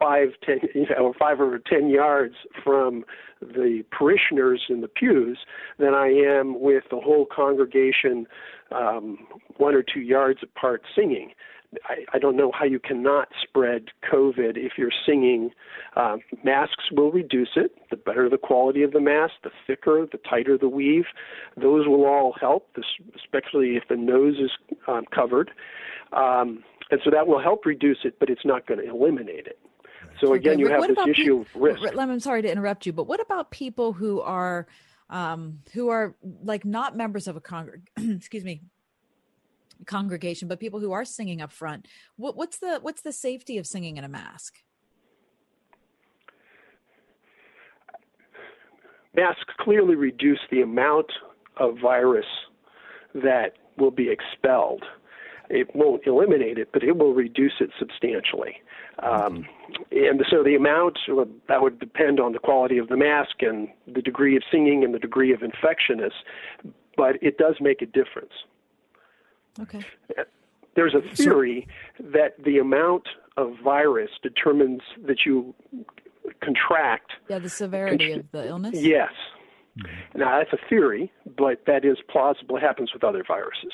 [0.03, 3.05] five, ten, you know, five or ten yards from
[3.41, 5.39] the parishioners in the pews
[5.79, 8.27] than I am with the whole congregation
[8.71, 9.19] um,
[9.57, 11.31] one or two yards apart singing.
[11.85, 15.51] I, I don't know how you cannot spread COVID if you're singing.
[15.95, 17.71] Uh, masks will reduce it.
[17.89, 21.05] The better the quality of the mask, the thicker, the tighter the weave,
[21.55, 22.69] those will all help,
[23.15, 24.51] especially if the nose is
[24.87, 25.51] um, covered.
[26.11, 29.57] Um, and so that will help reduce it, but it's not going to eliminate it.
[30.19, 31.97] So again, okay, you have this issue of risk.
[31.97, 34.67] I'm sorry to interrupt you, but what about people who are
[35.09, 38.61] um, who are like not members of a congreg excuse me
[39.85, 41.87] congregation, but people who are singing up front?
[42.15, 44.55] What, what's the what's the safety of singing in a mask?
[49.15, 51.11] Masks clearly reduce the amount
[51.57, 52.25] of virus
[53.13, 54.83] that will be expelled.
[55.49, 58.55] It won't eliminate it, but it will reduce it substantially.
[58.99, 59.45] Um,
[59.91, 60.99] and so the amount
[61.47, 64.93] that would depend on the quality of the mask and the degree of singing and
[64.93, 66.13] the degree of infectiousness,
[66.95, 68.33] but it does make a difference.
[69.59, 69.81] Okay.
[70.75, 71.67] There's a theory
[71.97, 73.07] so, that the amount
[73.37, 75.53] of virus determines that you
[76.41, 77.11] contract.
[77.29, 78.75] Yeah, the severity of the illness.
[78.75, 79.11] Yes.
[79.77, 80.19] Mm-hmm.
[80.19, 82.57] Now that's a theory, but that is plausible.
[82.57, 83.73] It happens with other viruses.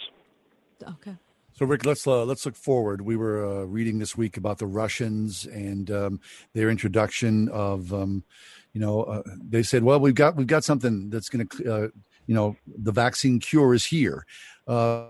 [0.82, 1.16] Okay.
[1.60, 3.02] So, Rick, let's uh, let's look forward.
[3.02, 6.22] We were uh, reading this week about the Russians and um,
[6.54, 8.24] their introduction of, um,
[8.72, 11.88] you know, uh, they said, well, we've got we've got something that's going to, uh,
[12.28, 14.26] you know, the vaccine cure is here.
[14.70, 15.08] Uh,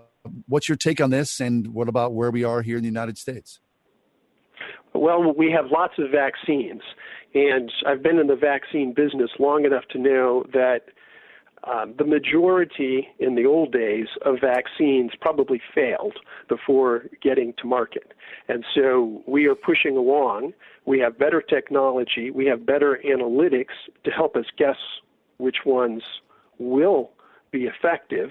[0.48, 3.16] what's your take on this, and what about where we are here in the United
[3.16, 3.60] States?
[4.92, 6.82] Well, we have lots of vaccines,
[7.32, 10.80] and I've been in the vaccine business long enough to know that
[11.64, 16.16] um, the majority in the old days of vaccines probably failed
[16.48, 18.12] before getting to market.
[18.48, 20.52] And so we are pushing along.
[20.86, 24.76] We have better technology, we have better analytics to help us guess
[25.36, 26.02] which ones
[26.58, 27.10] will
[27.50, 28.30] be effective.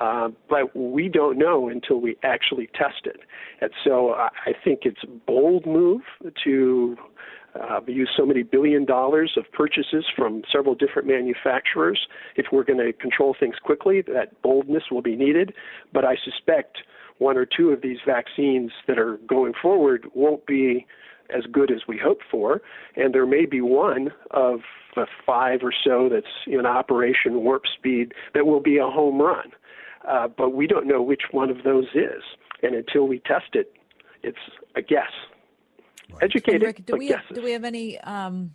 [0.00, 3.20] Uh, but we don't know until we actually test it.
[3.60, 6.00] And so I think it's a bold move
[6.44, 6.96] to
[7.60, 12.06] uh, we use so many billion dollars of purchases from several different manufacturers.
[12.36, 15.54] If we're going to control things quickly, that boldness will be needed.
[15.92, 16.78] But I suspect
[17.18, 20.86] one or two of these vaccines that are going forward won't be
[21.34, 22.60] as good as we hope for,
[22.96, 24.60] and there may be one of
[24.94, 29.50] the five or so that's in operation warp speed that will be a home run.
[30.06, 32.22] Uh, but we don't know which one of those is,
[32.62, 33.72] and until we test it,
[34.22, 34.36] it's
[34.76, 35.10] a guess.
[36.12, 36.22] Right.
[36.22, 38.52] Educated, Rick, do we have, do we have any um,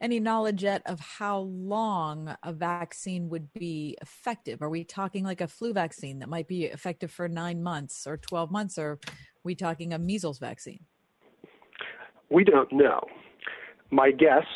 [0.00, 4.62] any knowledge yet of how long a vaccine would be effective?
[4.62, 8.16] Are we talking like a flu vaccine that might be effective for nine months or
[8.16, 9.00] twelve months, or are
[9.44, 10.80] we talking a measles vaccine?
[12.30, 13.00] We don't know.
[13.90, 14.46] My guess,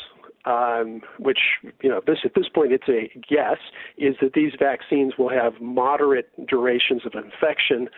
[0.45, 1.39] um, which
[1.83, 3.57] you know, this at this point it's a guess,
[3.97, 7.89] is that these vaccines will have moderate durations of infection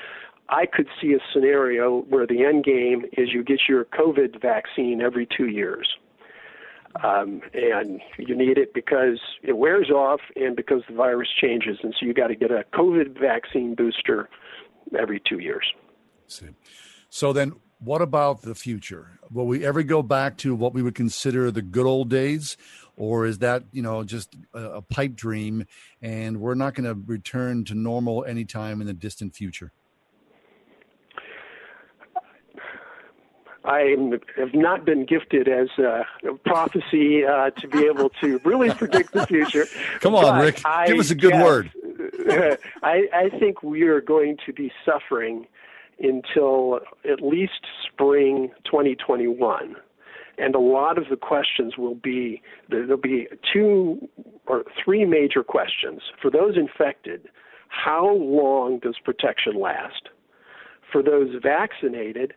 [0.49, 5.01] I could see a scenario where the end game is you get your COVID vaccine
[5.01, 5.87] every two years.
[7.03, 11.77] Um, and you need it because it wears off and because the virus changes.
[11.83, 14.27] And so you got to get a COVID vaccine booster
[14.99, 15.65] every two years.
[16.27, 16.47] See.
[17.09, 19.19] So then, what about the future?
[19.31, 22.57] Will we ever go back to what we would consider the good old days?
[22.97, 25.65] Or is that, you know, just a pipe dream
[26.01, 29.71] and we're not going to return to normal anytime in the distant future?
[33.65, 33.95] I
[34.37, 36.05] have not been gifted as a
[36.45, 39.65] prophecy uh, to be able to really predict the future.
[39.99, 40.61] Come on, Rick.
[40.65, 41.71] I Give us a good guess, word.
[42.83, 45.45] I, I think we are going to be suffering
[45.99, 46.79] until
[47.09, 49.75] at least spring 2021.
[50.37, 54.07] And a lot of the questions will be there'll be two
[54.47, 56.01] or three major questions.
[56.21, 57.27] For those infected,
[57.67, 60.09] how long does protection last?
[60.91, 62.33] For those vaccinated,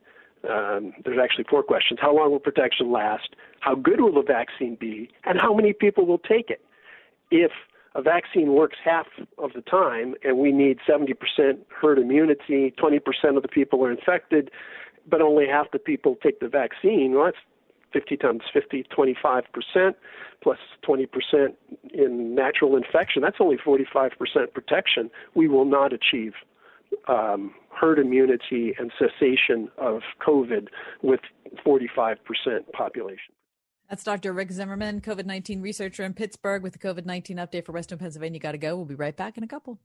[0.49, 2.01] um, there's actually four questions.
[2.01, 3.31] How long will protection last?
[3.61, 5.11] How good will the vaccine be?
[5.25, 6.65] And how many people will take it?
[7.31, 7.53] If
[7.95, 9.07] a vaccine works half
[9.39, 11.15] of the time and we need 70%
[11.69, 14.51] herd immunity, 20% of the people are infected,
[15.09, 17.37] but only half the people take the vaccine, well, that's
[17.93, 19.95] 50 times 50, 25%
[20.43, 21.55] plus 20%
[21.93, 23.23] in natural infection.
[23.23, 24.11] That's only 45%
[24.55, 25.11] protection.
[25.35, 26.33] We will not achieve
[27.09, 30.69] um, herd immunity and cessation of COVID
[31.03, 31.21] with
[31.67, 32.17] 45%
[32.73, 33.35] population.
[33.89, 34.33] That's Dr.
[34.33, 38.41] Rick Zimmerman, COVID 19 researcher in Pittsburgh with the COVID 19 update for Western Pennsylvania.
[38.41, 38.75] Got to go.
[38.77, 39.79] We'll be right back in a couple.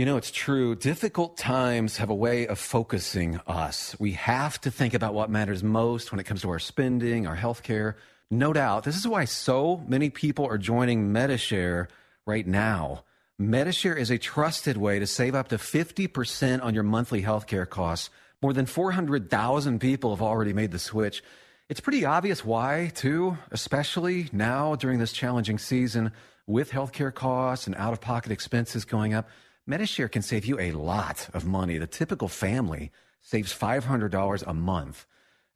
[0.00, 0.74] You know, it's true.
[0.76, 3.94] Difficult times have a way of focusing us.
[3.98, 7.36] We have to think about what matters most when it comes to our spending, our
[7.36, 7.96] healthcare.
[8.30, 8.84] No doubt.
[8.84, 11.88] This is why so many people are joining Medi-Share
[12.24, 13.04] right now.
[13.38, 18.08] Medi-Share is a trusted way to save up to 50% on your monthly healthcare costs.
[18.40, 21.22] More than 400,000 people have already made the switch.
[21.68, 26.12] It's pretty obvious why, too, especially now during this challenging season
[26.46, 29.28] with healthcare costs and out of pocket expenses going up.
[29.70, 31.78] Medi-Share can save you a lot of money.
[31.78, 32.90] The typical family
[33.20, 35.06] saves $500 a month.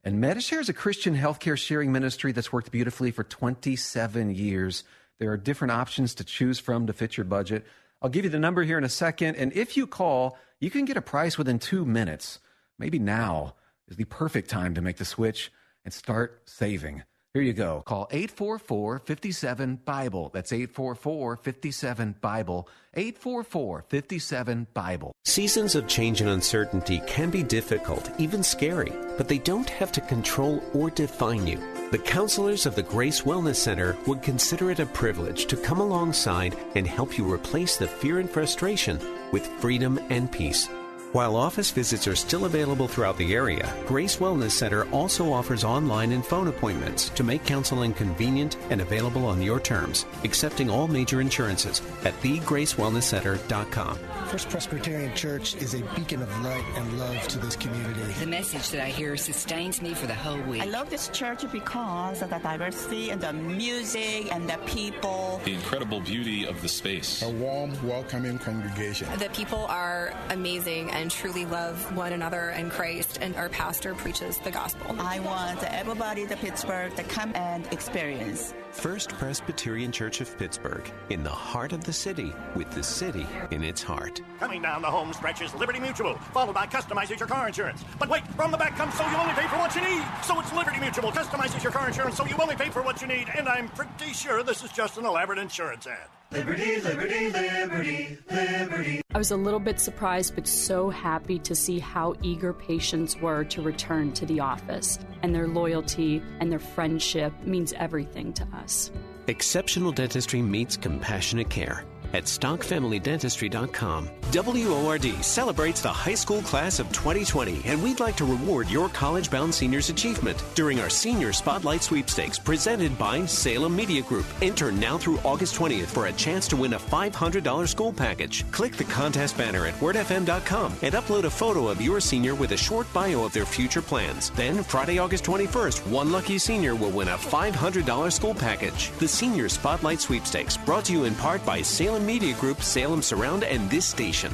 [0.05, 4.85] And Medi-Share is a Christian healthcare sharing ministry that's worked beautifully for 27 years.
[5.19, 7.65] There are different options to choose from to fit your budget.
[8.01, 9.35] I'll give you the number here in a second.
[9.35, 12.39] And if you call, you can get a price within two minutes.
[12.79, 13.55] Maybe now
[13.89, 15.51] is the perfect time to make the switch
[15.83, 17.03] and start saving.
[17.35, 17.83] Here you go.
[17.85, 20.31] Call 844 57 Bible.
[20.33, 22.69] That's 844 57 Bible.
[22.93, 25.11] 844 57 Bible.
[25.25, 29.99] Seasons of change and uncertainty can be difficult, even scary, but they don't have to
[29.99, 31.59] control or define you.
[31.91, 36.55] The counselors of the Grace Wellness Center would consider it a privilege to come alongside
[36.75, 38.97] and help you replace the fear and frustration
[39.33, 40.69] with freedom and peace.
[41.15, 46.11] While office visits are still available throughout the area, Grace Wellness Center also offers online
[46.11, 51.21] and phone appointments to make counseling convenient and available on your terms, accepting all major
[51.21, 53.97] insurances at thegracewellnesscenter.com.
[54.35, 58.01] First Presbyterian Church is a beacon of light and love to this community.
[58.19, 60.61] The message that I hear sustains me for the whole week.
[60.61, 65.39] I love this church because of the diversity and the music and the people.
[65.45, 67.21] The incredible beauty of the space.
[67.21, 69.07] A warm, welcoming congregation.
[69.19, 74.37] The people are amazing and truly love one another and Christ, and our pastor preaches
[74.39, 74.97] the gospel.
[74.99, 78.53] I want everybody in Pittsburgh to come and experience.
[78.71, 83.63] First Presbyterian Church of Pittsburgh, in the heart of the city, with the city in
[83.63, 84.21] its heart.
[84.39, 87.83] Coming down the home stretch is Liberty Mutual, followed by customizes your car insurance.
[87.97, 90.03] But wait, from the back comes so you only pay for what you need.
[90.23, 93.07] So it's Liberty Mutual, customizes your car insurance so you only pay for what you
[93.07, 93.27] need.
[93.35, 96.09] And I'm pretty sure this is just an elaborate insurance ad.
[96.31, 99.01] Liberty, liberty, liberty, liberty.
[99.13, 103.45] I was a little bit surprised, but so happy to see how eager patients were
[103.45, 104.99] to return to the office.
[105.23, 108.91] And their loyalty and their friendship means everything to us.
[109.27, 114.09] Exceptional dentistry meets compassionate care at stockfamilydentistry.com.
[114.31, 119.31] WORD celebrates the high school class of 2020, and we'd like to reward your college
[119.31, 124.25] bound seniors' achievement during our Senior Spotlight Sweepstakes presented by Salem Media Group.
[124.41, 128.49] Enter now through August 20th for a chance to win a $500 school package.
[128.51, 132.57] Click the contest banner at wordfm.com and upload a photo of your senior with a
[132.57, 134.31] short bio of their future plans.
[134.31, 138.91] Then, Friday, August 21st, one lucky senior will win a $500 school package.
[138.99, 143.43] The Senior Spotlight Sweepstakes, brought to you in part by Salem Media Group, Salem Surround,
[143.43, 144.31] and this station.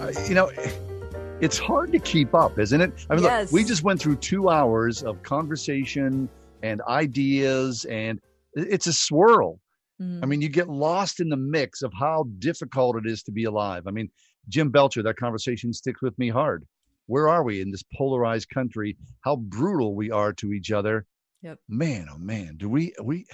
[0.00, 0.50] Uh, you know,
[1.40, 2.92] it's hard to keep up, isn't it?
[3.10, 3.52] I mean, Yes.
[3.52, 6.28] look, we just went through two hours of conversation
[6.62, 8.20] and ideas, and
[8.54, 9.60] it's a swirl.
[10.00, 10.22] Mm-hmm.
[10.22, 13.44] I mean, you get lost in the mix of how difficult it is to be
[13.44, 13.86] alive.
[13.86, 14.10] I mean,
[14.48, 16.64] Jim Belcher, that conversation sticks with me hard.
[17.12, 18.96] Where are we in this polarized country?
[19.20, 21.04] How brutal we are to each other.
[21.42, 21.58] Yep.
[21.68, 23.26] Man, oh man, do we we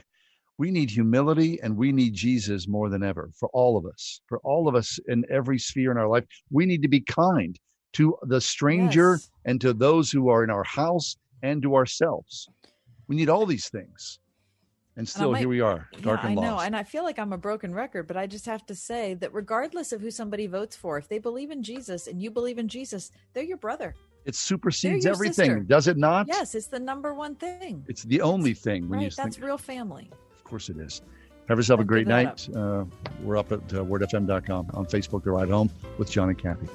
[0.58, 4.20] we need humility and we need Jesus more than ever for all of us.
[4.26, 7.56] For all of us in every sphere in our life, we need to be kind
[7.92, 9.30] to the stranger Yes.
[9.44, 12.48] and to those who are in our house and to ourselves.
[13.06, 14.18] We need all these things.
[14.98, 17.04] And And still might- here we are, dark yeah, and I know, and I feel
[17.04, 20.10] like I'm a broken record, but I just have to say that regardless of who
[20.10, 23.58] somebody votes for, if they believe in Jesus and you believe in Jesus, they're your
[23.58, 23.94] brother.
[24.24, 25.60] It supersedes everything, sister.
[25.60, 26.26] does it not?
[26.26, 27.84] Yes, it's the number one thing.
[27.86, 29.46] It's the only thing when you right, that's think.
[29.46, 30.10] real family.
[30.36, 31.00] Of course, it is.
[31.48, 32.48] Have yourself a I'd great night.
[32.52, 32.84] Uh,
[33.22, 36.66] we're up at uh, wordfm.com on Facebook, The Ride Home with John and Kathy.